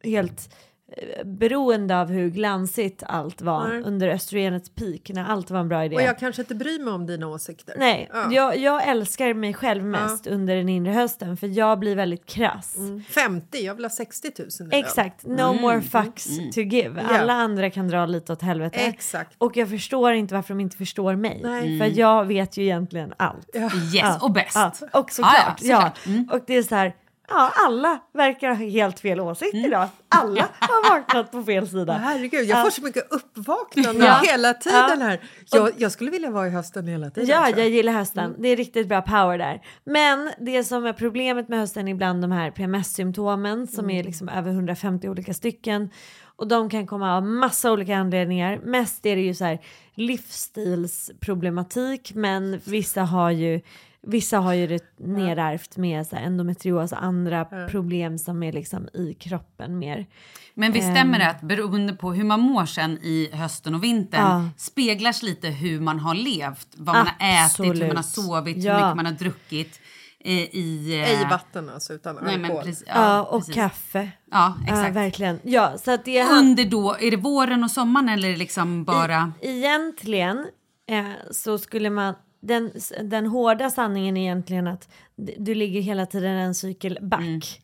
helt 0.06 0.56
eh, 0.97 1.26
beroende 1.26 1.99
av 2.01 2.10
hur 2.10 2.30
glansigt 2.30 3.03
allt 3.08 3.41
var 3.41 3.68
Nej. 3.68 3.82
under 3.82 4.08
östrogenets 4.08 4.70
peak 4.76 5.12
när 5.14 5.26
allt 5.26 5.49
var 5.51 5.60
en 5.60 5.68
bra 5.70 5.86
idé. 5.86 5.95
Och 5.95 6.01
jag 6.01 6.20
kanske 6.20 6.41
inte 6.41 6.56
bryr 6.56 6.80
mig 6.84 6.93
om 6.93 7.06
dina 7.06 7.28
åsikter. 7.28 7.76
Nej, 7.78 8.10
Ja. 8.14 8.28
jag, 8.32 8.58
jag 8.58 8.88
älskar 8.88 9.34
mig 9.34 9.53
själv 9.53 9.84
mest 9.84 10.28
under 10.28 10.56
den 10.56 10.70
inre 10.70 10.91
hösten 10.93 11.38
för 11.38 11.47
jag 11.47 11.80
blir 11.80 11.95
väldigt 11.95 12.26
krass. 12.26 12.76
50, 13.10 13.58
jag 13.66 13.76
vill 13.76 13.86
ha 13.86 13.89
60 13.89 14.32
000 14.39 14.47
i 14.49 14.64
lön. 14.64 14.70
Exakt, 14.72 15.26
no 15.26 15.53
more 15.62 15.82
fucks 15.82 16.26
to 16.53 16.62
give. 16.62 17.01
Ja. 17.10 17.18
Alla 17.20 17.34
andra 17.34 17.70
kan 17.70 17.88
dra 17.88 18.06
lite 18.06 18.34
åt 18.34 18.41
helvete. 18.41 18.80
Exakt. 18.80 19.36
Och 19.38 19.58
jag 19.58 19.70
förstår 19.70 20.14
inte 20.14 20.34
varför 20.34 20.53
de 20.53 20.60
inte 20.60 20.78
förstår 20.78 21.16
mig. 21.16 21.39
Nej. 21.43 21.80
För 21.80 21.99
jag 21.99 22.26
vet 22.26 22.58
ju 22.58 22.64
egentligen 22.64 23.14
allt. 23.18 23.49
Yes, 23.95 24.22
och 24.24 24.32
bäst. 24.32 24.56
Ja, 24.56 24.72
och 24.99 25.12
såklart. 25.12 25.34
Ja, 25.36 25.56
ja, 25.62 25.68
Ja, 25.70 25.76
såklart. 25.76 26.06
Mm. 26.06 26.30
Och 26.32 26.39
det 26.47 26.58
är 26.58 26.64
så 26.64 26.76
här, 26.76 26.95
ja 27.28 27.51
alla 27.55 27.99
verkar 28.13 28.47
ha 28.47 28.55
helt 28.55 28.99
fel 28.99 29.19
åsikt 29.19 29.53
idag. 29.55 29.88
Alla 30.09 30.41
har 30.59 30.89
vaknat 30.89 31.32
på 31.32 31.43
fel 31.43 31.67
sida. 31.67 31.93
Herregud, 31.93 32.45
jag 32.45 32.59
Ja. 32.59 32.63
får 32.63 32.69
så 32.69 32.82
mycket 32.82 33.11
uppvaknande 33.11 34.05
Ja. 34.05 34.19
hela 34.23 34.53
tiden 34.53 34.99
Ja. 34.99 35.05
här. 35.05 35.19
Jag, 35.51 35.69
jag 35.78 35.91
skulle 35.91 36.11
vilja 36.11 36.30
vara 36.32 36.47
i 36.47 36.49
hösten 36.49 36.88
hela 36.88 37.09
tiden. 37.09 37.30
Ja, 37.30 37.45
tror 37.45 37.59
jag 37.59 37.69
gillar 37.69 37.93
hösten. 37.93 38.36
Det 38.38 38.47
är 38.49 38.55
riktigt 38.55 38.88
bra 38.88 39.01
power 39.01 39.38
där. 39.38 39.61
Men 39.84 40.32
det 40.39 40.63
som 40.63 40.86
är 40.86 40.93
problemet 40.93 41.49
med 41.49 41.59
hösten 41.59 41.88
är 41.88 41.91
ibland 41.91 42.21
de 42.21 42.32
här 42.32 42.51
PMS-symptomen 42.51 43.67
som 43.67 43.89
är 43.89 44.03
liksom 44.03 44.30
över 44.30 44.51
150 44.51 45.09
olika 45.09 45.34
stycken. 45.34 45.89
Och 46.38 46.47
de 46.47 46.69
kan 46.69 46.88
komma 46.88 47.15
av 47.17 47.23
massa 47.23 47.71
olika 47.71 47.95
anledningar. 47.97 48.59
Mest 48.63 49.05
är 49.05 49.15
det 49.15 49.21
ju 49.21 49.34
så 49.34 49.45
här 49.45 49.59
livsstilsproblematik 49.93 52.11
men 52.15 52.59
vissa 52.65 53.01
har 53.01 53.32
ju 53.32 53.61
Vissa 54.08 54.38
har 54.39 54.53
ju 54.53 54.68
det 54.68 54.84
nedärvt 54.97 55.78
med 55.78 56.08
så 56.08 56.16
här 56.16 56.24
endometrios 56.24 56.91
och 56.91 57.03
andra 57.03 57.45
problem 57.45 58.18
som 58.18 58.43
är 58.43 58.51
liksom 58.51 58.88
i 58.93 59.14
kroppen 59.20 59.80
mer. 59.80 60.06
Men 60.53 60.72
visst 60.72 60.91
stämmer 60.91 61.20
det 61.20 61.30
att 61.30 61.41
beroende 61.41 61.93
på 61.93 62.14
hur 62.14 62.24
man 62.24 62.39
mår 62.39 62.66
sen 62.66 62.91
i 63.01 63.30
hösten 63.34 63.76
och 63.76 63.84
vintern 63.84 64.22
Ja. 64.22 64.49
speglas 64.58 65.24
lite 65.24 65.47
hur 65.49 65.80
man 65.80 65.99
har 65.99 66.16
levt, 66.16 66.68
vad 66.78 66.95
man 66.95 67.08
har 67.08 67.45
ätit, 67.45 67.60
hur 67.60 67.66
man 67.66 67.82
har 67.82 67.88
Absolut. 67.99 68.06
sovit, 68.28 68.58
hur 68.58 68.62
Ja. 68.64 68.76
mycket 68.76 68.95
man 68.95 69.06
har 69.06 69.14
druckit. 69.14 69.80
Eh, 70.20 70.34
i, 70.34 71.03
eh, 71.24 71.30
vatten 71.30 71.70
alltså, 71.70 71.93
utan 71.93 72.16
Nej, 72.16 72.24
men 72.38 72.45
alkohol. 72.45 72.64
precis, 72.64 72.84
Ja, 72.88 72.93
ja, 72.95 73.24
och 73.24 73.39
precis. 73.39 73.56
kaffe. 73.56 74.12
Ja, 74.32 74.58
Ja, 74.68 74.74
exakt. 74.74 74.95
verkligen. 74.95 75.39
Ja, 75.43 75.78
så 75.78 75.91
att 75.91 76.06
det 76.06 76.18
är 76.18 76.38
Under 76.39 76.66
då, 76.66 76.95
är 76.99 77.12
det 77.12 77.18
våren 77.18 77.64
och 77.64 77.72
sommaren 77.72 78.10
eller 78.10 78.28
är 78.28 78.32
det 78.32 78.38
liksom 78.38 78.84
bara... 78.84 79.32
Egentligen 79.41 80.45
eh, 80.89 81.06
så 81.32 81.58
skulle 81.58 81.89
man 81.89 82.14
den, 82.39 82.71
den 83.03 83.25
hårda 83.25 83.69
sanningen 83.69 84.17
är 84.17 84.21
egentligen 84.21 84.67
att 84.67 84.89
du 85.15 85.53
ligger 85.53 85.81
hela 85.81 86.05
tiden 86.05 86.31
en 86.31 86.55
cykel 86.55 86.99
back. 87.01 87.61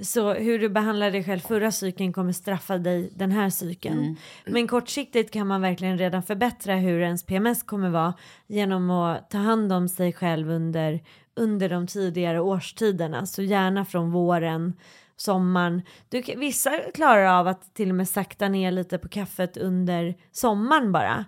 Så 0.00 0.34
hur 0.34 0.58
du 0.58 0.68
behandlar 0.68 1.10
dig 1.10 1.24
själv 1.24 1.40
förra 1.40 1.72
cykeln 1.72 2.12
kommer 2.12 2.32
straffa 2.32 2.78
dig 2.78 3.12
den 3.16 3.32
här 3.32 3.50
cykeln. 3.50 4.16
Men 4.46 4.66
kortsiktigt 4.66 5.30
kan 5.30 5.46
man 5.46 5.60
verkligen 5.60 5.98
redan 5.98 6.22
förbättra 6.22 6.74
hur 6.76 7.00
ens 7.00 7.26
PMS 7.26 7.62
kommer 7.62 7.90
vara 7.90 8.14
genom 8.46 8.90
att 8.90 9.30
ta 9.30 9.38
hand 9.38 9.72
om 9.72 9.88
sig 9.88 10.12
själv 10.12 10.50
under, 10.50 11.00
under 11.36 11.68
de 11.68 11.86
tidigare 11.86 12.40
årstiderna. 12.40 13.26
Så 13.26 13.42
gärna 13.42 13.84
från 13.84 14.10
våren, 14.10 14.74
sommaren. 15.16 15.82
Du, 16.08 16.22
vissa 16.36 16.78
klarar 16.94 17.24
av 17.24 17.48
att 17.48 17.74
till 17.74 17.88
och 17.88 17.94
med 17.94 18.08
sakta 18.08 18.48
ner 18.48 18.70
lite 18.70 18.98
på 18.98 19.08
kaffet 19.08 19.56
under 19.56 20.14
sommaren 20.32 20.92
bara. 20.92 21.24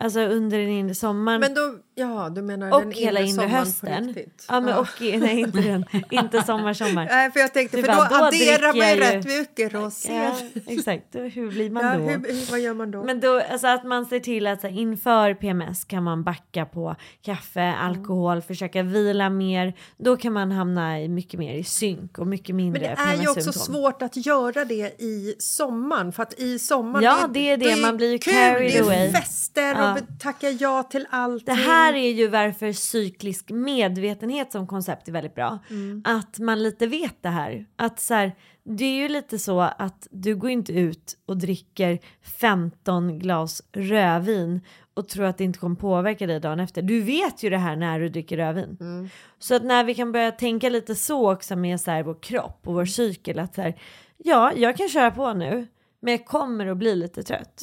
Alltså 0.00 0.20
under 0.20 0.58
inre 0.58 0.94
sommaren. 0.94 1.40
Men 1.40 1.54
då, 1.54 1.78
ja, 1.98 2.28
du 2.28 2.42
menar 2.42 2.66
den 2.70 2.88
och 2.88 2.94
hela 2.94 3.20
inre 3.20 3.46
hösten. 3.46 4.14
Ja, 4.48 4.60
men 4.60 4.74
och, 4.74 4.86
nej 5.00 5.40
inte 5.40 5.60
den, 5.60 5.84
inte 6.10 6.42
sommar, 6.42 6.74
sommar. 6.74 7.04
Nej, 7.10 7.30
för 7.32 7.40
jag 7.40 7.54
tänkte, 7.54 7.76
Du 7.76 7.82
för 7.82 7.92
bara, 7.96 8.08
då, 8.08 8.16
då 8.18 8.24
adderar 8.24 8.76
man 8.78 8.88
ju 8.90 8.96
rätt 9.00 9.26
mycket 9.26 9.72
rosé. 9.74 10.14
Ja, 10.14 10.32
exakt, 10.66 11.04
hur 11.14 11.50
blir 11.50 11.70
man 11.70 11.84
Ja, 11.84 11.92
då? 11.94 11.98
hur, 11.98 12.50
vad 12.50 12.60
gör 12.60 12.74
man 12.74 12.90
då? 12.90 13.04
Men 13.04 13.20
då, 13.20 13.40
alltså 13.50 13.66
att 13.66 13.84
man 13.84 14.06
ser 14.06 14.20
till 14.20 14.46
att 14.46 14.60
så 14.60 14.66
inför 14.66 15.34
PMS 15.34 15.84
kan 15.84 16.02
man 16.02 16.24
backa 16.24 16.64
på 16.66 16.96
kaffe, 17.22 17.60
Mm. 17.60 17.80
alkohol, 17.80 18.42
försöka 18.42 18.82
vila 18.82 19.30
mer. 19.30 19.72
Då 19.96 20.16
kan 20.16 20.32
man 20.32 20.52
hamna 20.52 21.00
i 21.00 21.08
mycket 21.08 21.40
mer 21.40 21.54
i 21.54 21.64
synk 21.64 22.18
och 22.18 22.26
mycket 22.26 22.54
mindre 22.54 22.80
Men 22.98 23.08
det 23.08 23.12
är 23.14 23.22
ju 23.22 23.28
också 23.28 23.40
PMS-symptom. 23.40 23.74
svårt 23.74 24.02
att 24.02 24.26
göra 24.26 24.64
det 24.64 25.02
i 25.02 25.34
sommaren. 25.38 26.12
För 26.12 26.22
att 26.22 26.34
i 26.40 26.58
sommaren, 26.58 27.04
Ja, 27.04 27.16
det 27.34 27.50
är 27.50 27.56
det. 27.56 27.74
då 27.74 27.80
Man 27.80 27.96
blir 27.96 28.12
ju 28.12 28.18
kul, 28.18 28.32
carried 28.32 28.72
det 28.72 28.78
är 28.78 28.82
away. 28.82 29.12
fester 29.12 29.62
Ja. 29.74 29.92
och 29.92 29.98
tacka 30.20 30.50
ja 30.50 30.82
till 30.82 31.06
allting. 31.10 31.46
Det 31.46 31.52
här 31.62 31.87
är 31.94 32.12
ju 32.12 32.28
varför 32.28 32.72
cyklisk 32.72 33.50
medvetenhet 33.50 34.52
som 34.52 34.66
koncept 34.66 35.08
är 35.08 35.12
väldigt 35.12 35.34
bra. 35.34 35.58
Mm. 35.70 36.02
Att 36.04 36.38
man 36.38 36.62
lite 36.62 36.86
vet 36.86 37.22
det 37.22 37.28
här. 37.28 37.66
Att 37.76 38.00
så 38.00 38.14
här, 38.14 38.32
det 38.64 38.84
är 38.84 39.02
ju 39.02 39.08
lite 39.08 39.38
så 39.38 39.60
att 39.60 40.08
du 40.10 40.36
går 40.36 40.50
inte 40.50 40.72
ut 40.72 41.16
och 41.26 41.36
dricker 41.36 41.98
15 42.22 43.18
glas 43.18 43.62
rödvin 43.72 44.60
och 44.94 45.08
tror 45.08 45.24
att 45.24 45.38
det 45.38 45.44
inte 45.44 45.58
kommer 45.58 45.76
påverka 45.76 46.26
dig 46.26 46.40
dagen 46.40 46.60
efter. 46.60 46.82
Du 46.82 47.00
vet 47.00 47.42
ju 47.42 47.50
det 47.50 47.58
här 47.58 47.76
när 47.76 48.00
du 48.00 48.08
dricker 48.08 48.36
rödvin. 48.36 48.76
Mm. 48.80 49.08
Så 49.38 49.54
att 49.54 49.64
när 49.64 49.84
vi 49.84 49.94
kan 49.94 50.12
börja 50.12 50.30
tänka 50.30 50.68
lite 50.68 50.94
så 50.94 51.32
också 51.32 51.56
med 51.56 51.80
så 51.80 51.90
här 51.90 52.02
vår 52.02 52.22
kropp 52.22 52.60
och 52.64 52.74
vår 52.74 52.84
cykel 52.84 53.38
att 53.38 53.54
så 53.54 53.62
här, 53.62 53.80
ja, 54.16 54.52
jag 54.56 54.76
kan 54.76 54.88
köra 54.88 55.10
på 55.10 55.32
nu, 55.32 55.66
men 56.00 56.12
jag 56.12 56.26
kommer 56.26 56.66
att 56.66 56.76
bli 56.76 56.96
lite 56.96 57.22
trött. 57.22 57.62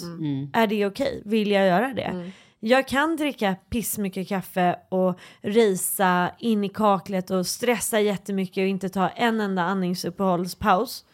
Är 0.53 0.67
det 0.67 0.86
okej? 0.86 1.21
Vill 1.26 1.51
jag 1.51 1.67
göra 1.67 1.93
det? 1.93 2.32
Jag 2.68 2.88
kan 2.88 3.16
dricka 3.16 3.55
pissmycket 3.70 4.28
kaffe 4.28 4.80
och 4.89 5.20
risa 5.41 6.32
in 6.39 6.63
i 6.63 6.70
kaklet 6.70 7.32
och 7.32 7.47
stressa 7.47 7.99
jättemycket 7.99 8.61
och 8.61 8.68
inte 8.68 8.89
ta 8.89 9.09
en 9.09 9.41
enda 9.41 9.61
andningsuppehållspaus. 9.61 11.05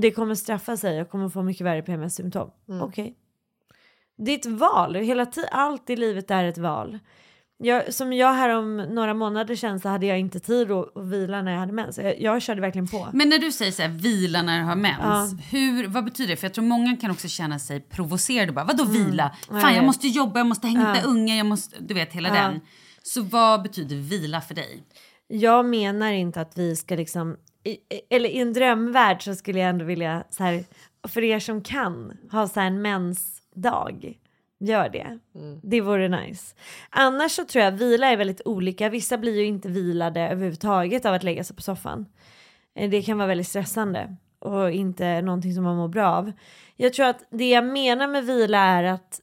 Det 0.00 0.10
kommer 0.10 0.34
straffa 0.34 0.76
sig 0.76 1.00
och 1.00 1.10
kommer 1.10 1.28
få 1.28 1.42
mycket 1.42 1.66
värre 1.66 1.82
PMS-symptom. 1.82 2.50
Okej. 2.82 3.14
Det 4.16 4.30
är 4.30 4.38
ett 4.38 4.46
val. 4.46 4.94
Hela 4.94 5.26
tiden, 5.26 5.50
allt 5.52 5.90
i 5.90 5.96
livet 5.96 6.30
är 6.30 6.44
ett 6.44 6.58
val. 6.58 6.98
Jag, 7.58 7.94
som 7.94 8.12
jag 8.12 8.32
här 8.32 8.48
om 8.48 8.76
några 8.76 9.14
månader 9.14 9.54
sedan 9.56 9.80
så 9.80 9.88
hade 9.88 10.06
jag 10.06 10.18
inte 10.18 10.40
tid 10.40 10.70
att, 10.70 10.96
att 10.96 11.04
vila 11.06 11.42
när 11.42 11.52
jag 11.52 11.58
hade 11.58 11.72
mens. 11.72 11.98
Jag, 11.98 12.20
jag 12.20 12.42
körde 12.42 12.60
verkligen 12.60 12.86
på. 12.86 13.08
Men 13.12 13.28
när 13.28 13.38
du 13.38 13.52
säger 13.52 13.72
så 13.72 13.82
här, 13.82 13.88
vila 13.88 14.42
när 14.42 14.58
du 14.58 14.64
har 14.64 14.76
mens, 14.76 14.98
Ja. 15.02 15.28
hur, 15.50 15.88
vad 15.88 16.04
betyder 16.04 16.30
det? 16.30 16.36
För 16.36 16.46
jag 16.46 16.54
tror 16.54 16.64
många 16.64 16.96
kan 16.96 17.10
också 17.10 17.28
känna 17.28 17.58
sig 17.58 17.80
provocerade. 17.80 18.52
Bara, 18.52 18.64
Vadå 18.64 18.84
vila? 18.84 19.30
Fan 19.48 19.50
Mm. 19.56 19.62
Ja, 19.62 19.70
jag 19.70 19.82
ja. 19.82 19.86
måste 19.86 20.08
jobba, 20.08 20.40
jag 20.40 20.46
måste 20.46 20.66
hämta 20.68 20.96
Ja. 20.96 21.02
unga, 21.06 21.36
jag 21.36 21.46
måste, 21.46 21.76
du 21.80 21.94
vet 21.94 22.12
hela 22.12 22.28
Ja. 22.28 22.34
den. 22.34 22.60
Så 23.02 23.22
vad 23.22 23.62
betyder 23.62 23.96
vila 23.96 24.40
för 24.40 24.54
dig? 24.54 24.82
Jag 25.28 25.66
menar 25.66 26.12
inte 26.12 26.40
att 26.40 26.52
vi 26.58 26.76
ska 26.76 26.94
liksom, 26.96 27.36
i, 27.64 27.76
eller 28.10 28.28
i 28.28 28.38
en 28.40 28.52
drömvärld 28.52 29.22
så 29.24 29.34
skulle 29.34 29.58
jag 29.58 29.68
ändå 29.70 29.84
vilja 29.84 30.24
så 30.30 30.42
här, 30.44 30.64
för 31.08 31.22
er 31.24 31.38
som 31.38 31.62
kan, 31.62 32.12
ha 32.32 32.48
så 32.48 32.60
här 32.60 32.66
en 32.66 32.82
mensdag. 32.82 34.14
Gör 34.60 34.88
det. 34.88 35.18
Det 35.62 35.80
vore 35.80 36.08
nice. 36.08 36.54
Annars 36.90 37.32
så 37.32 37.44
tror 37.44 37.64
jag 37.64 37.72
vila 37.72 38.06
är 38.06 38.16
väldigt 38.16 38.40
olika. 38.44 38.88
Vissa 38.88 39.18
blir 39.18 39.38
ju 39.40 39.44
inte 39.46 39.68
vilade 39.68 40.20
överhuvudtaget 40.20 41.04
av 41.06 41.14
att 41.14 41.22
lägga 41.22 41.44
sig 41.44 41.56
på 41.56 41.62
soffan. 41.62 42.06
Eh, 42.74 42.90
Det 42.90 43.02
kan 43.02 43.18
vara 43.18 43.28
väldigt 43.28 43.48
stressande 43.48 44.16
och 44.38 44.70
inte 44.70 45.22
någonting 45.22 45.54
som 45.54 45.64
man 45.64 45.76
mår 45.76 45.88
bra 45.88 46.08
av. 46.08 46.32
Jag 46.76 46.92
tror 46.92 47.06
att 47.06 47.24
det 47.30 47.50
jag 47.50 47.64
menar 47.64 48.06
med 48.08 48.24
vila 48.24 48.58
är 48.58 48.84
att 48.84 49.20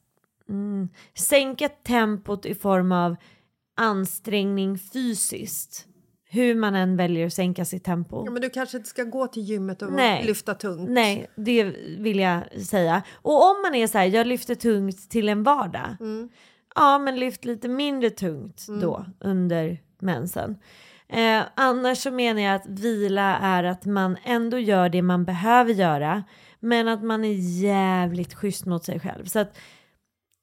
mm, 0.49 0.89
sänka 1.13 1.69
tempot 1.69 2.45
i 2.45 2.55
form 2.55 2.91
av 2.91 3.15
ansträngning 3.77 4.77
fysiskt. 4.79 5.87
Hur 6.33 6.55
man 6.55 6.75
än 6.75 6.97
väljer 6.97 7.25
att 7.25 7.33
sänka 7.33 7.65
sitt 7.65 7.83
tempo. 7.83 8.23
Ja, 8.25 8.31
men 8.31 8.41
du 8.41 8.49
kanske 8.49 8.77
inte 8.77 8.89
ska 8.89 9.03
gå 9.03 9.27
till 9.27 9.43
gymmet 9.43 9.81
och 9.81 9.91
Nej. 9.91 10.25
lyfta 10.25 10.53
tungt. 10.53 10.89
Nej, 10.89 11.27
det 11.35 11.63
vill 11.99 12.19
jag 12.19 12.61
säga. 12.65 13.03
Och 13.13 13.49
om 13.49 13.61
man 13.61 13.75
är 13.75 13.87
så 13.87 13.97
här, 13.97 14.05
jag 14.05 14.27
lyfter 14.27 14.55
tungt 14.55 15.09
till 15.09 15.29
en 15.29 15.43
vardag. 15.43 15.95
Ja, 16.75 16.99
men 16.99 17.19
lyft 17.19 17.45
lite 17.45 17.67
mindre 17.67 18.09
tungt 18.09 18.65
då 18.81 19.05
under 19.19 19.77
mensen. 19.99 20.57
Eh, 21.09 21.41
annars 21.55 21.97
så 21.97 22.11
menar 22.11 22.41
jag 22.41 22.55
att 22.55 22.67
vila 22.67 23.37
är 23.37 23.63
att 23.63 23.85
man 23.85 24.17
ändå 24.23 24.59
gör 24.59 24.89
det 24.89 25.01
man 25.01 25.25
behöver 25.25 25.73
göra. 25.73 26.23
Men 26.59 26.87
att 26.87 27.03
man 27.03 27.25
är 27.25 27.61
jävligt 27.63 28.33
schysst 28.33 28.65
mot 28.65 28.85
sig 28.85 28.99
själv. 28.99 29.25
Så 29.25 29.39
att 29.39 29.57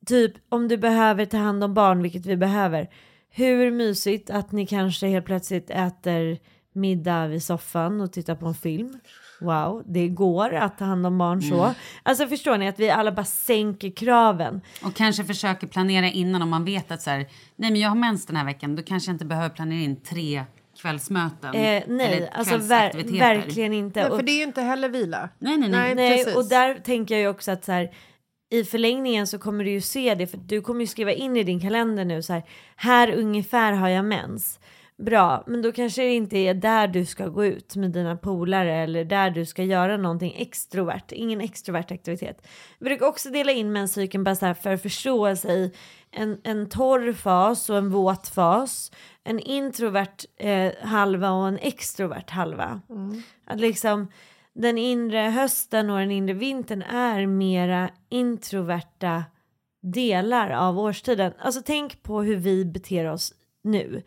typ 0.07 0.33
om 0.49 0.69
du 0.69 0.77
behöver 0.77 1.25
ta 1.25 1.37
hand 1.37 1.65
om 1.65 1.75
barn, 1.75 2.03
vilket 2.03 2.27
vi 2.27 2.37
behöver. 2.37 2.89
Hur 3.39 3.71
mysigt 3.71 4.31
att 4.31 4.53
ni 4.53 4.67
kanske 4.67 5.07
helt 5.07 5.27
plötsligt 5.27 5.71
äter 5.71 6.39
middag 6.73 7.27
vid 7.27 7.43
soffan 7.43 8.01
och 8.01 8.13
tittar 8.13 8.35
på 8.35 8.47
en 8.47 8.55
film. 8.55 8.99
Wow, 9.41 9.83
det 9.87 10.09
går 10.09 10.55
att 10.55 10.79
ta 10.79 10.85
hand 10.85 11.07
om 11.07 11.19
barn 11.19 11.43
så. 11.43 11.75
Alltså 12.03 12.27
förstår 12.27 12.59
ni 12.59 12.69
att 12.69 12.81
vi 12.81 12.91
alla 12.91 13.13
bara 13.13 13.25
sänker 13.25 13.91
kraven. 13.91 14.61
Och 14.85 14.95
kanske 14.95 15.25
försöker 15.25 15.67
planera 15.67 16.07
innan 16.07 16.43
om 16.43 16.51
man 16.51 16.65
vet 16.65 16.91
att 16.91 17.03
så 17.03 17.11
här, 17.11 17.19
nej 17.57 17.71
men 17.71 17.77
jag 17.81 17.89
har 17.89 17.97
mens 17.97 18.27
den 18.27 18.37
här 18.37 18.45
veckan, 18.45 18.77
då 18.77 18.83
kanske 18.83 19.09
jag 19.11 19.15
inte 19.15 19.25
behöver 19.25 19.49
planera 19.49 19.81
in 19.81 19.97
tre 19.97 20.45
kvällsmöten. 20.83 21.55
Eh, 21.55 21.83
nej, 21.87 22.17
eller 22.17 22.27
alltså 22.29 22.57
ver- 22.57 23.19
verkligen 23.19 23.73
inte. 23.73 24.01
Nej, 24.01 24.11
för 24.11 24.23
det 24.23 24.33
är 24.33 24.37
ju 24.37 24.43
inte 24.43 24.63
heller 24.63 24.89
vila. 24.89 25.29
Nej, 25.39 25.57
nej, 25.57 25.71
nej. 25.71 25.95
Nej, 25.95 26.19
precis. 26.19 26.37
och 26.37 26.49
där 26.49 26.75
tänker 26.75 27.15
jag 27.15 27.23
ju 27.23 27.29
också 27.29 27.51
att 27.51 27.65
så 27.65 27.73
här, 27.73 27.91
i 28.51 28.65
förlängningen 28.65 29.27
så 29.27 29.39
kommer 29.39 29.65
du 29.65 29.71
ju 29.71 29.81
se 29.81 30.15
det 30.15 30.27
för 30.27 30.39
du 30.39 30.61
kommer 30.61 30.81
ju 30.81 30.87
skriva 30.87 31.13
in 31.13 31.37
i 31.37 31.43
din 31.43 31.61
kalender 31.61 32.05
nu 32.05 32.23
så 32.23 32.33
här, 32.33 32.43
här 32.77 33.13
ungefär 33.13 33.73
har 33.73 33.89
jag 33.89 34.05
mens. 34.05 34.61
Bra, 34.97 35.45
men 35.47 35.63
då 35.63 35.73
kanske 35.73 36.03
det 36.03 36.15
inte 36.15 36.39
är 36.39 36.55
där 36.55 36.89
du 36.89 37.05
ska 37.05 37.27
gå 37.27 37.45
ut 37.45 37.77
med 37.77 37.91
dina 37.91 38.17
polare 38.17 38.75
eller 38.75 39.05
där 39.05 39.31
du 39.31 39.47
ska 39.47 39.63
göra 39.63 39.97
någonting 39.97 40.35
extrovert, 40.39 41.13
ingen 41.13 41.41
extrovert 41.41 41.91
aktivitet. 41.91 42.49
Jag 42.79 42.87
brukar 42.87 43.07
också 43.07 43.31
dela 43.31 43.53
in 43.53 43.73
menscykeln 43.73 44.25
bara 44.25 44.35
så 44.35 44.47
här 44.47 44.55
för 44.55 44.77
förståelse 44.77 45.49
i 45.53 45.73
en, 46.11 46.41
en 46.45 46.69
torr 46.69 47.13
fas 47.13 47.71
och 47.71 47.77
en 47.77 47.91
våt 47.91 48.29
fas, 48.29 48.93
en 49.25 49.41
introvert 49.41 50.25
eh, 50.37 50.73
halva 50.83 51.31
och 51.31 51.49
en 51.49 51.59
extrovert 51.59 52.31
halva. 52.31 52.81
Att 53.47 53.61
liksom 53.61 54.09
den 54.59 54.79
inre 54.79 55.19
hösten 55.19 55.91
och 55.91 55.99
den 55.99 56.11
inre 56.11 56.35
vintern 56.35 56.83
är 56.83 57.27
mera 57.27 57.91
introverta 58.09 59.25
delar 59.83 60.51
av 60.51 60.79
årstiden. 60.79 61.33
Alltså 61.39 61.63
tänk 61.65 62.03
på 62.03 62.23
hur 62.23 62.37
vi 62.37 62.65
beter 62.65 63.05
oss 63.05 63.35
nu. 63.63 64.03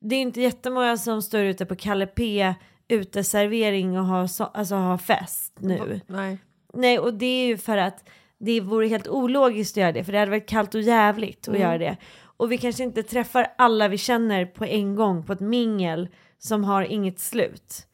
Det 0.00 0.16
är 0.16 0.20
inte 0.20 0.40
jättemånga 0.40 0.96
som 0.96 1.22
står 1.22 1.40
ute 1.40 1.66
på 1.66 1.76
Kalle 1.76 2.06
P 2.06 2.54
uteservering 2.88 3.98
och 3.98 4.04
har, 4.04 4.26
så, 4.26 4.44
alltså 4.44 4.74
har 4.74 4.98
fest 4.98 5.52
nu. 5.60 6.00
Nej. 6.06 6.38
Nej, 6.74 6.98
och 6.98 7.14
det 7.14 7.26
är 7.26 7.46
ju 7.46 7.56
för 7.56 7.76
att 7.76 8.08
det 8.38 8.60
vore 8.60 8.88
helt 8.88 9.08
ologiskt 9.08 9.72
att 9.72 9.80
göra 9.80 9.92
det, 9.92 10.04
för 10.04 10.12
det 10.12 10.18
hade 10.18 10.30
varit 10.30 10.48
kallt 10.48 10.74
och 10.74 10.80
jävligt 10.80 11.48
att 11.48 11.58
göra 11.58 11.78
det. 11.78 11.96
Och 12.20 12.52
vi 12.52 12.58
kanske 12.58 12.82
inte 12.82 13.02
träffar 13.02 13.46
alla 13.58 13.88
vi 13.88 13.98
känner 13.98 14.46
på 14.46 14.64
en 14.64 14.94
gång 14.94 15.22
på 15.22 15.32
ett 15.32 15.40
mingel 15.40 16.08
som 16.38 16.64
har 16.64 16.82
inget 16.82 17.20
slut. 17.20 17.84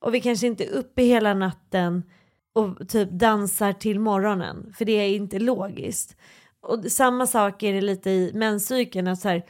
Och 0.00 0.14
vi 0.14 0.20
kanske 0.20 0.46
inte 0.46 0.64
är 0.64 0.70
uppe 0.70 1.02
hela 1.02 1.34
natten 1.34 2.02
och 2.54 2.88
typ 2.88 3.10
dansar 3.10 3.72
till 3.72 4.00
morgonen, 4.00 4.72
för 4.78 4.84
det 4.84 4.92
är 4.92 5.08
inte 5.08 5.38
logiskt. 5.38 6.16
Och 6.60 6.84
samma 6.84 7.26
sak 7.26 7.62
är 7.62 7.72
det 7.72 7.80
lite 7.80 8.10
i 8.10 8.30
menscykeln, 8.34 9.08
att 9.08 9.20
så 9.20 9.28
här, 9.28 9.42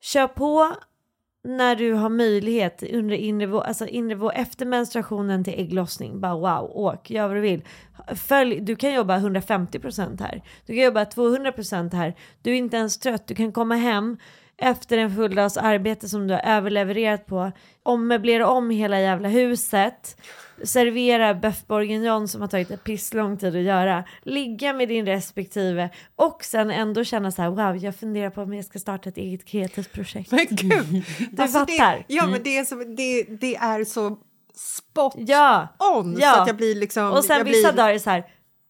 kör 0.00 0.28
på 0.28 0.74
när 1.44 1.76
du 1.76 1.92
har 1.92 2.08
möjlighet 2.08 2.82
under 2.82 3.16
inre 3.16 3.46
vå, 3.46 3.60
alltså 3.60 3.86
inre 3.86 4.14
vå, 4.14 4.30
efter 4.30 4.66
menstruationen 4.66 5.44
till 5.44 5.60
ägglossning, 5.60 6.20
bara 6.20 6.34
wow, 6.34 6.70
åk, 6.76 7.10
gör 7.10 7.28
vad 7.28 7.36
du 7.36 7.40
vill. 7.40 7.62
Följ, 8.14 8.60
du 8.60 8.76
kan 8.76 8.94
jobba 8.94 9.18
150% 9.18 10.20
här, 10.20 10.42
du 10.66 10.74
kan 10.74 10.84
jobba 10.84 11.04
200% 11.04 11.94
här, 11.94 12.14
du 12.42 12.50
är 12.50 12.54
inte 12.54 12.76
ens 12.76 12.98
trött, 12.98 13.26
du 13.26 13.34
kan 13.34 13.52
komma 13.52 13.74
hem 13.74 14.16
efter 14.58 14.98
en 14.98 15.16
full 15.16 15.34
dags 15.34 15.56
arbete 15.56 16.08
som 16.08 16.26
du 16.26 16.34
har 16.34 16.40
överlevererat 16.40 17.26
på, 17.26 17.52
ommöblera 17.82 18.48
om 18.48 18.70
hela 18.70 19.00
jävla 19.00 19.28
huset, 19.28 20.16
servera 20.62 21.34
beef 21.34 21.66
bourguignon 21.66 22.28
som 22.28 22.40
har 22.40 22.48
tagit 22.48 22.70
en 22.70 22.78
pisslång 22.78 23.36
tid 23.36 23.56
att 23.56 23.62
göra, 23.62 24.04
ligga 24.22 24.72
med 24.72 24.88
din 24.88 25.06
respektive 25.06 25.90
och 26.16 26.44
sen 26.44 26.70
ändå 26.70 27.04
känna 27.04 27.30
så 27.30 27.42
här 27.42 27.50
wow, 27.50 27.76
jag 27.76 27.96
funderar 27.96 28.30
på 28.30 28.42
om 28.42 28.54
jag 28.54 28.64
ska 28.64 28.78
starta 28.78 29.08
ett 29.08 29.16
eget 29.16 29.44
kreativt 29.44 29.92
projekt. 29.92 30.30
Men 30.30 30.46
gud! 30.50 31.04
Du 31.30 31.42
Alltså, 31.42 31.58
fattar. 31.58 31.96
Det, 31.96 32.04
ja, 32.06 32.26
men 32.26 32.42
det 32.42 32.58
är, 32.58 32.64
så, 32.64 32.74
det, 32.74 33.22
det 33.40 33.56
är 33.56 33.84
så 33.84 34.18
spot 34.54 35.14
Ja, 35.16 35.68
on 35.96 36.16
ja. 36.20 36.32
så 36.32 36.40
att 36.40 36.46
jag 36.46 36.56
blir 36.56 36.74
liksom... 36.74 37.10
och 37.12 37.24
sen 37.24 37.44
vissa 37.44 37.72
blir, 37.72 37.82
dagar 37.82 37.94
är 37.94 37.98
så 37.98 38.10
här, 38.10 38.24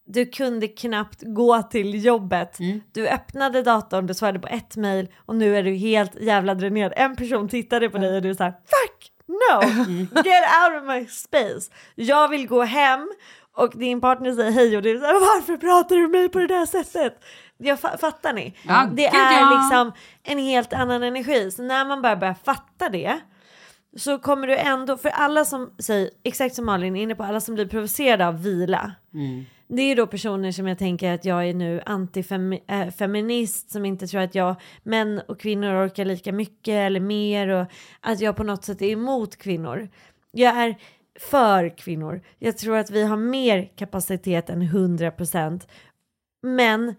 du 0.07 0.27
kunde 0.27 0.69
knappt 0.69 1.23
gå 1.23 1.63
till 1.63 2.05
jobbet. 2.05 2.59
Du 2.93 3.09
öppnade 3.09 3.63
datorn, 3.63 4.07
du 4.07 4.15
svarade 4.15 4.39
på 4.39 4.49
ett 4.49 4.77
mail 4.77 5.09
och 5.27 5.37
nu 5.37 5.57
är 5.57 5.63
du 5.63 5.75
helt 5.75 6.15
jävla 6.21 6.55
dränerad. 6.55 6.93
En 6.97 7.17
person 7.17 7.49
tittade 7.49 7.91
på 7.91 7.99
dig 7.99 8.17
och 8.17 8.23
du 8.23 8.37
här, 8.39 8.51
fuck 8.51 9.11
no, 9.27 9.63
get 10.25 10.45
out 10.63 10.83
of 10.83 10.89
my 10.89 11.07
space. 11.07 11.71
Jag 11.95 12.29
vill 12.29 12.47
gå 12.47 12.63
hem 12.63 13.13
och 13.57 13.73
din 13.75 14.01
partner 14.01 14.33
säger 14.33 14.51
hej 14.51 14.77
och 14.77 14.83
du 14.83 15.01
här, 15.01 15.13
varför 15.13 15.57
pratar 15.57 15.97
du 15.97 16.03
med 16.03 16.11
mig 16.11 16.29
på 16.29 16.39
det 16.39 16.47
där 16.47 16.67
sättet? 16.67 17.25
Jag 17.57 17.79
fa- 17.79 17.99
fattar 17.99 18.33
ni? 18.33 18.55
Ja, 18.69 18.89
det 18.93 19.07
är 19.07 19.41
ja. 19.41 19.61
liksom 19.63 19.93
en 20.23 20.39
helt 20.39 20.73
annan 20.73 21.03
energi. 21.03 21.51
Så 21.51 21.63
när 21.63 21.85
man 21.85 22.03
bara 22.03 22.17
börjar 22.17 22.37
fatta 22.45 22.89
det 22.89 23.21
så 23.97 24.19
kommer 24.19 24.47
du 24.47 24.57
ändå, 24.57 24.97
för 24.97 25.09
alla 25.09 25.45
som 25.45 25.75
säger, 25.79 26.11
exakt 26.25 26.55
som 26.55 26.67
Malin 26.67 26.97
är 26.97 27.03
inne 27.03 27.15
på, 27.15 27.23
alla 27.23 27.41
som 27.41 27.55
blir 27.55 27.67
provocerade 27.67 28.27
av 28.27 28.43
vila. 28.43 28.93
Det 29.69 29.83
är 29.83 29.97
då 29.97 30.07
personer 30.07 30.53
som 30.53 30.69
jag 30.69 30.79
tänker 30.79 31.13
att 31.15 31.25
jag 31.25 31.49
är 31.49 31.55
nu 31.55 31.81
antifeminist 31.87 33.71
som 33.71 33.85
inte 33.85 34.07
tror 34.07 34.21
att 34.21 34.35
jag, 34.35 34.57
män 34.83 35.21
och 35.29 35.41
kvinnor 35.41 35.87
orkar 35.87 36.05
lika 36.05 36.33
mycket 36.33 36.75
eller 36.75 37.01
mer 37.01 37.49
och 37.49 37.67
att 38.01 38.21
jag 38.21 38.37
på 38.37 38.43
något 38.43 38.65
sätt 38.65 38.83
är 38.83 38.87
emot 38.91 39.37
kvinnor. 39.37 39.89
Jag 40.33 40.57
är 40.57 40.75
för 41.21 41.77
kvinnor. 41.79 42.23
Jag 42.39 42.59
tror 42.59 42.77
att 42.77 42.91
vi 42.91 43.05
har 43.05 43.17
mer 43.17 43.69
kapacitet 43.77 44.51
än 44.51 44.63
100% 44.63 45.61
men 46.43 46.95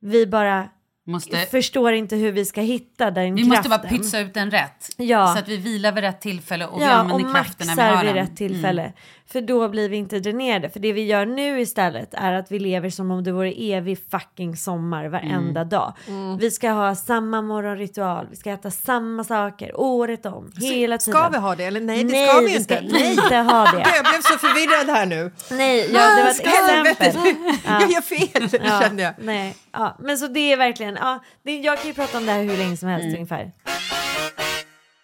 vi 0.00 0.26
bara 0.26 0.68
Måste, 1.06 1.36
förstår 1.36 1.92
inte 1.92 2.16
hur 2.16 2.32
vi 2.32 2.44
ska 2.44 2.60
hitta 2.60 3.10
den 3.10 3.34
vi 3.34 3.42
kraften. 3.42 3.48
måste 3.48 3.68
bara 3.68 3.78
pytsa 3.98 4.18
ut 4.20 4.34
den 4.34 4.50
rätt. 4.50 4.86
Ja. 4.96 5.26
Så 5.34 5.38
att 5.38 5.48
vi 5.48 5.56
vilar 5.56 5.92
vid 5.92 6.04
rätt 6.04 6.20
tillfälle 6.20 6.66
och 6.66 6.80
vi 6.80 6.84
Ja, 6.84 6.94
och 7.02 7.10
använder 7.10 7.32
kraften 7.34 7.66
när 7.66 7.74
vi 7.74 7.82
maxar 7.82 7.96
har 7.96 8.04
vid 8.04 8.14
den. 8.14 8.26
rätt 8.26 8.36
tillfälle. 8.36 8.92
För 9.32 9.40
då 9.40 9.68
blir 9.68 9.88
vi 9.88 9.96
inte 9.96 10.20
dränerade. 10.20 10.70
För 10.70 10.80
det 10.80 10.92
vi 10.92 11.04
gör 11.06 11.26
nu 11.26 11.60
istället 11.60 12.14
är 12.14 12.32
att 12.32 12.50
vi 12.52 12.58
lever 12.58 12.90
som 12.90 13.10
om 13.10 13.24
det 13.24 13.32
vore 13.32 13.52
evig 13.52 13.98
fucking 14.10 14.56
sommar 14.56 15.08
varenda 15.08 15.64
dag. 15.64 15.92
Vi 16.40 16.50
ska 16.50 16.70
ha 16.70 16.94
samma 16.94 17.42
morgonritual, 17.42 18.26
vi 18.30 18.36
ska 18.36 18.50
äta 18.50 18.70
samma 18.70 19.24
saker 19.24 19.80
året 19.80 20.26
om, 20.26 20.52
hela 20.56 20.98
tiden. 20.98 21.20
Ska 21.20 21.28
vi 21.28 21.38
ha 21.38 21.54
det 21.54 21.64
eller 21.64 21.80
nej? 21.80 22.04
Det 22.04 22.12
Nej, 22.12 22.28
ska 22.28 22.40
vi 22.40 22.46
vi 22.46 22.56
inte. 22.56 22.88
ska 22.88 22.98
inte 23.10 23.36
ha 23.36 23.64
det. 23.64 23.78
Jag 23.94 24.04
blev 24.04 24.20
så 24.22 24.38
förvirrad 24.38 24.96
här 24.96 25.06
nu. 25.06 25.32
Nej, 25.50 25.90
ja, 25.92 26.16
det 26.16 26.22
var 26.22 26.30
ett 26.30 26.96
exempel. 26.96 27.34
Jag 27.80 27.90
gör 27.90 28.00
fel 28.00 28.60
Ja, 28.64 28.80
kände 28.80 29.02
jag. 29.02 29.14
Nej, 29.18 29.56
ja. 29.72 29.96
Men 30.00 30.18
så 30.18 30.26
det 30.26 30.52
är 30.52 30.56
verkligen, 30.56 30.94
ja, 31.00 31.24
det, 31.42 31.56
jag 31.58 31.78
kan 31.78 31.86
ju 31.88 31.94
prata 31.94 32.18
om 32.18 32.26
det 32.26 32.32
här 32.32 32.42
hur 32.42 32.56
länge 32.56 32.76
som 32.76 32.88
helst 32.88 33.04
Mm. 33.04 33.14
ungefär. 33.14 33.52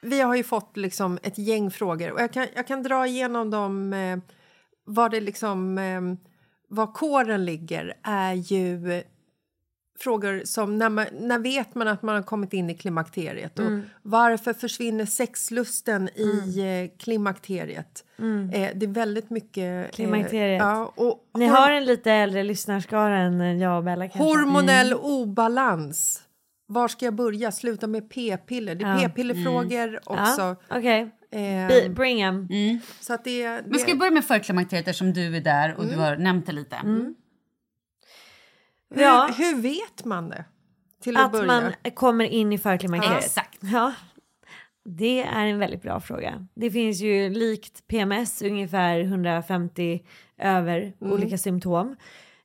Vi 0.04 0.20
har 0.20 0.34
ju 0.34 0.42
fått 0.44 0.76
liksom 0.76 1.18
ett 1.22 1.38
gäng 1.38 1.70
frågor 1.70 2.10
och 2.12 2.20
jag 2.20 2.32
kan, 2.32 2.46
jag 2.54 2.66
kan 2.66 2.82
dra 2.82 3.06
igenom 3.06 3.50
dem. 3.50 3.92
Eh, 3.92 4.18
var 4.86 5.08
det 5.08 5.20
liksom 5.20 5.78
eh, 5.78 6.00
var 6.68 6.86
kåren 6.86 7.44
ligger 7.44 7.94
är 8.02 8.32
ju 8.34 8.92
eh, 8.92 9.02
frågor 9.98 10.42
som 10.44 10.78
när, 10.78 10.88
man, 10.88 11.06
när 11.20 11.38
vet 11.38 11.74
man 11.74 11.88
att 11.88 12.02
man 12.02 12.14
har 12.14 12.22
kommit 12.22 12.52
in 12.52 12.70
i 12.70 12.74
klimakteriet 12.74 13.58
och 13.58 13.64
Mm. 13.66 13.82
varför 14.02 14.52
försvinner 14.52 15.06
sexlusten 15.06 16.08
i 16.08 16.58
eh, 16.90 16.98
klimakteriet? 16.98 18.04
Eh, 18.52 18.70
det 18.74 18.86
är 18.86 18.92
väldigt 18.92 19.30
mycket... 19.30 19.86
eh, 19.90 19.94
Klimakteriet. 19.94 20.60
ja, 20.62 20.92
och 20.96 21.30
Ni 21.34 21.46
har 21.46 21.70
en 21.70 21.84
lite 21.84 22.12
äldre 22.12 22.42
lyssnarskara 22.42 23.18
än 23.18 23.58
jag 23.58 23.76
och 23.78 23.84
Bella 23.84 24.08
kanske. 24.08 24.18
Hormonell 24.22 24.86
Mm. 24.92 24.98
obalans. 25.04 26.22
Var 26.74 26.88
ska 26.88 27.04
jag 27.04 27.14
börja? 27.14 27.52
Sluta 27.52 27.86
med 27.86 28.10
p-piller. 28.10 28.74
Det 28.74 28.84
är 28.84 29.02
Ja. 29.02 29.08
p-pillerfrågor 29.08 29.96
också. 30.04 30.40
Ja, 30.42 30.56
Okej, 30.70 31.10
Eh, 31.30 31.68
Be- 31.68 31.88
bring 31.88 32.20
em. 32.20 32.48
så 33.00 33.14
att 33.14 33.24
det, 33.24 33.48
det, 33.48 33.62
Men 33.66 33.78
ska 33.78 33.92
vi 33.92 33.98
börja 33.98 34.10
med 34.12 34.24
förklimakteriet 34.24 34.88
eftersom 34.88 35.12
du 35.12 35.36
är 35.36 35.40
där 35.40 35.74
och 35.74 35.86
du 35.86 35.96
har 35.96 36.16
nämnt 36.16 36.46
det 36.46 36.52
lite. 36.52 36.76
Hur, 38.94 39.02
Ja. 39.02 39.30
hur 39.38 39.56
vet 39.62 40.04
man 40.04 40.28
det? 40.28 40.44
Till 41.02 41.16
att, 41.16 41.24
Att 41.24 41.32
börja. 41.32 41.46
man 41.46 41.72
kommer 41.94 42.24
in 42.24 42.52
i 42.52 42.58
förklimakteriet. 42.58 43.24
Exakt. 43.24 43.58
Ja, 43.62 43.92
det 44.84 45.22
är 45.22 45.46
en 45.46 45.58
väldigt 45.58 45.82
bra 45.82 46.00
fråga. 46.00 46.46
Det 46.54 46.70
finns 46.70 47.00
ju 47.00 47.30
likt 47.30 47.86
PMS 47.86 48.42
ungefär 48.42 49.00
150 49.00 50.00
över 50.38 50.92
olika 51.00 51.38
symptom. 51.38 51.96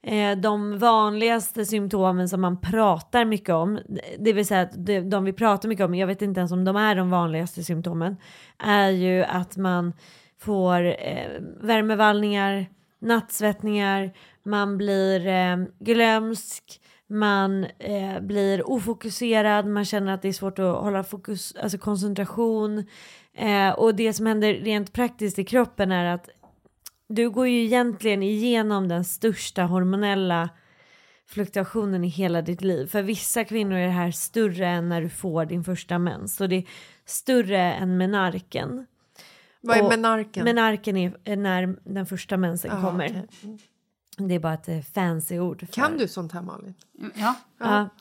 Eh, 0.04 0.38
de 0.38 0.78
vanligaste 0.78 1.66
symptomen 1.66 2.30
som 2.30 2.42
man 2.42 2.62
pratar 2.62 3.26
mycket 3.26 3.50
om, 3.50 3.80
det 4.20 4.34
vill 4.34 4.46
säga 4.46 4.62
att 4.62 4.86
de, 4.86 5.02
de 5.02 5.24
vi 5.24 5.34
pratar 5.34 5.70
mycket 5.70 5.86
om, 5.86 5.96
jag 5.96 6.08
vet 6.08 6.22
inte 6.22 6.40
ens 6.40 6.52
om 6.52 6.66
de 6.66 6.76
är 6.76 6.96
de 6.96 7.10
vanligaste 7.10 7.64
symptomen, 7.64 8.18
är 8.58 8.90
ju 8.90 9.24
att 9.24 9.58
man 9.58 9.94
får 10.40 10.86
eh, 10.86 11.42
värmevallningar, 11.62 12.66
nattsvettningar, 13.00 14.12
man 14.44 14.78
blir 14.78 15.28
eh, 15.28 15.58
glömsk, 15.80 16.82
man 17.10 17.64
eh, 17.64 18.20
blir 18.22 18.70
ofokuserad, 18.70 19.66
man 19.66 19.86
känner 19.86 20.14
att 20.14 20.22
det 20.22 20.28
är 20.28 20.34
svårt 20.34 20.60
att 20.60 20.76
hålla 20.76 21.04
fokus, 21.04 21.56
alltså 21.62 21.78
koncentration. 21.78 22.86
Eh, 23.34 23.70
och 23.70 23.96
det 23.96 24.14
som 24.14 24.26
händer 24.26 24.54
rent 24.54 24.94
praktiskt 24.94 25.40
i 25.40 25.46
kroppen 25.46 25.92
är 25.92 26.06
att 26.06 26.30
du 27.10 27.30
går 27.30 27.48
ju 27.48 27.64
egentligen 27.64 28.24
igenom 28.24 28.88
den 28.88 29.06
största 29.06 29.64
hormonella 29.64 30.50
fluktuationen 31.28 32.04
i 32.04 32.08
hela 32.08 32.42
ditt 32.42 32.62
liv. 32.62 32.88
För 32.88 33.02
vissa 33.02 33.44
kvinnor 33.44 33.78
är 33.78 33.86
det 33.86 33.92
här 33.94 34.12
större 34.12 34.68
än 34.68 34.90
när 34.90 35.02
du 35.02 35.10
får 35.10 35.46
din 35.46 35.64
första 35.64 36.00
mens. 36.00 36.36
Så 36.36 36.48
det 36.48 36.56
är 36.56 36.64
större 37.06 37.60
än 37.74 37.98
menarken. 37.98 38.86
Vad 39.62 39.78
är 39.78 39.90
menarken? 39.90 40.44
Menarken 40.46 40.98
är 40.98 41.18
är 41.24 41.36
när 41.36 41.76
den 41.84 42.06
första 42.06 42.38
mensen 42.38 42.72
Ja, 42.74 42.82
kommer. 42.90 43.06
okej. 43.06 43.58
Det 44.28 44.36
är 44.36 44.40
bara 44.40 44.54
ett 44.54 44.70
eh, 44.70 44.80
fancy 44.82 45.40
ord. 45.40 45.60
För. 45.60 45.68
Kan 45.74 45.98
du 45.98 46.08
sånt 46.08 46.32
här 46.32 46.42
Malin? 46.42 46.74
Ja. 47.16 47.36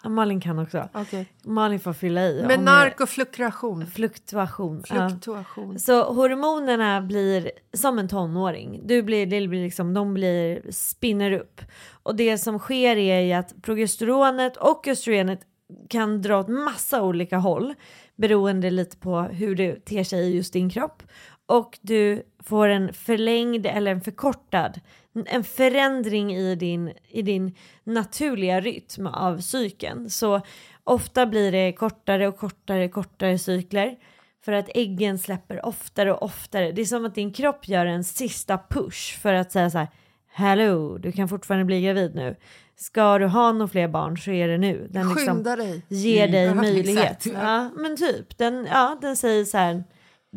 Ja, 0.03 0.09
Malin 0.09 0.41
kan 0.41 0.59
också. 0.59 0.89
Okej. 0.95 1.33
Malin 1.45 1.81
får 1.81 1.93
fylla 1.93 2.25
i. 2.27 2.45
Menark 2.49 3.01
och 3.01 3.09
fluktuation. 3.09 3.81
det- 3.81 3.87
Fluktuation. 3.87 4.83
ja. 4.89 5.09
Fluktuation. 5.09 5.79
Så 5.79 6.13
hormonerna 6.13 7.01
blir 7.01 7.51
som 7.73 7.99
en 7.99 8.09
tonåring. 8.09 8.81
Du 8.85 9.03
blir, 9.03 9.27
det 9.27 9.49
blir 9.49 9.65
liksom, 9.65 9.95
de 9.95 10.15
blir, 10.15 10.63
spinner 10.71 11.33
upp. 11.33 11.61
Och 12.03 12.17
det 12.17 12.39
som 12.39 12.59
sker 12.59 12.97
är 12.97 13.21
ju 13.21 13.33
att 13.33 13.63
progesteronet 13.63 14.57
och 14.57 14.89
östrogenet 14.89 15.41
kan 15.89 16.23
dra 16.23 16.39
åt 16.41 16.49
massa 16.49 17.03
olika 17.03 17.39
håll 17.39 17.75
beroende 18.17 18.71
lite 18.71 18.97
på 18.97 19.21
hur 19.21 19.57
det 19.57 19.85
ter 19.85 20.05
sig 20.05 20.21
i 20.21 20.37
just 20.37 20.53
din 20.53 20.71
kropp. 20.71 21.03
Och 21.47 21.79
du 21.83 22.23
får 22.45 22.69
en 22.69 22.93
förlängd 22.93 23.67
eller 23.67 23.91
en 23.91 24.01
förkortad, 24.01 24.81
en 25.29 25.45
förändring 25.45 26.35
i 26.37 26.55
din, 26.55 26.93
i 27.09 27.23
din 27.23 27.55
naturliga 27.85 28.61
rytm 28.61 29.07
av 29.07 29.39
cykeln. 29.39 30.11
Så 30.11 30.41
ofta 30.85 31.27
blir 31.27 31.53
det 31.53 31.73
kortare 31.73 32.29
och 32.29 32.37
kortare, 32.37 32.89
kortare 32.89 33.39
cykler. 33.39 33.97
För 34.45 34.53
att 34.53 34.69
äggen 34.75 35.19
släpper 35.19 35.67
oftare 35.67 36.13
och 36.13 36.23
oftare. 36.23 36.73
Det 36.73 36.81
är 36.81 36.85
som 36.87 37.05
att 37.05 37.15
din 37.15 37.33
kropp 37.33 37.69
gör 37.69 37.87
en 37.87 38.05
sista 38.05 38.59
push 38.71 39.19
för 39.21 39.35
att 39.35 39.53
säga 39.53 39.71
så 39.71 39.79
här. 39.79 39.89
Hallå, 40.33 40.99
du 40.99 41.13
kan 41.13 41.29
fortfarande 41.29 41.65
bli 41.65 41.83
gravid 41.83 42.15
nu. 42.15 42.37
Ska 42.77 43.19
du 43.19 43.27
ha 43.27 43.53
några 43.53 43.69
fler 43.69 43.89
barn 43.89 44.19
så 44.19 44.31
är 44.31 44.49
det 44.49 44.59
nu. 44.59 44.89
Den 44.91 45.09
liksom 45.09 45.35
Skynda 45.35 45.57
dig. 45.57 45.83
ger 45.89 46.29
dig 46.29 46.45
Mm. 46.47 46.57
möjlighet. 46.57 47.27
exakt. 47.27 47.27
Ja, 47.27 47.71
men 47.77 47.97
typ. 47.97 48.39
Den, 48.39 48.67
ja, 48.71 48.99
den 49.01 49.17
säger 49.17 49.45
så 49.45 49.59
här. 49.59 49.85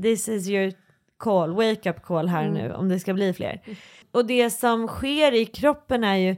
This 0.01 0.29
is 0.29 0.47
your 0.49 0.73
call, 1.19 1.53
wake 1.53 1.89
up 1.89 2.01
call 2.03 2.27
här 2.27 2.49
nu 2.49 2.73
om 2.73 2.89
det 2.89 2.99
ska 2.99 3.13
bli 3.13 3.33
fler. 3.33 3.61
Och 4.11 4.25
det 4.25 4.49
som 4.49 4.87
sker 4.87 5.31
i 5.31 5.45
kroppen 5.45 6.03
är 6.03 6.15
ju 6.15 6.35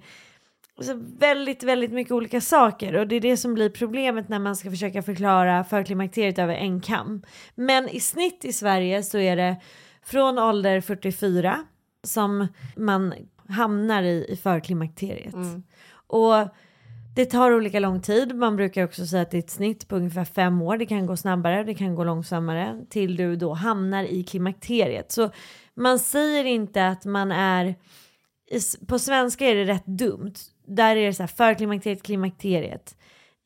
alltså, 0.77 0.93
väldigt, 1.17 1.63
väldigt 1.63 1.91
mycket 1.91 2.11
olika 2.11 2.41
saker 2.41 2.95
och 2.95 3.07
det 3.07 3.15
är 3.15 3.21
det 3.21 3.37
som 3.37 3.53
blir 3.53 3.69
problemet 3.69 4.29
när 4.29 4.39
man 4.39 4.55
ska 4.55 4.69
försöka 4.69 5.01
förklara 5.01 5.63
förklimakteriet 5.63 6.39
över 6.39 6.55
en 6.55 6.81
kam. 6.81 7.23
Men 7.55 7.89
i 7.89 7.99
snitt 7.99 8.45
i 8.45 8.53
Sverige 8.53 9.03
så 9.03 9.17
är 9.17 9.35
det 9.35 9.55
från 10.03 10.39
ålder 10.39 10.81
44 10.81 11.65
som 12.03 12.47
man 12.75 13.13
hamnar 13.49 14.03
i, 14.03 14.25
i 14.29 14.35
förklimakteriet. 14.35 15.35
Och 16.07 16.47
det 17.15 17.25
tar 17.25 17.51
olika 17.53 17.79
lång 17.79 18.01
tid. 18.01 18.35
Man 18.35 18.55
brukar 18.55 18.83
också 18.83 19.05
säga 19.05 19.21
att 19.21 19.31
det 19.31 19.37
är 19.37 19.39
ett 19.39 19.49
snitt 19.49 19.87
på 19.87 19.95
ungefär 19.95 20.25
fem 20.25 20.61
år. 20.61 20.77
Det 20.77 20.85
kan 20.85 21.05
gå 21.05 21.17
snabbare, 21.17 21.63
det 21.63 21.73
kan 21.73 21.95
gå 21.95 22.03
långsammare 22.03 22.85
till 22.89 23.15
du 23.15 23.35
då 23.35 23.53
hamnar 23.53 24.03
i 24.03 24.23
klimakteriet. 24.23 25.11
Så 25.11 25.31
man 25.75 25.99
säger 25.99 26.45
inte 26.45 26.87
att 26.87 27.05
man 27.05 27.31
är 27.31 27.75
på 28.87 28.99
svenska 28.99 29.45
är 29.45 29.55
det 29.55 29.65
rätt 29.65 29.85
dumt. 29.85 30.33
Där 30.67 30.95
är 30.95 31.05
det 31.05 31.13
så 31.13 31.23
här 31.23 31.27
förklimakteriet, 31.27 32.03
klimakteriet. 32.03 32.97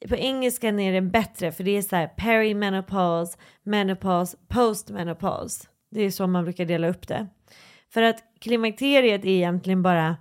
På 0.09 0.15
engelska 0.15 0.67
är 0.67 0.91
det 0.93 1.01
bättre 1.01 1.51
för 1.51 1.63
det 1.63 1.77
är 1.77 1.81
så 1.81 1.95
här 1.95 2.07
perimenopause, 2.07 3.37
menopause, 3.63 4.37
postmenopause. 4.47 5.67
Det 5.91 6.01
är 6.01 6.11
så 6.11 6.27
man 6.27 6.43
brukar 6.43 6.65
dela 6.65 6.87
upp 6.87 7.07
det. 7.07 7.27
För 7.93 8.01
att 8.01 8.23
klimakteriet 8.39 9.25
är 9.25 9.29
egentligen 9.29 9.83
bara, 9.83 10.17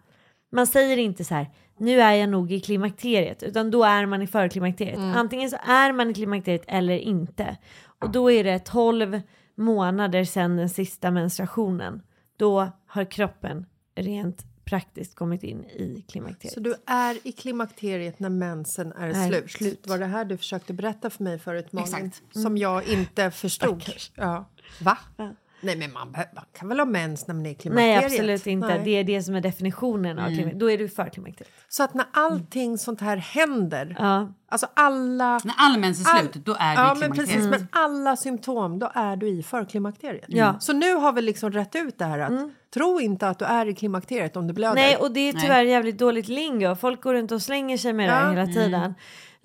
man 0.52 0.66
säger 0.66 0.96
inte 0.96 1.24
så 1.24 1.34
här, 1.34 1.50
nu 1.78 2.00
är 2.00 2.12
jag 2.12 2.28
nog 2.28 2.52
i 2.52 2.60
klimakteriet, 2.60 3.42
utan 3.42 3.70
då 3.70 3.84
är 3.84 4.06
man 4.06 4.22
i 4.22 4.26
förklimakteriet. 4.26 4.98
Antingen 4.98 5.50
så 5.50 5.56
är 5.66 5.92
man 5.92 6.10
i 6.10 6.14
klimakteriet 6.14 6.64
eller 6.68 6.98
inte. 6.98 7.56
Och 8.00 8.10
då 8.10 8.30
är 8.30 8.44
det 8.44 8.58
12 8.58 9.20
månader 9.56 10.24
sedan 10.24 10.56
den 10.56 10.68
sista 10.70 11.10
menstruationen. 11.10 12.02
Då 12.36 12.72
har 12.86 13.04
kroppen 13.04 13.66
rent 13.94 14.44
praktiskt 14.64 15.14
kommit 15.14 15.42
in 15.42 15.64
i 15.64 16.04
klimakteriet. 16.08 16.54
Så 16.54 16.60
du 16.60 16.74
är 16.86 17.18
i 17.26 17.32
klimakteriet 17.32 18.20
när 18.20 18.28
mensen 18.28 18.92
är 18.92 19.08
Är 19.08 19.28
slut. 19.28 19.50
slut. 19.50 19.86
Var 19.86 19.98
det 19.98 20.06
här 20.06 20.24
du 20.24 20.36
försökte 20.36 20.72
berätta 20.72 21.10
för 21.10 21.24
mig 21.24 21.38
förut, 21.38 21.72
Malin? 21.72 21.94
Exakt. 22.06 22.22
Som 22.36 22.58
jag 22.58 22.88
inte 22.88 23.30
förstod. 23.30 23.84
Ja. 24.14 24.48
Va? 24.80 24.98
Ja. 25.16 25.34
Nej, 25.66 25.76
men 25.76 25.92
man, 25.92 26.12
man 26.12 26.44
kan 26.58 26.68
väl 26.68 26.78
ha 26.78 26.86
mens 26.86 27.26
när 27.26 27.34
man 27.34 27.46
är 27.46 27.50
i 27.50 27.54
klimakteriet? 27.54 28.00
Nej 28.02 28.04
absolut 28.06 28.46
inte, 28.46 28.68
Nej. 28.68 28.80
det 28.84 28.90
är 28.90 29.04
det 29.04 29.22
som 29.22 29.34
är 29.34 29.40
definitionen 29.40 30.18
av 30.18 30.26
klimakteriet. 30.26 30.60
Då 30.60 30.70
är 30.70 30.78
du 30.78 30.88
för 30.88 31.08
klimakteriet. 31.08 31.52
Så 31.68 31.82
att 31.82 31.94
när 31.94 32.06
allting 32.12 32.78
sånt 32.78 33.00
här 33.00 33.16
händer, 33.16 33.96
Ja. 33.98 34.32
alltså 34.48 34.66
alla... 34.74 35.40
När 35.44 35.54
all 35.56 35.78
mens 35.78 36.06
är 36.06 36.10
All- 36.10 36.20
slut, 36.20 36.44
då 36.44 36.56
är 36.58 36.76
du 36.76 36.82
Ja, 36.82 36.96
i 36.96 36.98
men 36.98 37.12
klimakteriet. 37.12 37.30
precis. 37.50 37.50
Men 37.50 37.68
alla 37.72 38.16
symptom, 38.16 38.78
då 38.78 38.90
är 38.94 39.16
du 39.16 39.28
i 39.28 39.42
förklimakteriet. 39.42 40.24
Ja. 40.28 40.54
Så 40.60 40.72
nu 40.72 40.94
har 40.94 41.12
vi 41.12 41.22
liksom 41.22 41.50
rätt 41.52 41.74
ut 41.76 41.98
det 41.98 42.04
här 42.04 42.18
att 42.18 42.32
tro 42.74 43.00
inte 43.00 43.28
att 43.28 43.38
du 43.38 43.44
är 43.44 43.66
i 43.66 43.74
klimakteriet 43.74 44.36
om 44.36 44.46
du 44.46 44.54
blöder. 44.54 44.74
Nej 44.74 44.96
och 44.96 45.10
det 45.12 45.20
är 45.20 45.32
Nej. 45.32 45.42
tyvärr 45.42 45.62
jävligt 45.64 45.98
dåligt 45.98 46.28
lingo. 46.28 46.74
Folk 46.74 47.02
går 47.02 47.14
runt 47.14 47.32
och 47.32 47.42
slänger 47.42 47.78
sig 47.78 47.92
med 47.92 48.08
det 48.08 48.14
Ja. 48.14 48.30
hela 48.30 48.46
tiden. 48.46 48.94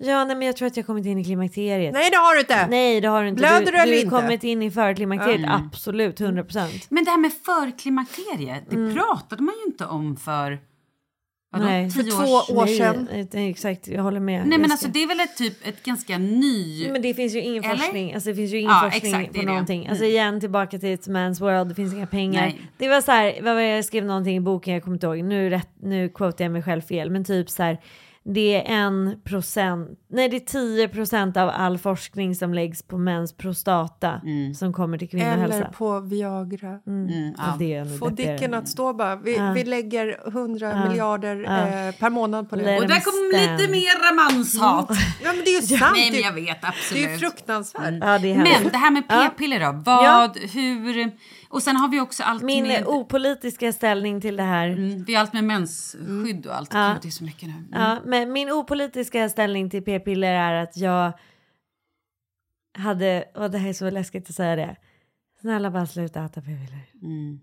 Ja 0.04 0.24
nej 0.24 0.36
men 0.36 0.46
jag 0.46 0.56
tror 0.56 0.66
att 0.66 0.76
jag 0.76 0.86
kommit 0.86 1.06
in 1.06 1.18
i 1.18 1.24
klimakteriet. 1.24 1.92
Nej, 1.92 2.10
det 2.10 2.16
har 2.16 2.34
du 2.34 2.40
inte! 2.40 2.66
Nej 2.66 3.00
det 3.00 3.08
har 3.08 3.22
du 3.22 3.28
inte. 3.28 3.40
Blöder 3.40 3.58
du, 3.66 3.70
du 3.72 3.78
eller 3.78 3.92
du 3.92 3.96
har 3.98 4.04
inte? 4.04 4.10
kommit 4.16 4.44
in 4.44 4.62
i 4.62 4.70
förklimakteriet, 4.70 5.50
absolut 5.50 6.20
100%. 6.20 6.86
Men 6.88 7.04
det 7.04 7.10
här 7.10 7.18
med 7.18 7.32
förklimakteriet, 7.32 8.64
det 8.70 8.94
pratade 8.94 9.42
man 9.42 9.54
ju 9.64 9.72
inte 9.72 9.86
om 9.86 10.16
för 10.16 10.58
vadå, 11.52 11.64
Nej. 11.64 11.90
För 11.90 12.02
två 12.02 12.54
år 12.60 12.66
sedan. 12.66 13.08
nej, 13.12 13.28
nej, 13.32 13.50
exakt, 13.50 13.88
jag 13.88 14.02
håller 14.02 14.20
med. 14.20 14.46
Nej 14.46 14.58
men 14.58 14.70
alltså 14.70 14.84
ska- 14.84 14.92
det 14.92 15.02
är 15.02 15.06
väl 15.08 15.20
ett 15.20 15.36
typ 15.36 15.66
ett 15.68 15.82
ganska 15.82 16.18
ny... 16.18 16.88
Men 16.92 17.02
det 17.02 17.14
finns 17.14 17.34
ju 17.34 17.40
ingen 17.42 17.64
Eller? 17.64 17.76
forskning, 17.76 18.14
alltså 18.14 18.30
det 18.30 18.36
finns 18.36 18.52
ju 18.52 18.58
ingen 18.58 18.70
Ja, 18.70 18.90
forskning 18.90 19.12
exakt, 19.14 19.32
det 19.32 19.38
på 19.38 19.44
det. 19.46 19.50
någonting. 19.50 19.88
Alltså 19.88 20.04
Mm. 20.04 20.10
igen 20.14 20.40
tillbaka 20.40 20.78
till 20.78 20.88
It's 20.96 21.08
Man's 21.08 21.40
World, 21.40 21.68
det 21.68 21.74
finns 21.74 21.94
inga 21.94 22.06
pengar. 22.06 22.42
Nej. 22.42 22.60
Det 22.78 22.88
var 22.88 23.00
så 23.00 23.12
här, 23.12 23.38
vad 23.42 23.54
var 23.54 23.62
det, 23.62 23.68
jag 23.68 23.84
skrev 23.84 24.04
någonting 24.04 24.36
i 24.36 24.40
boken, 24.40 24.74
jag 24.74 24.82
kommer 24.82 24.96
inte 24.96 25.06
ihåg, 25.06 25.24
nu, 25.24 25.50
rätt, 25.50 25.68
nu 25.82 26.08
quotar 26.08 26.44
jag 26.44 26.52
mig 26.52 26.62
själv 26.62 26.80
fel, 26.82 27.10
men 27.10 27.24
typ 27.24 27.50
så 27.50 27.62
här, 27.62 27.78
det 28.24 28.54
är 28.68 28.74
en 28.74 29.20
procent, 29.24 29.88
nej 30.10 30.28
det 30.28 30.36
är 30.36 30.40
10 30.40 30.88
procent 30.88 31.36
av 31.36 31.48
all 31.54 31.78
forskning 31.78 32.34
som 32.34 32.54
läggs 32.54 32.82
på 32.82 32.98
mäns 32.98 33.36
prostata 33.36 34.20
som 34.58 34.72
kommer 34.72 34.98
till 34.98 35.08
kvinnohälsa. 35.08 35.56
Eller 35.56 35.66
på 35.66 36.00
Viagra. 36.00 36.78
Mm, 36.86 37.30
Och 37.30 37.36
ja. 37.38 37.56
det 37.58 37.98
Få. 37.98 38.08
Dicken 38.08 38.54
att 38.54 38.68
stå 38.68 38.92
bara. 38.92 39.16
Vi, 39.16 39.36
Ja. 39.36 39.52
vi 39.52 39.64
lägger 39.64 40.28
100 40.28 40.68
Ja. 40.70 40.88
miljarder 40.88 41.36
Ja. 41.36 41.58
eh, 41.88 41.94
per 41.94 42.10
månad 42.10 42.50
på 42.50 42.56
det. 42.56 42.62
Let 42.62 42.80
Och 42.82 42.88
där 42.88 43.00
kom 43.00 43.12
Stand. 43.40 43.58
lite 43.60 43.72
mera 43.72 44.14
manshat. 44.14 44.98
Ja, 45.24 45.32
men 45.32 45.44
det 45.44 45.50
är 45.50 45.60
ju 45.60 45.66
sant. 45.78 45.92
Nej 45.96 46.10
men 46.10 46.12
det, 46.12 46.26
jag 46.26 46.32
vet 46.32 46.60
det 46.60 46.66
är 46.66 46.68
absolut. 46.68 47.10
ju 47.10 47.16
fruktansvärt. 47.16 47.94
Ja, 48.00 48.18
det 48.18 48.32
är. 48.32 48.36
Men 48.36 48.68
det 48.72 48.78
här 48.78 48.90
med 48.90 49.02
Ja. 49.08 49.28
p-piller 49.36 49.60
då, 49.60 49.82
vad, 49.84 50.36
hur... 50.38 51.12
Och 51.52 51.62
sen 51.62 51.76
har 51.76 51.88
vi 51.88 52.00
också 52.00 52.22
allt 52.22 52.42
Min 52.42 52.68
med... 52.68 52.86
opolitiska 52.86 53.72
ställning 53.72 54.20
till 54.20 54.36
det 54.36 54.42
här 54.42 54.68
Mm, 54.68 55.04
vi 55.04 55.14
har 55.14 55.20
allt 55.20 55.32
med 55.32 55.44
mensskydd 55.44 56.46
och 56.46 56.56
allt. 56.56 56.74
Ja. 56.74 56.92
Gud, 56.92 57.02
det 57.02 57.08
är 57.08 57.10
så 57.10 57.24
mycket 57.24 57.48
nu. 57.48 57.54
Mm. 57.54 57.68
Ja, 57.72 57.98
men 58.04 58.32
min 58.32 58.50
opolitiska 58.50 59.28
ställning 59.28 59.70
till 59.70 59.82
p-piller 59.82 60.32
är 60.32 60.62
att 60.62 60.76
jag 60.76 61.12
hade, 62.78 63.24
och 63.34 63.50
det 63.50 63.58
här 63.58 63.68
är 63.68 63.72
så 63.72 63.90
läskigt 63.90 64.28
att 64.28 64.34
säga 64.34 64.56
det, 64.56 64.76
snälla 65.40 65.70
bara 65.70 65.86
sluta 65.86 66.24
äta 66.24 66.40
p-piller. 66.40 66.86
Mm. 67.02 67.40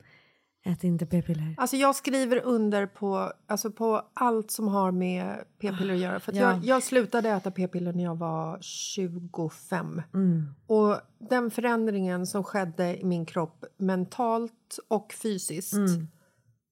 Ät 0.63 0.83
inte 0.83 1.05
p-piller. 1.05 1.55
Alltså 1.57 1.75
jag 1.77 1.95
skriver 1.95 2.41
under 2.43 2.85
på, 2.85 3.31
alltså 3.47 3.71
på 3.71 4.01
allt 4.13 4.51
som 4.51 4.67
har 4.67 4.91
med 4.91 5.43
p-piller 5.61 5.93
att 5.93 5.99
göra. 5.99 6.19
För 6.19 6.31
att 6.31 6.37
Ja. 6.37 6.41
jag, 6.51 6.65
jag 6.65 6.83
slutade 6.83 7.29
äta 7.29 7.51
p-piller 7.51 7.93
när 7.93 8.03
jag 8.03 8.15
var 8.15 8.57
25. 8.61 10.01
Mm. 10.13 10.45
Och 10.67 10.95
den 11.19 11.51
förändringen 11.51 12.27
som 12.27 12.43
skedde 12.43 12.99
i 13.01 13.03
min 13.03 13.25
kropp 13.25 13.65
mentalt 13.77 14.79
och 14.87 15.13
fysiskt 15.13 15.73
Mm. 15.73 16.07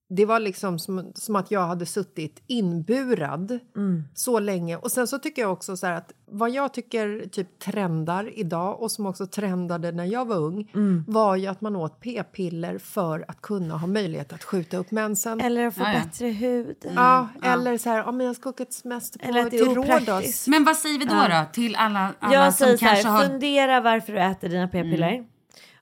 Det 0.09 0.25
var 0.25 0.39
liksom 0.39 0.79
som, 0.79 1.11
som 1.15 1.35
att 1.35 1.51
jag 1.51 1.67
hade 1.67 1.85
suttit 1.85 2.43
inburad 2.47 3.59
Mm. 3.75 4.03
så 4.13 4.39
länge. 4.39 4.77
Och 4.77 4.91
sen 4.91 5.07
så 5.07 5.19
tycker 5.19 5.41
jag 5.41 5.51
också 5.51 5.77
så 5.77 5.87
här 5.87 5.93
att 5.93 6.11
vad 6.31 6.49
jag 6.49 6.73
tycker 6.73 7.29
typ 7.31 7.59
trendar 7.59 8.39
idag 8.39 8.81
och 8.81 8.91
som 8.91 9.05
också 9.05 9.27
trendade 9.27 9.91
när 9.91 10.05
jag 10.05 10.27
var 10.27 10.35
ung 10.35 10.71
Mm. 10.73 11.03
var 11.07 11.35
ju 11.35 11.47
att 11.47 11.61
man 11.61 11.75
åt 11.75 11.99
p-piller 11.99 12.77
för 12.77 13.25
att 13.27 13.41
kunna 13.41 13.77
ha 13.77 13.87
möjlighet 13.87 14.33
att 14.33 14.43
skjuta 14.43 14.77
upp 14.77 14.91
mensen. 14.91 15.41
Eller 15.41 15.67
att 15.67 15.75
få 15.75 15.81
Ja, 15.83 15.93
ja. 15.93 15.99
bättre 16.03 16.27
hud. 16.27 16.75
Ja, 16.95 17.27
eller 17.43 17.77
så 17.77 17.89
här, 17.89 17.97
ja, 17.97 18.11
men 18.11 18.25
jag 18.27 18.35
ska 18.35 18.49
åka 18.49 18.65
till 18.65 18.73
semester 18.75 19.19
på 19.19 19.25
Eller 19.25 19.41
att 19.45 19.51
det 19.51 19.57
är 19.57 19.65
till 19.65 19.75
Rhodos. 19.75 20.47
Men 20.47 20.63
vad 20.63 20.77
säger 20.77 20.99
vi 20.99 21.05
då, 21.05 21.13
då 21.15 21.45
till 21.53 21.75
alla, 21.75 22.13
alla 22.19 22.33
Jag 22.33 22.53
som 22.53 22.65
säger 22.65 22.77
så 22.77 22.85
kanske 22.85 23.07
här, 23.07 23.13
har... 23.13 23.23
Mm. 23.23 23.31
fundera 23.31 23.81
varför 23.81 24.13
du 24.13 24.19
äter 24.19 24.49
dina 24.49 24.67
p-piller. 24.67 25.25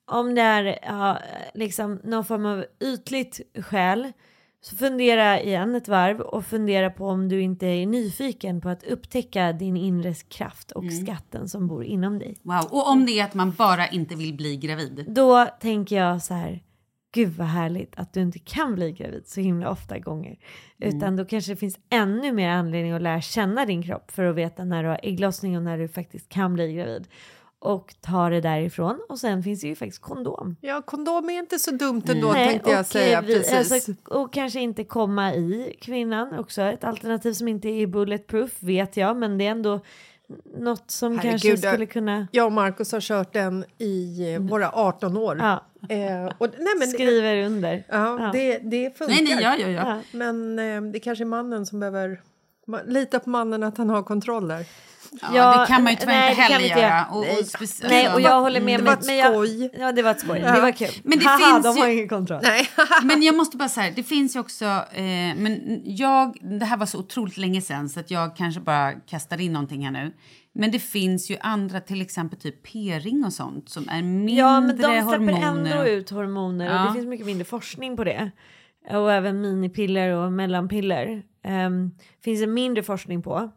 Om 0.05 0.35
det 0.35 0.41
är 0.41 0.79
ja, 0.83 1.19
liksom 1.53 1.99
någon 2.03 2.25
form 2.25 2.45
av 2.45 2.65
ytligt 2.83 3.41
skäl 3.63 4.11
så 4.61 4.75
fundera 4.75 5.41
igen 5.41 5.75
ett 5.75 5.87
varv 5.87 6.21
och 6.21 6.45
fundera 6.45 6.89
på 6.89 7.07
om 7.07 7.29
du 7.29 7.41
inte 7.41 7.65
är 7.67 7.85
nyfiken 7.85 8.61
på 8.61 8.69
att 8.69 8.83
upptäcka 8.83 9.53
din 9.53 9.77
inre 9.77 10.13
kraft 10.13 10.71
och 10.71 10.83
Mm. 10.83 11.05
skatten 11.05 11.49
som 11.49 11.67
bor 11.67 11.83
inom 11.83 12.19
dig. 12.19 12.37
Wow. 12.41 12.67
Och 12.71 12.89
om 12.89 13.05
det 13.05 13.19
är 13.19 13.23
att 13.23 13.33
man 13.33 13.51
bara 13.51 13.87
inte 13.87 14.15
vill 14.15 14.33
bli 14.33 14.57
gravid. 14.57 15.05
Då 15.07 15.45
tänker 15.59 15.95
jag 15.95 16.23
så 16.23 16.33
här, 16.33 16.63
gud 17.13 17.33
vad 17.37 17.47
härligt 17.47 17.93
att 17.99 18.13
du 18.13 18.21
inte 18.21 18.39
kan 18.39 18.75
bli 18.75 18.91
gravid 18.91 19.23
så 19.27 19.41
himla 19.41 19.69
ofta 19.69 19.99
gånger. 19.99 20.37
Mm. 20.81 20.97
Utan 20.97 21.15
då 21.15 21.25
kanske 21.25 21.51
det 21.51 21.55
finns 21.55 21.79
ännu 21.89 22.33
mer 22.33 22.49
anledning 22.49 22.91
att 22.91 23.01
lära 23.01 23.21
känna 23.21 23.65
din 23.65 23.83
kropp 23.83 24.11
för 24.11 24.23
att 24.23 24.35
veta 24.35 24.63
när 24.63 24.83
du 24.83 24.89
har 24.89 24.99
ägglossning 25.03 25.57
och 25.57 25.63
när 25.63 25.77
du 25.77 25.87
faktiskt 25.87 26.29
kan 26.29 26.53
bli 26.53 26.73
gravid. 26.73 27.07
Och 27.65 27.95
ta 28.01 28.29
det 28.29 28.41
därifrån 28.41 28.99
och 29.09 29.19
sen 29.19 29.43
finns 29.43 29.61
det 29.61 29.67
ju 29.67 29.75
faktiskt 29.75 30.01
kondom. 30.01 30.55
Ja, 30.61 30.81
kondom 30.81 31.29
är 31.29 31.39
inte 31.39 31.59
så 31.59 31.71
dumt 31.71 32.01
ändå 32.09 32.31
Nej, 32.31 32.49
tänkte 32.49 32.69
jag 32.71 32.79
och, 32.79 32.85
säga. 32.85 33.17
eh, 33.19 33.25
vi- 33.25 33.33
precis. 33.33 33.71
alltså, 33.71 33.91
och 34.05 34.33
kanske 34.33 34.59
inte 34.59 34.83
komma 34.83 35.33
i 35.33 35.77
kvinnan 35.81 36.39
också. 36.39 36.61
Ett 36.61 36.83
alternativ 36.83 37.33
som 37.33 37.47
inte 37.47 37.67
är 37.69 37.87
bulletproof 37.87 38.51
vet 38.59 38.97
jag 38.97 39.17
men 39.17 39.37
det 39.37 39.45
är 39.47 39.51
ändå 39.51 39.79
något 40.57 40.91
som 40.91 41.17
Herregud, 41.19 41.41
kanske 41.41 41.57
skulle 41.69 41.85
kunna 41.85 42.27
Jag 42.31 42.45
och 42.45 42.51
Markus 42.51 42.91
har 42.91 43.01
kört 43.01 43.33
den 43.33 43.65
i 43.77 44.33
eh, 44.33 44.39
våra 44.41 44.69
18 44.73 45.17
år. 45.17 45.37
ja, 45.39 45.65
Eh, 45.89 46.25
och, 46.37 46.47
nej, 46.57 46.73
men, 46.79 46.87
skriver 46.87 47.43
under. 47.45 47.83
Ja, 47.89 48.19
Ja. 48.25 48.29
Det, 48.33 48.57
det 48.57 48.97
funkar. 48.97 49.15
Nej, 49.15 49.35
nej, 49.35 49.43
ja, 49.43 49.55
ja, 49.57 49.69
ja. 49.69 50.01
Men 50.11 50.59
eh, 50.59 50.81
det 50.91 50.99
kanske 50.99 51.23
är 51.23 51.25
mannen 51.25 51.65
som 51.65 51.79
behöver 51.79 52.21
lita 52.85 53.19
på 53.19 53.29
mannen 53.29 53.63
att 53.63 53.77
han 53.77 53.89
har 53.89 54.03
kontroll 54.03 54.47
där. 54.47 54.65
Ja, 55.21 55.27
Ja, 55.33 55.61
det 55.61 55.67
kan 55.67 55.83
man 55.83 55.93
ju 55.93 55.97
tyvärr 55.99 56.13
nej, 56.19 56.29
inte 56.29 56.41
heller 56.41 56.65
inte 56.67 56.79
göra. 56.79 57.05
Och, 57.05 57.17
och 57.17 57.25
Nej. 57.25 57.37
alltså- 57.59 58.13
och 58.15 58.21
jag 58.21 58.41
håller 58.41 58.61
med. 58.61 58.79
Det 58.79 58.83
var 58.83 58.93
ett 58.93 59.05
men 59.05 59.17
jag, 59.17 59.33
skoj. 59.33 59.71
Ja, 59.79 59.91
det 59.91 60.01
var 60.01 60.11
ett 60.11 60.19
skoj. 60.19 60.39
Det 60.39 60.61
var 60.61 60.71
kul. 60.71 60.87
Men 61.03 61.19
det 61.19 61.25
Haha, 61.25 61.37
finns 61.53 61.63
de 61.65 61.75
ju- 61.75 61.81
har 61.81 61.89
ingen 61.89 62.09
kontroll. 62.09 62.39
Nej. 62.43 62.67
Men 63.03 63.23
jag 63.23 63.35
måste 63.35 63.57
bara 63.57 63.69
säga, 63.69 63.93
det 63.95 64.03
finns 64.03 64.35
ju 64.35 64.39
också, 64.39 64.65
eh, 64.65 65.03
men 65.37 65.81
jag, 65.85 66.37
det 66.59 66.65
här 66.65 66.77
var 66.77 66.85
så 66.85 66.99
otroligt 66.99 67.37
länge 67.37 67.61
sedan 67.61 67.89
så 67.89 67.99
att 67.99 68.11
jag 68.11 68.35
kanske 68.35 68.61
bara 68.61 68.91
kastar 68.93 69.41
in 69.41 69.53
någonting 69.53 69.85
här 69.85 69.91
nu. 69.91 70.11
Men 70.53 70.71
det 70.71 70.79
finns 70.79 71.31
ju 71.31 71.37
andra, 71.41 71.79
till 71.81 72.01
exempel 72.01 72.39
typ 72.39 72.63
p-ring 72.63 73.25
och 73.25 73.33
sånt 73.33 73.69
som 73.69 73.89
är 73.89 74.01
mindre 74.01 74.35
Ja, 74.35 74.61
men 74.61 74.77
de 74.77 74.83
släpper 74.83 75.01
hormoner. 75.01 75.71
ändå 75.75 75.85
ut 75.87 76.09
hormoner 76.09 76.69
och 76.69 76.75
Ja. 76.75 76.83
det 76.87 76.93
finns 76.93 77.05
mycket 77.05 77.25
mindre 77.25 77.45
forskning 77.45 77.97
på 77.97 78.03
det. 78.03 78.31
Och 78.91 79.11
även 79.13 79.41
minipiller 79.41 80.09
och 80.09 80.31
mellanpiller. 80.31 81.23
Um, 81.47 81.91
finns 82.23 82.39
det 82.39 82.47
mindre 82.47 82.83
forskning 82.83 83.21
på. 83.21 83.51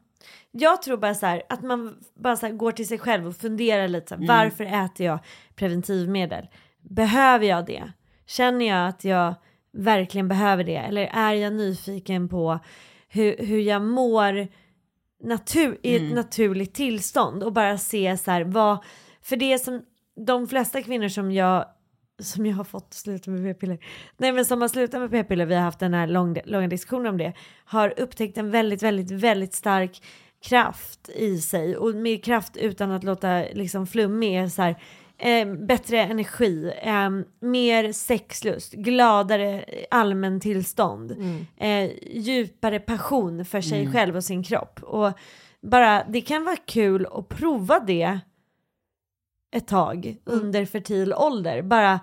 Jag 0.51 0.83
tror 0.83 0.97
bara 0.97 1.15
så 1.15 1.27
här 1.27 1.43
att 1.49 1.63
man 1.63 1.99
bara 2.15 2.37
så 2.37 2.47
här 2.47 2.53
går 2.53 2.73
till 2.73 2.89
sig 2.89 2.99
själv 2.99 3.27
och 3.27 3.37
funderar 3.37 3.89
lite 3.89 4.09
så 4.09 4.15
Mm. 4.15 4.29
här, 4.29 4.45
varför 4.45 4.65
äter 4.65 5.07
jag 5.07 5.19
preventivmedel? 5.55 6.47
Behöver 6.81 7.47
jag 7.47 7.67
det? 7.67 7.93
Känner 8.27 8.67
jag 8.69 8.89
att 8.89 9.05
jag 9.05 9.35
verkligen 9.73 10.29
behöver 10.29 10.65
det? 10.65 10.77
Eller 10.77 11.07
är 11.13 11.33
jag 11.33 11.53
nyfiken 11.53 12.29
på 12.29 12.59
hur, 13.09 13.37
hur 13.39 13.61
jag 13.61 13.83
mår 13.83 14.49
natur, 15.23 15.79
i 15.83 15.97
Mm. 15.97 16.09
ett 16.09 16.15
naturligt 16.15 16.75
tillstånd 16.75 17.43
och 17.43 17.53
bara 17.53 17.79
se 17.79 18.17
så 18.17 18.31
här 18.31 18.45
vad, 18.45 18.79
för 19.23 19.37
det 19.37 19.59
som 19.59 19.83
de 20.27 20.47
flesta 20.49 20.83
kvinnor 20.83 21.09
som 21.09 21.33
jag 21.33 21.65
som 22.19 22.47
jag 22.47 22.57
har 22.57 22.65
fått 22.65 22.95
sluta 22.95 23.31
med 23.31 23.43
p-piller, 23.43 23.79
nej 24.17 24.33
men 24.33 24.45
som 24.45 24.61
har 24.61 24.69
slutat 24.69 25.01
med 25.01 25.11
p-piller, 25.11 25.47
vi 25.47 25.55
har 25.55 25.63
haft 25.63 25.79
den 25.79 25.95
här 25.95 26.07
lång, 26.07 26.39
långa 26.45 26.69
diskussionen 26.69 27.07
om 27.07 27.19
det, 27.19 27.33
har 27.65 28.01
upptäckt 28.01 28.39
en 28.39 28.51
väldigt, 28.51 28.83
väldigt, 28.83 29.11
väldigt 29.11 29.55
stark 29.55 30.03
kraft 30.43 31.09
i 31.09 31.39
sig. 31.39 31.77
Och 31.77 31.95
med 31.95 32.25
kraft 32.25 32.57
utan 32.57 32.91
att 32.91 33.05
låta 33.05 33.39
liksom 33.53 33.87
flummig 33.87 34.37
är 34.37 34.49
så 34.49 34.63
här 34.63 34.83
eh, 35.19 35.55
bättre 35.55 35.99
energi, 35.99 36.73
eh, 36.83 37.11
mer 37.41 37.93
sexlust, 37.93 38.73
gladare 38.73 39.65
allmän 39.91 40.41
tillstånd, 40.41 41.17
eh, 41.57 41.91
djupare 42.11 42.81
passion 42.81 43.45
för 43.45 43.61
sig 43.61 43.93
själv 43.93 44.17
och 44.17 44.25
sin 44.25 44.43
kropp. 44.43 44.83
Och 44.83 45.13
bara, 45.61 46.05
det 46.09 46.21
kan 46.21 46.45
vara 46.45 46.57
kul 46.57 47.07
att 47.13 47.29
prova 47.29 47.81
det 47.81 48.21
ett 49.51 49.67
tag 49.67 50.17
under 50.25 50.65
fertil 50.65 51.13
ålder, 51.15 51.63
bara 51.63 52.01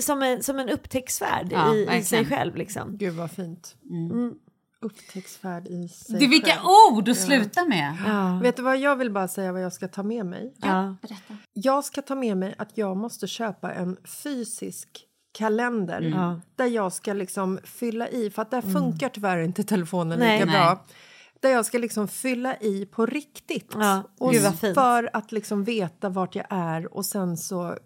som 0.00 0.22
en, 0.22 0.42
som 0.42 0.58
en 0.58 0.68
upptäcktsfärd 0.68 1.48
Ja, 1.52 1.74
i, 1.74 1.96
i 1.98 2.02
sig 2.02 2.24
själv 2.26 2.56
liksom. 2.56 2.96
Gud 2.96 3.14
vad 3.14 3.30
fint. 3.30 3.76
Mm. 3.90 4.34
Upptäcktsfärd 4.80 5.66
i 5.68 5.88
sig 5.88 6.18
Det 6.18 6.24
är 6.24 6.28
vilka 6.28 6.50
själv. 6.52 6.96
ord 6.96 7.08
att 7.08 7.16
sluta 7.16 7.64
med. 7.64 7.96
Ja. 8.06 8.38
Vet 8.42 8.56
du 8.56 8.62
vad 8.62 8.76
jag 8.78 8.96
vill 8.96 9.10
bara 9.10 9.28
säga 9.28 9.52
vad 9.52 9.62
jag 9.62 9.72
ska 9.72 9.88
ta 9.88 10.02
med 10.02 10.26
mig? 10.26 10.54
Ja. 10.56 10.96
Jag 11.52 11.84
ska 11.84 12.02
ta 12.02 12.14
med 12.14 12.36
mig 12.36 12.54
att 12.58 12.78
jag 12.78 12.96
måste 12.96 13.26
köpa 13.26 13.72
en 13.72 13.96
fysisk 14.22 14.88
kalender 15.38 15.98
Mm. 15.98 16.12
Ja. 16.18 16.40
där 16.56 16.66
jag 16.66 16.92
ska 16.92 17.12
liksom 17.12 17.58
fylla 17.64 18.08
i, 18.08 18.30
för 18.30 18.42
att 18.42 18.50
där 18.50 18.62
funkar 18.62 19.08
tyvärr 19.08 19.38
inte 19.38 19.64
telefonen 19.64 20.18
Nej. 20.18 20.38
lika 20.40 20.50
Nej. 20.52 20.76
Där 21.42 21.50
jag 21.50 21.66
ska 21.66 21.78
liksom 21.78 22.08
fylla 22.08 22.56
i 22.56 22.86
på 22.86 23.06
riktigt. 23.06 23.72
Ja, 23.74 24.02
och 24.18 24.34
för 24.74 25.10
att 25.12 25.32
liksom 25.32 25.64
veta 25.64 26.08
vart 26.08 26.34
jag 26.34 26.46
är 26.50 26.94
och 26.94 27.06
sen 27.06 27.36
så 27.36 27.76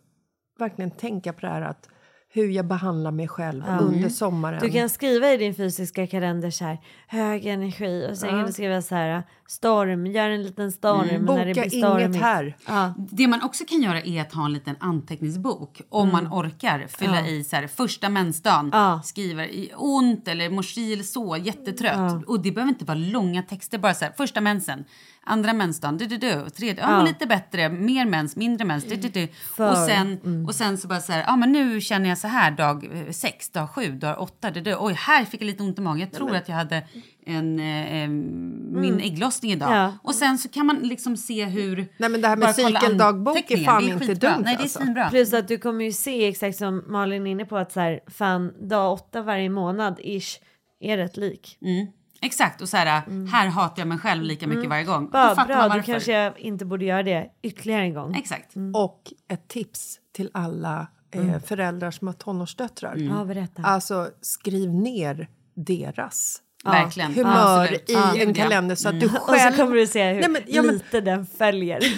verkligen 0.59 0.91
tänka 0.91 1.33
på 1.33 1.41
det 1.41 1.49
här 1.49 1.63
att 1.63 1.89
hur 2.37 2.49
jag 2.51 2.67
behandlar 2.67 3.11
mig 3.11 3.29
själv 3.29 3.65
under 3.81 4.09
sommaren. 4.09 4.59
Du 4.63 4.71
kan 4.71 4.89
skriva 4.89 5.33
i 5.33 5.37
din 5.37 5.55
fysiska 5.55 6.07
kalender 6.07 6.51
så 6.51 6.65
här 6.65 6.79
hög 7.09 7.47
energi 7.47 8.09
och 8.11 8.17
sen 8.19 8.29
kan 8.31 8.47
du 8.47 8.53
skriva 8.53 8.83
så 8.83 8.95
här 8.95 9.23
storm, 9.49 10.07
gör 10.07 10.31
en 10.31 10.43
liten 10.43 10.73
storm 10.73 11.07
när 11.07 11.13
det 11.13 11.19
Boka 11.19 11.45
blir 11.45 11.59
inget 11.59 11.73
stormigt. 11.73 12.23
här. 12.23 12.57
Ja. 12.67 12.95
Det 12.97 13.27
man 13.29 13.43
också 13.43 13.65
kan 13.65 13.83
göra 13.83 14.01
är 14.01 14.21
att 14.21 14.33
ha 14.33 14.45
en 14.45 14.53
liten 14.53 14.77
anteckningsbok 14.81 15.81
om 15.89 16.13
man 16.13 16.27
orkar. 16.27 16.87
Fylla 16.89 17.27
i 17.29 17.45
så 17.45 17.57
här, 17.57 17.67
första 17.67 18.09
mensdagen, 18.09 18.61
Mm. 18.67 18.71
Ja. 18.81 19.01
skriver 19.05 19.49
ont 19.77 20.29
eller 20.29 20.51
mår 20.51 20.63
si 20.63 20.93
eller 20.93 21.03
så, 21.05 21.37
jättetrött. 21.37 22.25
Och 22.27 22.41
det 22.41 22.51
behöver 22.53 22.69
inte 22.73 22.85
vara 22.85 22.99
långa 22.99 23.43
texter, 23.43 23.79
bara 23.79 23.95
så 23.95 24.05
här, 24.05 24.13
första 24.17 24.41
mensen, 24.41 24.85
andra 25.29 25.53
mensdagen, 25.53 25.97
du, 25.99 26.07
du, 26.07 26.17
du, 26.17 26.51
tredje, 26.51 26.83
ja, 26.83 26.91
Ja. 26.99 27.05
lite 27.05 27.27
bättre, 27.27 27.69
mer 27.69 28.07
mens, 28.07 28.37
mindre 28.37 28.65
mens, 28.67 28.85
du, 28.85 28.97
du, 28.97 29.09
du. 29.09 29.29
För- 29.57 29.71
Och, 29.71 29.77
sen, 29.77 30.45
och 30.47 30.55
sen 30.55 30.79
så 30.79 30.89
bara 30.89 31.01
så 31.01 31.13
här, 31.13 31.25
ja 31.27 31.37
men 31.37 31.53
nu 31.53 31.81
känner 31.81 32.09
jag 32.09 32.19
så 32.19 32.29
här 32.29 32.51
dag 32.51 32.85
eh, 32.93 33.11
sex, 33.13 33.51
dag 33.51 33.71
sju, 33.71 33.93
dag 33.93 34.21
åtta, 34.23 34.51
du, 34.51 34.61
du. 34.61 34.77
oj 34.79 34.93
här 34.99 35.25
fick 35.25 35.41
jag 35.41 35.47
lite 35.47 35.63
ont 35.63 35.79
i 35.79 35.83
magen, 35.83 36.01
jag 36.01 36.13
tror 36.13 36.37
att 36.37 36.49
jag 36.49 36.57
hade 36.57 36.83
en, 37.27 37.61
eh, 37.61 38.03
eh, 38.03 38.09
min 38.09 39.01
ägglossning 39.01 39.53
idag. 39.53 39.71
Ja. 39.73 39.93
Och 40.03 40.15
sen 40.15 40.39
så 40.39 40.49
kan 40.49 40.67
man 40.67 40.77
liksom 40.77 41.17
se 41.17 41.45
hur... 41.45 41.89
Nej, 41.99 42.11
men 42.11 42.21
det 42.21 42.29
här 42.29 42.37
med 42.37 42.55
cykeldagbok 42.55 43.51
är 43.51 43.65
fan 43.65 43.85
Det 43.85 43.91
inte 43.91 44.07
skitbra. 44.07 44.31
dumt, 44.35 44.43
Nej, 44.45 44.57
det 44.57 44.63
är 44.63 44.91
alltså. 44.91 45.11
Plus 45.11 45.33
att 45.35 45.49
du 45.49 45.59
kommer 45.59 45.85
ju 45.85 45.93
se 45.93 46.27
exakt 46.29 46.59
som 46.59 46.85
Malin 46.87 47.27
är 47.27 47.31
inne 47.31 47.45
på 47.45 47.57
att 47.57 47.73
så 47.73 47.81
här, 47.81 48.01
fan 48.07 48.69
dag 48.69 48.93
åtta 48.93 49.23
varje 49.23 49.49
månad 49.51 50.01
ish 50.03 50.39
är 50.81 50.97
rätt 50.97 51.17
lik. 51.17 51.59
Mm. 51.63 51.87
Exakt, 52.23 52.61
och 52.61 52.69
så 52.69 52.77
här, 52.77 53.03
här 53.27 53.49
hatar 53.49 53.81
jag 53.81 53.89
mig 53.89 53.99
själv 53.99 54.23
lika 54.23 54.47
mycket 54.47 54.71
varje 54.71 54.85
gång. 54.85 55.05
Då 55.05 55.11
Bara, 55.11 55.35
fattar 55.35 55.47
bra, 55.47 55.69
man 55.69 55.79
då 55.79 55.83
kanske 55.83 56.13
jag 56.13 56.39
inte 56.39 56.65
borde 56.65 56.85
göra 56.85 57.03
det 57.03 57.31
ytterligare 57.43 57.83
en 57.83 57.95
gång. 57.95 58.15
Exakt. 58.15 58.55
Och 58.75 59.13
ett 59.29 59.49
tips 59.49 59.99
till 60.13 60.31
alla 60.35 60.87
eh, 61.11 61.39
föräldrar 61.39 61.91
som 61.91 62.07
har 62.07 62.15
tonårsdöttrar. 62.15 62.97
Ja, 62.97 63.25
berätta. 63.25 63.63
Alltså 63.63 64.11
skriv 64.21 64.75
ner 64.75 65.29
deras 65.55 66.43
Verkligen. 66.71 67.15
humör 67.15 67.63
Absolut. 67.63 67.91
i 67.91 67.93
Ja, 67.93 68.17
en 68.17 68.29
ja. 68.29 68.35
kalender 68.35 68.75
så 68.75 68.89
att 68.89 69.01
du 69.01 69.07
Och 69.07 69.13
så 69.13 69.19
själv... 69.33 69.57
kommer 69.57 69.77
du 69.77 69.87
se 69.87 70.13
hur 70.13 70.21
Nej, 70.21 70.29
men- 70.31 70.43
ja, 70.47 70.63
men- 70.63 70.75
lite 70.75 71.01
den 71.01 71.27
följer. 71.27 71.81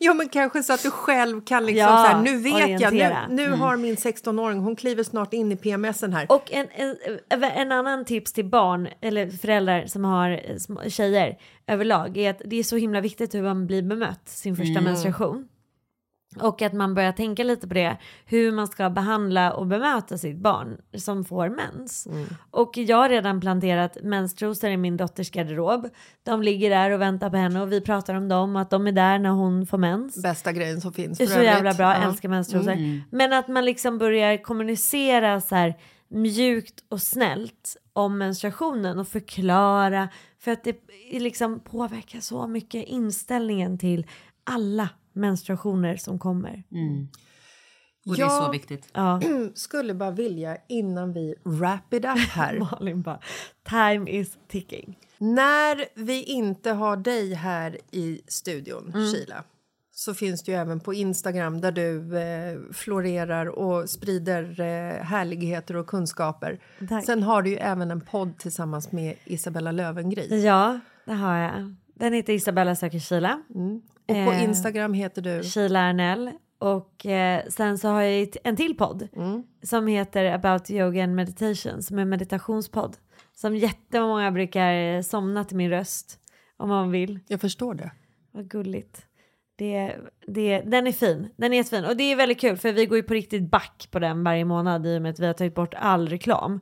Ja 0.00 0.14
men 0.14 0.28
kanske 0.28 0.62
så 0.62 0.72
att 0.72 0.82
du 0.82 0.90
själv 0.90 1.40
kan 1.44 1.66
liksom 1.66 1.80
Ja, 1.80 1.88
så 1.88 2.16
här, 2.16 2.22
nu 2.22 2.36
vet 2.38 2.52
jag, 2.58 2.68
nu, 2.68 2.74
orientera. 2.86 3.18
nu 3.30 3.50
har 3.52 3.76
min 3.76 3.94
16-åring, 3.96 4.58
hon 4.58 4.76
kliver 4.76 5.02
snart 5.02 5.32
in 5.34 5.52
i 5.52 5.56
PMSen 5.56 6.12
här. 6.12 6.26
Och 6.32 6.52
en, 6.52 6.66
en, 7.30 7.44
en 7.44 7.72
annan 7.72 8.04
tips 8.04 8.32
till 8.32 8.44
barn 8.44 8.88
eller 9.00 9.30
föräldrar 9.30 9.86
som 9.86 10.04
har 10.04 10.58
små- 10.58 10.82
tjejer 10.90 11.36
överlag 11.66 12.16
är 12.16 12.30
att 12.30 12.40
det 12.44 12.56
är 12.56 12.62
så 12.62 12.76
himla 12.76 13.00
viktigt 13.00 13.34
hur 13.34 13.42
man 13.42 13.66
blir 13.66 13.82
bemött 13.82 14.28
sin 14.28 14.56
första 14.56 14.80
menstruation. 14.80 15.48
Och 16.40 16.62
att 16.62 16.72
man 16.72 16.94
börjar 16.94 17.12
tänka 17.12 17.44
lite 17.44 17.68
på 17.68 17.74
det, 17.74 17.96
hur 18.26 18.52
man 18.52 18.66
ska 18.66 18.90
behandla 18.90 19.52
och 19.52 19.66
bemöta 19.66 20.18
sitt 20.18 20.36
barn 20.36 20.80
som 20.98 21.24
får 21.24 21.48
mens. 21.48 22.08
Och 22.50 22.76
jag 22.76 22.96
har 22.96 23.08
redan 23.08 23.40
planterat 23.40 23.96
menstrosor 24.02 24.70
i 24.70 24.76
min 24.76 24.96
dotters 24.96 25.30
garderob. 25.30 25.88
De 26.22 26.42
ligger 26.42 26.70
där 26.70 26.90
och 26.90 27.00
väntar 27.00 27.30
på 27.30 27.36
henne 27.36 27.62
och 27.62 27.72
vi 27.72 27.80
pratar 27.80 28.14
om 28.14 28.28
dem, 28.28 28.56
att 28.56 28.70
de 28.70 28.86
är 28.86 28.92
där 28.92 29.18
när 29.18 29.30
hon 29.30 29.66
får 29.66 29.78
mens. 29.78 30.22
Bästa 30.22 30.52
grejen 30.52 30.80
som 30.80 30.92
finns 30.92 31.18
för 31.18 31.26
så 31.26 31.32
jävla 31.42 31.58
övrigt. 31.58 31.76
bra, 31.76 31.94
Ja. 31.94 32.08
älskar 32.08 32.28
menstrosor. 32.28 33.02
Men 33.16 33.32
att 33.32 33.48
man 33.48 33.64
liksom 33.64 33.98
börjar 33.98 34.42
kommunicera 34.42 35.40
så 35.40 35.54
här, 35.54 35.74
mjukt 36.08 36.84
och 36.88 37.02
snällt 37.02 37.76
om 37.92 38.18
menstruationen 38.18 38.98
och 38.98 39.08
förklara 39.08 40.08
för 40.40 40.52
att 40.52 40.64
det 40.64 40.76
liksom 41.12 41.60
påverkar 41.60 42.20
så 42.20 42.46
mycket 42.46 42.84
inställningen 42.88 43.78
till 43.78 44.06
alla 44.44 44.88
menstruationer 45.14 45.96
som 45.96 46.18
kommer. 46.18 46.62
Och 48.06 48.16
det 48.16 48.22
är 48.22 48.28
så 48.28 48.44
Jag- 48.44 48.50
viktigt. 48.52 48.88
Ja, 48.92 49.20
Skulle 49.54 49.94
bara 49.94 50.10
vilja 50.10 50.56
innan 50.68 51.12
vi 51.12 51.34
wrap 51.44 51.94
it 51.94 52.04
up 52.04 52.18
här. 52.18 52.58
Malin 52.72 53.02
bara, 53.02 53.20
time 53.68 54.10
is 54.10 54.38
ticking. 54.48 54.98
När 55.18 56.04
vi 56.04 56.22
inte 56.22 56.70
har 56.70 56.96
dig 56.96 57.34
här 57.34 57.78
i 57.90 58.20
studion, 58.28 58.92
Mm. 58.94 59.12
Sheila 59.12 59.44
så 59.96 60.14
finns 60.14 60.42
det 60.42 60.52
ju 60.52 60.58
även 60.58 60.80
på 60.80 60.94
Instagram 60.94 61.60
där 61.60 61.72
du 61.72 62.18
eh, 62.18 62.72
florerar 62.72 63.46
och 63.46 63.90
sprider 63.90 64.60
eh, 64.60 65.04
härligheter 65.04 65.76
och 65.76 65.86
kunskaper. 65.86 66.60
Tack. 66.88 67.04
Sen 67.04 67.22
har 67.22 67.42
du 67.42 67.50
ju 67.50 67.56
även 67.56 67.90
en 67.90 68.00
podd 68.00 68.38
tillsammans 68.38 68.92
med 68.92 69.14
Isabella 69.24 69.72
Löwengrip. 69.72 70.30
Ja, 70.44 70.80
det 71.04 71.12
har 71.12 71.36
jag. 71.36 71.74
Den 71.94 72.12
heter 72.12 72.32
Isabella 72.32 72.76
söker 72.76 72.98
Kila. 72.98 73.42
Och 74.06 74.14
på 74.14 74.32
Eh, 74.32 74.44
Instagram 74.44 74.94
heter 74.94 75.22
du... 75.22 75.42
Kila 75.44 75.80
Arnell. 75.80 76.30
Och 76.58 77.06
eh, 77.06 77.42
sen 77.48 77.78
så 77.78 77.88
har 77.88 78.02
jag 78.02 78.28
en 78.44 78.56
till 78.56 78.76
podd 78.76 79.08
som 79.62 79.86
heter 79.86 80.24
About 80.24 80.70
Yoga 80.70 81.04
and 81.04 81.14
Meditation 81.14 81.82
som 81.82 81.98
är 81.98 82.02
en 82.02 82.08
meditationspodd. 82.08 82.96
Som 83.34 83.56
jättemånga 83.56 84.30
brukar 84.30 85.02
somna 85.02 85.44
till 85.44 85.56
min 85.56 85.70
röst 85.70 86.18
om 86.56 86.68
man 86.68 86.90
vill. 86.90 87.20
Jag 87.28 87.40
förstår 87.40 87.74
det. 87.74 87.90
Vad 88.32 88.48
gulligt. 88.50 89.06
Det, 89.58 89.96
det, 90.26 90.60
den 90.66 90.86
är 90.86 90.92
fin. 90.92 91.28
Den 91.36 91.52
är 91.52 91.56
jättefin. 91.56 91.84
Och 91.84 91.96
det 91.96 92.12
är 92.12 92.16
väldigt 92.16 92.40
kul 92.40 92.56
för 92.56 92.72
vi 92.72 92.86
går 92.86 92.96
ju 92.96 93.02
på 93.02 93.14
riktigt 93.14 93.50
back 93.50 93.88
på 93.90 93.98
den 93.98 94.24
varje 94.24 94.44
månad 94.44 94.86
i 94.86 94.98
och 94.98 95.02
med 95.02 95.10
att 95.10 95.20
vi 95.20 95.26
har 95.26 95.32
tagit 95.32 95.54
bort 95.54 95.74
all 95.78 96.08
reklam. 96.08 96.60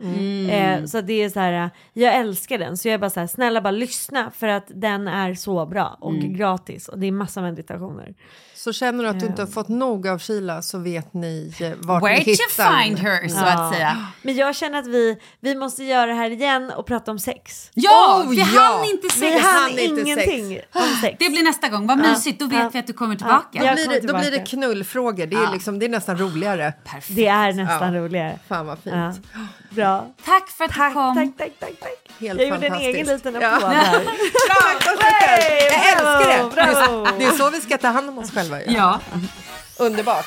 Eh, 0.50 0.84
så 0.84 1.00
det 1.00 1.12
är 1.22 1.28
så 1.30 1.40
här, 1.40 1.70
jag 1.92 2.14
älskar 2.14 2.58
den. 2.58 2.76
Så 2.76 2.88
jag 2.88 2.94
är 2.94 2.98
bara 2.98 3.10
så 3.10 3.20
här, 3.20 3.26
snälla 3.26 3.60
bara 3.60 3.70
lyssna 3.70 4.30
för 4.30 4.48
att 4.48 4.66
den 4.74 5.08
är 5.08 5.34
så 5.34 5.66
bra 5.66 5.96
och 6.00 6.14
gratis. 6.14 6.88
Och 6.88 6.98
det 6.98 7.06
är 7.06 7.12
massa 7.12 7.42
meditationer. 7.42 8.14
Så 8.54 8.72
känner 8.72 9.04
du 9.04 9.10
att 9.10 9.20
du 9.20 9.26
inte 9.26 9.42
har 9.42 9.46
fått 9.46 9.68
nog 9.68 10.08
av 10.08 10.18
Sheila 10.18 10.62
så 10.62 10.78
vet 10.78 11.14
ni 11.14 11.52
eh, 11.60 11.70
vart 11.76 12.02
Where 12.04 12.18
ni 12.18 12.24
to 12.24 12.30
hittar 12.30 12.82
find 12.82 12.98
her, 12.98 13.28
så 13.28 13.36
Ja. 13.40 13.66
att 13.68 13.74
säga. 13.74 14.06
Men 14.22 14.34
jag 14.36 14.56
känner 14.56 14.78
att 14.78 14.86
vi, 14.86 15.16
vi 15.40 15.54
måste 15.54 15.84
göra 15.84 16.06
det 16.06 16.14
här 16.14 16.30
igen 16.30 16.70
och 16.76 16.86
prata 16.86 17.10
om 17.10 17.18
sex. 17.18 17.70
Ja, 17.74 18.22
Oh, 18.24 18.30
vi 18.30 18.36
ja. 18.36 18.44
hann 18.44 18.84
inte 18.84 19.02
Vi 19.02 19.08
sex. 19.10 19.44
hann 19.46 19.62
hann 19.62 19.70
inte 19.78 20.00
ingenting 20.00 20.60
om 20.74 20.82
sex. 21.00 21.16
Det 21.18 21.28
blir 21.30 21.44
nästa 21.44 21.68
gång. 21.68 21.86
Vad 21.86 21.98
mysigt, 21.98 22.40
då 22.40 22.46
vet 22.46 22.58
Ja. 22.58 22.70
vi 22.72 22.81
att 22.82 22.86
du 22.86 22.92
kommer 22.92 23.14
Ja. 23.14 23.18
tillbaka. 23.18 23.48
Jag 23.52 23.66
Då 23.68 23.74
blir, 23.74 24.00
det, 24.00 24.06
då 24.06 24.12
blir 24.18 24.30
det 24.30 24.44
tillbaka. 24.46 24.50
knullfrågor. 24.50 25.26
Det 25.26 25.36
är, 25.36 25.52
liksom, 25.52 25.78
det 25.78 25.86
är 25.86 25.90
nästan 25.90 26.18
roligare. 26.18 26.72
Perfekt. 26.84 27.16
Det 27.16 27.26
är 27.26 27.52
nästan 27.52 27.94
roligare. 27.94 28.38
Fan 28.48 28.66
vad 28.66 28.78
fint. 28.78 28.94
Ja. 28.96 29.12
Bra. 29.70 30.06
Tack 30.24 30.48
för 30.48 30.64
att 30.64 30.70
Tack, 30.72 30.88
du 30.90 30.94
kom. 30.94 31.14
tack, 31.16 31.28
tack, 31.38 31.52
tack, 31.60 31.80
tack. 31.80 32.18
Helt 32.20 32.40
jag 32.40 32.48
gjorde 32.48 32.66
en 32.66 32.74
egen 32.74 33.06
liten 33.06 33.34
Ja. 33.40 33.48
applåd 33.48 33.70
här. 33.70 33.92
Tack 34.48 34.82
så 34.82 34.90
mycket. 34.90 35.72
Jag 35.72 35.88
älskar 35.88 36.28
det. 36.28 36.54
Bravo, 36.54 37.06
Det 37.18 37.24
är- 37.24 37.30
så 37.30 37.50
vi 37.50 37.60
ska 37.60 37.78
ta 37.78 37.88
hand 37.88 38.08
om 38.08 38.18
oss 38.18 38.30
själva. 38.30 38.62
Ja. 38.62 39.00
Underbart. 39.78 40.26